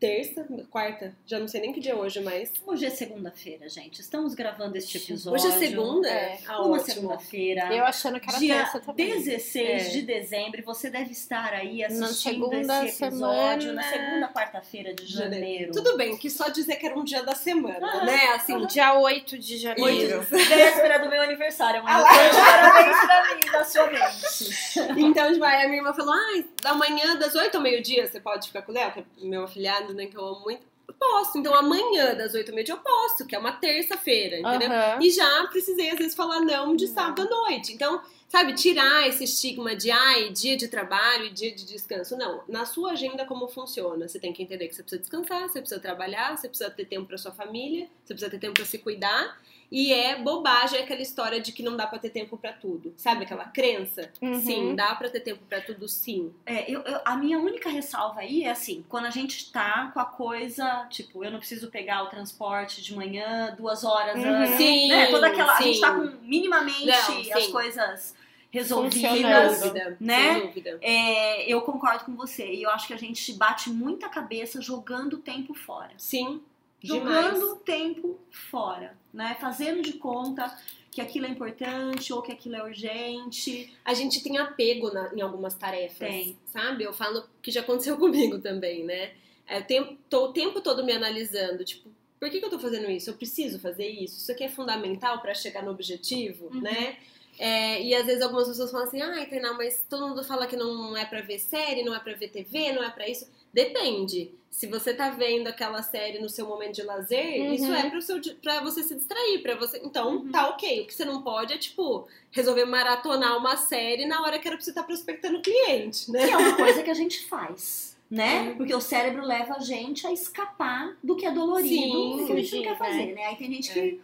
terça, 0.00 0.46
quarta, 0.70 1.14
já 1.26 1.38
não 1.38 1.46
sei 1.46 1.60
nem 1.60 1.72
que 1.74 1.78
dia 1.80 1.92
é 1.92 1.94
hoje, 1.94 2.20
mas 2.20 2.50
Hoje 2.66 2.86
é 2.86 2.90
segunda-feira, 2.90 3.68
gente. 3.68 4.00
Estamos 4.00 4.34
gravando 4.34 4.76
este 4.78 4.96
episódio. 4.96 5.38
Hoje 5.46 5.54
é 5.54 5.58
segunda? 5.58 6.08
É. 6.08 6.38
Ah, 6.48 6.62
Uma 6.62 6.78
segunda-feira. 6.78 7.72
Eu 7.74 7.84
achando 7.84 8.18
que 8.18 8.30
era 8.30 8.38
Dia 8.38 8.54
terça 8.62 8.80
também. 8.80 9.08
16 9.08 9.86
É. 9.86 9.88
de 9.90 10.02
dezembro, 10.02 10.62
você 10.64 10.88
deve 10.88 11.12
estar 11.12 11.52
aí 11.52 11.80
Na 11.80 12.06
assistindo 12.06 12.32
segunda 12.48 12.84
esse 12.86 13.04
episódio 13.04 13.68
semana. 13.68 13.72
na 13.74 13.82
segunda 13.82 14.28
quarta-feira 14.32 14.94
de 14.94 15.04
janeiro. 15.06 15.72
Tudo 15.72 15.96
bem, 15.98 16.16
que 16.16 16.30
só 16.30 16.48
dizer 16.48 16.76
que 16.76 16.86
era 16.86 16.98
um 16.98 17.04
dia 17.04 17.22
da 17.22 17.34
semana, 17.34 17.86
Ah, 17.86 18.04
né? 18.04 18.28
Assim, 18.34 18.66
Dia 18.66 18.94
8 18.98 19.38
de 19.38 19.58
janeiro. 19.58 20.22
Véspera 20.22 20.98
do 20.98 21.10
meu 21.10 21.20
aniversário. 21.20 21.82
Ah 21.84 21.98
ah, 22.00 22.04
parabéns 22.34 22.96
pra 23.04 23.34
mim, 23.36 23.52
da 23.52 23.64
sua 23.64 23.86
mente. 23.86 25.00
então, 25.00 25.30
tipo, 25.32 25.44
a 25.44 25.58
minha 25.66 25.76
irmã 25.76 25.92
falou: 25.92 26.14
ai, 26.14 26.46
da 26.62 26.72
manhã, 26.74 27.16
das 27.16 27.34
8 27.34 27.54
ao 27.54 27.62
meio-dia, 27.62 28.06
você 28.06 28.18
pode 28.20 28.46
ficar 28.46 28.62
com 28.62 28.72
o 28.72 28.74
Léo, 28.74 28.92
que 28.92 29.00
é 29.00 29.04
meu 29.22 29.44
afilhado, 29.44 29.89
né? 29.92 30.06
Que 30.06 30.16
eu 30.16 30.24
amo 30.24 30.40
muito. 30.40 30.62
Eu 30.88 30.94
posso. 30.94 31.38
Então, 31.38 31.54
amanhã, 31.54 32.14
das 32.14 32.34
8 32.34 32.48
ao 32.48 32.54
meio-dia, 32.54 32.74
eu 32.74 32.80
posso, 32.80 33.26
que 33.26 33.34
é 33.34 33.38
uma 33.38 33.52
terça-feira, 33.52 34.38
entendeu? 34.38 34.70
Aham. 34.70 34.98
E 35.00 35.10
já 35.10 35.46
precisei, 35.46 35.90
às 35.90 35.98
vezes, 35.98 36.14
falar 36.14 36.40
não 36.40 36.74
de 36.74 36.88
sábado 36.88 37.22
à 37.22 37.24
noite. 37.26 37.72
Então, 37.72 38.02
sabe, 38.28 38.54
tirar 38.54 39.08
esse 39.08 39.24
estigma 39.24 39.76
de 39.76 39.90
ai, 39.90 40.30
dia 40.30 40.56
de 40.56 40.66
trabalho 40.66 41.26
e 41.26 41.30
dia 41.30 41.54
de 41.54 41.64
descanso. 41.64 42.16
Não. 42.16 42.42
Na 42.48 42.66
sua 42.66 42.92
agenda, 42.92 43.24
como 43.24 43.46
funciona? 43.46 44.08
Você 44.08 44.18
tem 44.18 44.32
que 44.32 44.42
entender 44.42 44.66
que 44.66 44.74
você 44.74 44.82
precisa 44.82 45.00
descansar, 45.00 45.48
você 45.48 45.60
precisa 45.60 45.80
trabalhar, 45.80 46.36
você 46.36 46.48
precisa 46.48 46.70
ter 46.70 46.84
tempo 46.86 47.06
pra 47.06 47.18
sua 47.18 47.32
família, 47.32 47.88
você 48.04 48.12
precisa 48.12 48.30
ter 48.30 48.38
tempo 48.38 48.54
pra 48.54 48.64
se 48.64 48.78
cuidar. 48.78 49.40
E 49.72 49.92
é 49.92 50.16
bobagem 50.20 50.80
aquela 50.80 51.00
história 51.00 51.40
de 51.40 51.52
que 51.52 51.62
não 51.62 51.76
dá 51.76 51.86
pra 51.86 51.98
ter 51.98 52.10
tempo 52.10 52.36
pra 52.36 52.52
tudo. 52.52 52.92
Sabe 52.96 53.22
aquela 53.24 53.44
crença? 53.44 54.10
Uhum. 54.20 54.40
Sim, 54.40 54.74
dá 54.74 54.94
pra 54.96 55.08
ter 55.08 55.20
tempo 55.20 55.40
pra 55.48 55.60
tudo, 55.60 55.86
sim. 55.86 56.34
É, 56.44 56.68
eu, 56.68 56.80
eu- 56.82 57.00
a 57.04 57.16
minha 57.16 57.38
única 57.38 57.68
ressalva 57.70 58.20
aí 58.20 58.42
é 58.42 58.50
assim, 58.50 58.84
quando 58.88 59.06
a 59.06 59.10
gente 59.10 59.52
tá 59.52 59.90
com 59.94 60.00
a 60.00 60.04
coisa, 60.04 60.86
tipo, 60.90 61.24
eu 61.24 61.30
não 61.30 61.38
preciso 61.38 61.70
pegar 61.70 62.02
o 62.02 62.08
transporte 62.08 62.82
de 62.82 62.94
manhã, 62.96 63.54
duas 63.56 63.84
horas 63.84 64.16
Uhum. 64.16 64.28
antes. 64.28 64.56
Sim, 64.56 64.88
né? 64.88 65.06
Toda 65.06 65.28
aquela. 65.28 65.52
A 65.52 65.56
sim. 65.58 65.64
gente 65.64 65.80
tá 65.80 65.94
com 65.94 66.04
minimamente 66.22 66.86
Não, 66.86 67.36
as 67.38 67.46
coisas 67.46 68.14
resolvidas. 68.50 69.60
Dúvida, 69.60 69.96
né? 70.00 70.34
sem 70.34 70.46
dúvida. 70.46 70.78
É, 70.82 71.44
eu 71.52 71.60
concordo 71.62 72.04
com 72.04 72.16
você. 72.16 72.52
E 72.52 72.62
eu 72.62 72.70
acho 72.70 72.86
que 72.86 72.94
a 72.94 72.98
gente 72.98 73.32
bate 73.34 73.70
muita 73.70 74.08
cabeça 74.08 74.60
jogando 74.60 75.14
o 75.14 75.18
tempo 75.18 75.54
fora. 75.54 75.90
Sim, 75.96 76.42
Jogando 76.82 77.52
o 77.52 77.56
tempo 77.56 78.18
fora, 78.50 78.96
né? 79.12 79.36
Fazendo 79.40 79.82
de 79.82 79.94
conta 79.94 80.56
que 80.90 81.00
aquilo 81.00 81.26
é 81.26 81.28
importante 81.28 82.12
ou 82.12 82.20
que 82.20 82.32
aquilo 82.32 82.56
é 82.56 82.62
urgente. 82.64 83.72
A 83.84 83.94
gente 83.94 84.22
tem 84.22 84.38
apego 84.38 84.92
na- 84.92 85.12
em 85.14 85.20
algumas 85.20 85.54
tarefas, 85.54 85.98
Tem. 85.98 86.36
sabe? 86.46 86.84
Eu 86.84 86.92
falo 86.92 87.24
que 87.40 87.50
já 87.50 87.60
aconteceu 87.60 87.96
comigo 88.36 88.38
também, 88.40 88.84
né? 88.84 89.12
É, 89.46 89.64
eu 89.70 89.96
tô 90.08 90.26
o 90.26 90.32
tempo 90.32 90.60
todo 90.60 90.84
me 90.84 90.92
analisando, 90.92 91.64
tipo, 91.64 91.88
por 92.18 92.28
que, 92.30 92.38
que 92.38 92.44
eu 92.44 92.50
tô 92.50 92.58
fazendo 92.58 92.90
isso? 92.90 93.10
Eu 93.10 93.14
preciso 93.14 93.58
fazer 93.58 93.88
isso? 93.88 94.18
Isso 94.18 94.30
aqui 94.32 94.44
é 94.44 94.48
fundamental 94.48 95.20
para 95.20 95.34
chegar 95.34 95.62
no 95.62 95.70
objetivo, 95.70 96.46
Uhum. 96.52 96.60
né? 96.60 96.96
É, 97.38 97.82
e 97.82 97.94
às 97.94 98.04
vezes 98.04 98.20
algumas 98.22 98.46
pessoas 98.48 98.70
falam 98.70 98.86
assim, 98.86 99.00
ai, 99.00 99.26
Tainá, 99.26 99.54
mas 99.54 99.82
todo 99.88 100.06
mundo 100.08 100.22
fala 100.22 100.46
que 100.46 100.56
não 100.56 100.94
é 100.96 101.06
pra 101.06 101.22
ver 101.22 101.38
série, 101.38 101.82
não 101.82 101.94
é 101.94 101.98
pra 101.98 102.12
ver 102.14 102.28
TV, 102.28 102.72
não 102.72 102.82
é 102.84 102.90
pra 102.90 103.08
isso. 103.08 103.26
Depende. 103.52 104.30
Se 104.50 104.66
você 104.66 104.92
tá 104.92 105.10
vendo 105.10 105.46
aquela 105.46 105.80
série 105.82 106.18
no 106.18 106.28
seu 106.28 106.46
momento 106.46 106.74
de 106.74 106.82
lazer, 106.82 107.40
Uhum. 107.40 107.52
isso 107.54 107.72
é 107.72 107.88
pro 107.88 108.02
seu, 108.02 108.20
pra 108.42 108.60
você 108.60 108.82
se 108.82 108.94
distrair, 108.96 109.38
para 109.42 109.54
você. 109.54 109.80
Então, 109.84 110.16
Uhum. 110.16 110.30
tá 110.32 110.48
ok. 110.48 110.80
O 110.82 110.86
que 110.86 110.94
você 110.94 111.04
não 111.04 111.22
pode 111.22 111.52
é, 111.54 111.56
tipo, 111.58 112.06
resolver 112.32 112.64
maratonar 112.64 113.36
uma 113.38 113.56
série 113.56 114.06
na 114.06 114.20
hora 114.22 114.38
que 114.38 114.48
era 114.48 114.56
pra 114.56 114.64
você 114.64 114.70
estar 114.70 114.82
prospectando 114.82 115.40
cliente, 115.40 116.10
né? 116.10 116.26
Que 116.26 116.32
é 116.32 116.36
uma 116.36 116.56
coisa 116.56 116.82
que 116.82 116.90
a 116.90 116.94
gente 116.94 117.26
faz, 117.26 117.96
né? 118.10 118.54
Porque 118.56 118.74
o 118.74 118.80
cérebro 118.80 119.24
leva 119.24 119.54
a 119.54 119.60
gente 119.60 120.04
a 120.06 120.12
escapar 120.12 120.96
do 121.02 121.14
que 121.16 121.24
é 121.24 121.30
dolorido 121.30 122.18
Sim, 122.18 122.26
que 122.26 122.32
a 122.32 122.36
gente 122.36 122.56
não 122.56 122.62
quer 122.64 122.78
fazer, 122.78 123.14
né? 123.14 123.26
Aí 123.26 123.36
tem 123.36 123.52
gente 123.52 123.72
que. 123.72 124.00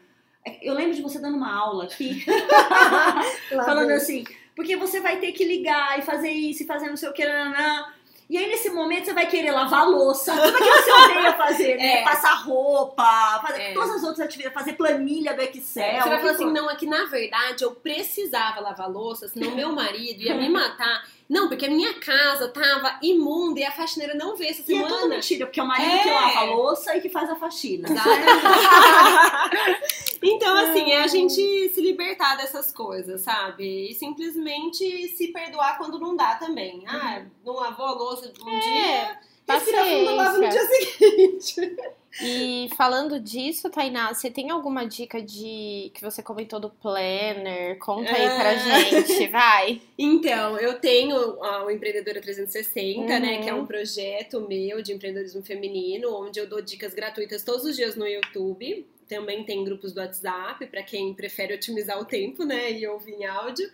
Eu 0.62 0.74
lembro 0.74 0.94
de 0.94 1.02
você 1.02 1.18
dando 1.18 1.37
uma 1.37 1.52
aula 1.52 1.85
aqui, 1.85 2.24
falando 3.50 3.90
assim, 3.90 4.24
porque 4.54 4.76
você 4.76 5.00
vai 5.00 5.18
ter 5.18 5.32
que 5.32 5.44
ligar 5.44 5.98
e 5.98 6.02
fazer 6.02 6.30
isso 6.30 6.62
e 6.62 6.66
fazer 6.66 6.88
não 6.88 6.96
sei 6.96 7.09
o 7.09 7.12
que, 7.12 7.24
nananã. 7.24 7.87
E 8.29 8.37
aí, 8.37 8.49
nesse 8.49 8.71
momento, 8.71 9.05
você 9.05 9.12
vai 9.12 9.27
querer 9.27 9.53
lavar 9.53 9.89
louça. 9.89 10.33
Tudo 10.35 10.49
aquilo 10.57 10.73
que 10.75 10.83
você 10.83 10.93
odeia 10.93 11.33
fazer, 11.35 11.77
né? 11.77 12.01
É. 12.01 12.03
Passar 12.05 12.35
roupa, 12.43 13.05
fazer 13.41 13.62
É. 13.62 13.73
todas 13.73 13.91
as 13.91 14.03
outras 14.03 14.21
atividades, 14.27 14.59
fazer 14.59 14.73
planilha 14.73 15.33
do 15.33 15.43
Excel. 15.43 16.03
Você 16.03 16.09
vai 16.09 16.19
falar 16.19 16.33
assim, 16.33 16.51
não, 16.51 16.69
é 16.69 16.75
que 16.75 16.87
na 16.87 17.05
verdade 17.05 17.62
eu 17.62 17.71
precisava 17.73 18.61
lavar 18.61 18.91
louça, 18.91 19.29
senão 19.29 19.55
meu 19.55 19.71
marido 19.73 20.23
ia 20.23 20.35
me 20.35 20.49
matar. 20.49 21.05
Não, 21.29 21.49
porque 21.49 21.67
a 21.67 21.71
minha 21.71 21.93
casa 21.95 22.47
tava 22.49 22.99
imunda 23.03 23.59
e 23.59 23.65
a 23.65 23.73
faxineira 23.73 24.15
não 24.15 24.37
veio 24.37 24.51
essa 24.51 24.61
E 24.61 24.75
é 24.77 24.83
tudo 24.83 24.95
semana. 24.95 25.09
mentira, 25.17 25.47
porque 25.47 25.59
é 25.59 25.62
o 25.62 25.67
marido 25.67 25.91
É. 25.91 25.99
que 25.99 26.11
lava 26.11 26.39
a 26.39 26.45
louça 26.45 26.97
e 26.97 27.01
que 27.01 27.09
faz 27.09 27.29
a 27.29 27.35
faxina. 27.35 27.89
então, 30.23 30.57
assim, 30.57 30.91
é 30.93 31.03
a 31.03 31.07
gente 31.07 31.69
se 31.71 31.81
libertar 31.81 32.37
dessas 32.37 32.73
coisas, 32.73 33.21
sabe? 33.23 33.91
E 33.91 33.95
simplesmente 33.95 35.09
se 35.17 35.29
perdoar 35.29 35.79
quando 35.79 35.99
não 35.99 36.17
dá 36.17 36.35
também. 36.37 36.85
Ah, 36.87 37.23
não 37.45 37.55
lavou 37.55 37.87
a 37.87 37.93
louça 37.93 38.33
um 38.41 38.59
dia, 38.61 39.19
respira 39.54 39.85
fundo, 39.85 40.14
lava 40.14 40.38
no 40.38 40.48
dia 40.48 40.66
seguinte. 40.66 41.76
E 42.22 42.70
falando 42.78 43.20
disso, 43.20 43.68
Tainá, 43.68 44.12
você 44.14 44.30
tem 44.30 44.50
alguma 44.50 44.87
dica 44.87 45.20
de 45.20 45.90
que 45.94 46.00
você 46.00 46.22
comentou 46.22 46.59
do 46.59 46.70
planner? 46.70 47.78
Conta 47.78 48.11
aí 48.11 48.24
pra 48.26 48.50
Ah. 48.50 48.56
gente, 48.56 49.26
vai. 49.28 49.82
Então, 49.98 50.56
eu 50.59 50.78
tenho 50.80 51.14
o 51.38 51.70
Empreendedora 51.70 52.20
360, 52.22 53.00
Uhum. 53.00 53.06
né? 53.20 53.42
Que 53.42 53.50
é 53.50 53.54
um 53.54 53.66
projeto 53.66 54.40
meu 54.40 54.80
de 54.80 54.94
empreendedorismo 54.94 55.42
feminino, 55.42 56.11
onde 56.14 56.40
eu 56.40 56.46
dou 56.48 56.62
dicas 56.62 56.94
gratuitas 56.94 57.44
todos 57.44 57.64
os 57.66 57.76
dias 57.76 57.96
no 57.96 58.06
YouTube. 58.06 58.87
Também 59.06 59.44
tem 59.44 59.62
grupos 59.62 59.92
do 59.92 60.00
WhatsApp, 60.00 60.66
para 60.66 60.82
quem 60.82 61.12
prefere 61.12 61.52
otimizar 61.54 62.00
o 62.00 62.04
tempo, 62.06 62.44
né? 62.44 62.72
E 62.72 62.87
ouvir 62.88 63.12
em 63.12 63.26
áudio. 63.26 63.70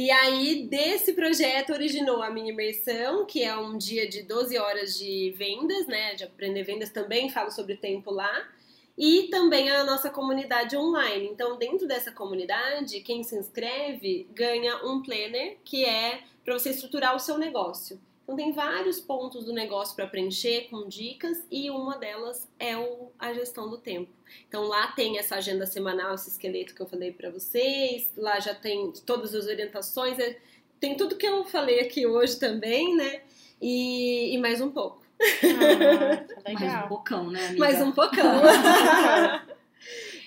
E 0.00 0.12
aí, 0.12 0.62
desse 0.62 1.12
projeto 1.12 1.72
originou 1.72 2.22
a 2.22 2.30
minha 2.30 2.52
imersão, 2.52 3.26
que 3.26 3.42
é 3.42 3.56
um 3.56 3.76
dia 3.76 4.08
de 4.08 4.22
12 4.22 4.56
horas 4.56 4.96
de 4.96 5.34
vendas, 5.36 5.88
né? 5.88 6.14
De 6.14 6.22
aprender 6.22 6.62
vendas 6.62 6.90
também, 6.90 7.28
falo 7.28 7.50
sobre 7.50 7.76
tempo 7.76 8.12
lá. 8.12 8.48
E 8.96 9.24
também 9.24 9.68
a 9.68 9.82
nossa 9.82 10.08
comunidade 10.08 10.76
online. 10.76 11.26
Então, 11.26 11.58
dentro 11.58 11.88
dessa 11.88 12.12
comunidade, 12.12 13.00
quem 13.00 13.24
se 13.24 13.36
inscreve 13.36 14.28
ganha 14.30 14.76
um 14.86 15.02
planner 15.02 15.58
que 15.64 15.84
é 15.84 16.20
para 16.44 16.56
você 16.56 16.70
estruturar 16.70 17.16
o 17.16 17.18
seu 17.18 17.36
negócio. 17.36 18.00
Então, 18.28 18.36
tem 18.36 18.52
vários 18.52 19.00
pontos 19.00 19.46
do 19.46 19.54
negócio 19.54 19.96
para 19.96 20.06
preencher 20.06 20.68
com 20.68 20.86
dicas 20.86 21.46
e 21.50 21.70
uma 21.70 21.96
delas 21.96 22.46
é 22.58 22.76
o, 22.76 23.10
a 23.18 23.32
gestão 23.32 23.70
do 23.70 23.78
tempo. 23.78 24.10
Então, 24.46 24.64
lá 24.64 24.88
tem 24.88 25.18
essa 25.18 25.36
agenda 25.36 25.64
semanal, 25.64 26.14
esse 26.14 26.28
esqueleto 26.28 26.74
que 26.74 26.82
eu 26.82 26.86
falei 26.86 27.10
para 27.10 27.30
vocês. 27.30 28.12
Lá 28.14 28.38
já 28.38 28.54
tem 28.54 28.92
todas 29.06 29.34
as 29.34 29.46
orientações. 29.46 30.18
é- 30.18 30.36
tem 30.78 30.94
tudo 30.94 31.16
que 31.16 31.26
eu 31.26 31.42
falei 31.46 31.80
aqui 31.80 32.06
hoje 32.06 32.38
também, 32.38 32.94
né? 32.94 33.22
E, 33.62 34.34
e 34.34 34.36
mais 34.36 34.60
um 34.60 34.70
pouco. 34.70 35.00
Ah, 35.22 36.26
Mais 36.44 36.60
um 36.60 36.64
legal. 36.66 36.88
bocão, 36.88 37.30
né, 37.30 37.46
amiga? 37.46 37.58
Mais 37.58 37.80
um 37.80 37.92
pocão. 37.92 38.42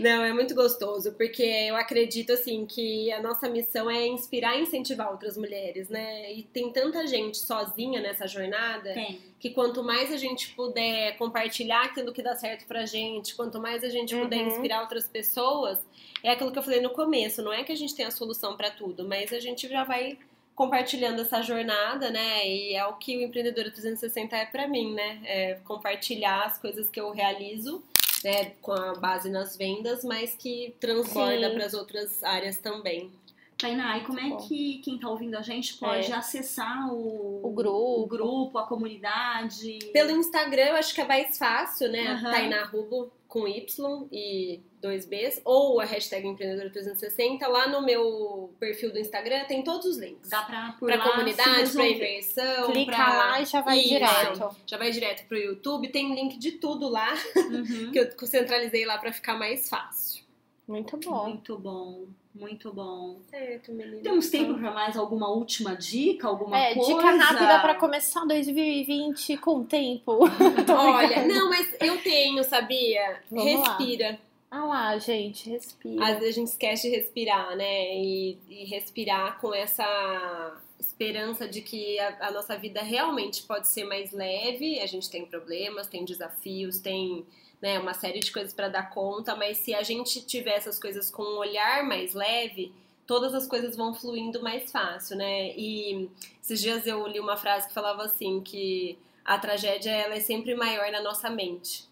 Não, 0.02 0.24
é 0.24 0.34
muito 0.34 0.56
gostoso, 0.56 1.14
porque 1.14 1.44
eu 1.44 1.76
acredito 1.76 2.32
assim 2.34 2.66
que 2.66 3.12
a 3.12 3.22
nossa 3.22 3.48
missão 3.48 3.90
é 3.90 4.08
inspirar 4.08 4.58
e 4.58 4.64
incentivar 4.64 5.12
outras 5.12 5.38
mulheres, 5.38 5.90
né? 5.90 6.34
E 6.34 6.44
tem 6.44 6.72
tanta 6.72 7.06
gente 7.06 7.38
sozinha 7.38 8.02
nessa 8.02 8.28
jornada 8.28 8.94
Tem. 8.94 9.20
que 9.40 9.52
quanto 9.52 9.84
mais 9.84 10.12
a 10.12 10.18
gente 10.18 10.50
puder 10.56 11.16
compartilhar 11.18 11.84
aquilo 11.86 12.12
que 12.12 12.22
dá 12.24 12.36
certo 12.36 12.66
pra 12.66 12.86
gente, 12.86 13.36
quanto 13.36 13.60
mais 13.60 13.84
a 13.84 13.90
gente 13.90 14.16
puder 14.16 14.42
Uhum. 14.42 14.48
inspirar 14.48 14.82
outras 14.82 15.08
pessoas, 15.08 15.78
é 16.24 16.32
aquilo 16.32 16.52
que 16.52 16.58
eu 16.60 16.64
falei 16.64 16.82
no 16.82 16.90
começo, 16.90 17.42
não 17.42 17.54
é 17.54 17.64
que 17.64 17.72
a 17.72 17.76
gente 17.78 17.96
tem 17.96 18.06
a 18.06 18.12
solução 18.12 18.58
pra 18.58 18.72
tudo, 18.72 19.08
mas 19.08 19.32
a 19.32 19.40
gente 19.40 19.68
já 19.68 19.84
vai 19.84 20.18
compartilhando 20.56 21.22
essa 21.22 21.42
jornada, 21.42 22.12
né? 22.12 22.48
E 22.48 22.76
é 22.76 22.86
o 22.86 22.94
que 22.94 23.18
o 23.18 23.22
Empreendedora 23.22 23.72
360 23.72 24.36
é 24.36 24.46
pra 24.46 24.68
mim, 24.68 24.94
né? 24.94 25.20
É 25.26 25.54
compartilhar 25.66 26.44
as 26.44 26.58
coisas 26.60 26.90
que 26.90 27.00
eu 27.00 27.10
realizo, 27.12 27.84
né, 28.24 28.52
com 28.62 28.72
a 28.72 28.96
base 28.96 29.30
nas 29.30 29.58
vendas, 29.58 30.04
mas 30.04 30.36
que 30.36 30.76
transborda 30.80 31.50
para 31.52 31.66
as 31.66 31.74
outras 31.74 32.24
áreas 32.24 32.58
também. 32.58 33.12
Tainá, 33.62 33.98
e 33.98 34.02
como 34.04 34.20
é 34.20 34.36
que 34.38 34.80
quem 34.84 34.98
tá 34.98 35.10
ouvindo 35.10 35.36
a 35.38 35.42
gente 35.42 35.76
pode 35.76 36.12
É. 36.12 36.16
acessar 36.16 36.92
o, 36.94 37.40
O 37.46 37.52
grupo. 37.52 38.02
o 38.02 38.06
grupo, 38.08 38.58
a 38.58 38.68
comunidade? 38.68 39.80
Pelo 39.94 40.12
Instagram, 40.12 40.64
eu 40.70 40.76
acho 40.76 40.94
que 40.94 41.02
é 41.02 41.06
mais 41.08 41.38
fácil, 41.38 41.90
né? 41.92 42.08
Aham. 42.08 42.32
Tainá 42.32 42.66
Rubo 42.66 43.12
com 43.28 43.48
Y 43.48 44.08
e 44.12 44.60
dois 44.82 45.06
Bs, 45.06 45.42
ou 45.46 45.80
a 45.80 45.86
hashtag 45.86 46.28
Empreendedora 46.28 46.70
360. 46.70 47.48
Lá 47.48 47.68
no 47.70 47.82
meu 47.82 48.54
perfil 48.60 48.92
do 48.92 49.00
Instagram 49.00 49.46
tem 49.46 49.64
todos 49.64 49.86
os 49.86 49.98
links. 49.98 50.30
Dá 50.30 50.42
pra, 50.42 50.76
por 50.78 50.88
Pra 50.92 50.98
lá, 50.98 51.12
comunidade, 51.12 51.72
pra 51.72 51.88
imersão, 51.88 52.72
Clica 52.72 52.92
pra... 52.92 53.08
lá 53.18 53.42
e 53.42 53.46
já 53.46 53.62
vai 53.62 53.80
Isso. 53.80 53.88
direto. 53.90 54.56
Já 54.66 54.78
vai 54.78 54.92
direto 54.92 55.26
pro 55.28 55.38
YouTube, 55.38 55.88
tem 55.90 56.14
link 56.14 56.38
de 56.38 56.54
tudo 56.54 56.90
lá, 56.90 57.14
Uhum. 57.38 57.92
que 57.94 58.00
eu 58.00 58.28
centralizei 58.28 58.86
lá 58.86 58.98
pra 58.98 59.14
ficar 59.14 59.36
mais 59.38 59.70
fácil. 59.70 60.21
Muito 60.68 60.98
bom. 60.98 61.28
Muito 61.28 61.58
bom, 61.58 62.06
muito 62.34 62.74
bom. 62.74 63.18
Certo, 63.30 63.72
menina. 63.74 64.02
Temos 64.04 64.30
tempo 64.30 64.54
pra 64.58 64.72
mais 64.72 64.96
alguma 64.96 65.30
última 65.30 65.76
dica, 65.76 66.28
alguma 66.28 66.58
É, 66.58 66.74
coisa? 66.76 66.94
dica 66.94 67.12
rápida 67.12 67.60
pra 67.60 67.76
começar 67.76 68.26
2020 68.26 69.38
com 69.38 69.64
tempo. 69.66 70.20
Olha, 70.70 71.26
não, 71.28 71.50
mas 71.50 71.76
eu 71.82 72.02
tenho, 72.02 72.44
sabia? 72.44 73.22
Vamos 73.30 73.54
lá. 73.68 73.78
Respira. 73.78 74.20
Ah 74.50 74.66
lá, 74.66 74.98
gente, 74.98 75.50
respira. 75.50 76.04
Às 76.06 76.20
vezes 76.20 76.36
a 76.36 76.40
gente 76.40 76.48
esquece 76.50 76.90
de 76.90 76.96
respirar, 76.98 77.56
né? 77.56 77.96
E, 77.98 78.38
e 78.50 78.66
respirar 78.66 79.40
com 79.40 79.54
essa 79.54 80.58
esperança 80.80 81.48
de 81.48 81.62
que 81.62 81.98
a, 82.00 82.28
a 82.28 82.32
nossa 82.32 82.58
vida 82.58 82.82
realmente 82.82 83.44
pode 83.44 83.68
ser 83.70 83.86
mais 83.86 84.12
leve. 84.12 84.80
A 84.80 84.86
gente 84.86 85.10
tem 85.10 85.26
problemas, 85.26 85.88
tem 85.88 86.04
desafios, 86.04 86.80
tem 86.80 87.26
né, 87.62 87.78
uma 87.80 87.94
série 87.94 88.20
de 88.20 88.32
coisas 88.32 88.54
para 88.54 88.68
dar 88.70 88.90
conta, 88.90 89.36
mas 89.36 89.58
se 89.60 89.74
a 89.74 89.84
gente 89.84 90.22
tiver 90.26 90.56
essas 90.58 90.80
coisas 90.80 91.12
com 91.12 91.22
um 91.22 91.38
olhar 91.38 91.84
mais 91.84 92.14
leve, 92.14 92.74
todas 93.06 93.34
as 93.36 93.46
coisas 93.46 93.76
vão 93.76 93.94
fluindo 93.94 94.42
mais 94.42 94.72
fácil, 94.72 95.18
né? 95.18 95.52
E 95.56 96.10
esses 96.42 96.60
dias 96.62 96.88
eu 96.88 97.06
li 97.08 97.20
uma 97.20 97.38
frase 97.38 97.68
que 97.68 97.74
falava 97.74 98.04
assim 98.04 98.42
que 98.42 98.98
a 99.24 99.38
tragédia 99.38 99.92
ela 99.92 100.16
é 100.16 100.20
sempre 100.20 100.56
maior 100.56 100.92
na 100.92 101.02
nossa 101.02 101.30
mente, 101.30 101.86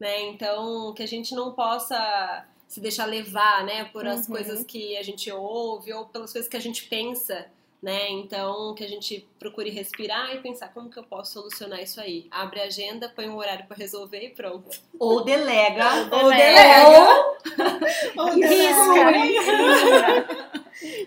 né? 0.00 0.22
Então 0.22 0.92
que 0.94 1.02
a 1.02 1.06
gente 1.06 1.34
não 1.34 1.52
possa 1.52 2.44
se 2.66 2.80
deixar 2.80 3.04
levar, 3.04 3.62
né, 3.64 3.84
por 3.92 4.04
as 4.06 4.26
Uhum. 4.26 4.34
coisas 4.34 4.64
que 4.64 4.96
a 4.96 5.02
gente 5.02 5.30
ouve 5.30 5.92
ou 5.92 6.06
pelas 6.06 6.32
coisas 6.32 6.48
que 6.50 6.56
a 6.56 6.60
gente 6.60 6.84
pensa, 6.88 7.46
né? 7.84 8.10
Então 8.10 8.74
que 8.74 8.82
a 8.82 8.88
gente 8.88 9.28
procure 9.38 9.68
respirar 9.68 10.34
e 10.34 10.40
pensar 10.40 10.68
como 10.72 10.88
que 10.88 10.98
eu 10.98 11.04
posso 11.04 11.34
solucionar 11.34 11.82
isso 11.82 12.00
aí. 12.00 12.26
Abre 12.30 12.62
a 12.62 12.64
agenda, 12.64 13.12
põe 13.14 13.28
um 13.28 13.36
horário 13.36 13.66
para 13.66 13.76
resolver 13.76 14.24
e 14.24 14.30
pronto. 14.30 14.80
Ou 14.98 15.22
delega. 15.22 16.08
Ou 16.10 16.30
delega. 16.30 16.88
Ou 16.88 18.24
Ou 18.24 18.30
risca. 18.36 19.12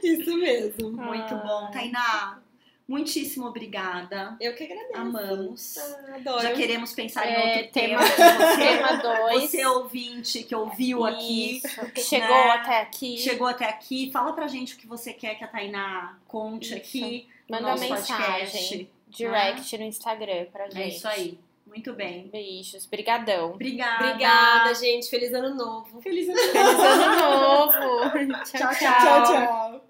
Isso 0.03 0.37
mesmo. 0.37 0.91
Muito 0.91 1.35
bom. 1.37 1.71
Tainá, 1.71 2.39
muitíssimo 2.87 3.45
obrigada. 3.47 4.35
Eu 4.39 4.55
que 4.55 4.63
agradeço. 4.63 4.95
Amamos. 4.99 5.77
Ah, 5.77 6.15
adoro. 6.15 6.41
Já 6.41 6.53
queremos 6.53 6.93
pensar 6.93 7.27
em 7.29 7.33
É, 7.33 7.55
outro 7.57 7.71
tema- 7.73 7.99
tema. 8.09 8.57
Tema 8.57 8.87
Você, 8.87 9.01
2. 9.29 9.51
você 9.51 9.65
ouvinte 9.65 10.43
que 10.43 10.55
ouviu 10.55 11.05
aqui, 11.05 11.57
Isso, 11.57 11.85
que 11.91 12.01
chegou 12.01 12.27
né? 12.29 12.51
até 12.51 12.81
aqui. 12.81 13.17
chegou 13.17 13.47
até 13.47 13.65
aqui, 13.65 14.09
fala 14.11 14.33
pra 14.33 14.47
gente 14.47 14.75
o 14.75 14.77
que 14.77 14.87
você 14.87 15.13
quer 15.13 15.35
que 15.35 15.43
a 15.43 15.47
Tainá 15.47 16.17
conte 16.27 16.67
Isso. 16.67 16.75
aqui 16.77 17.27
no 17.49 17.55
Manda 17.57 17.71
nosso 17.71 17.83
mensagem. 17.83 18.25
podcast. 18.39 18.89
Direct 19.09 19.77
no 19.77 19.83
Instagram 19.85 20.45
pra 20.51 20.65
gente. 20.69 20.81
É 20.81 20.87
isso 20.89 21.07
aí. 21.07 21.39
Muito 21.65 21.93
bem. 21.93 22.27
Beijos. 22.27 22.85
Brigadão. 22.85 23.51
Obrigada. 23.53 24.05
Obrigada, 24.11 24.73
gente. 24.73 25.09
Feliz 25.09 25.33
ano 25.33 25.53
novo. 25.53 26.01
Feliz 26.01 26.27
ano 26.29 26.37
Feliz 26.37 26.79
ano 26.79 27.15
novo. 27.21 28.43
tchau. 28.45 28.59
Tchau, 28.59 28.75
tchau. 28.75 28.99
Tchau, 28.99 29.23
tchau. 29.23 29.86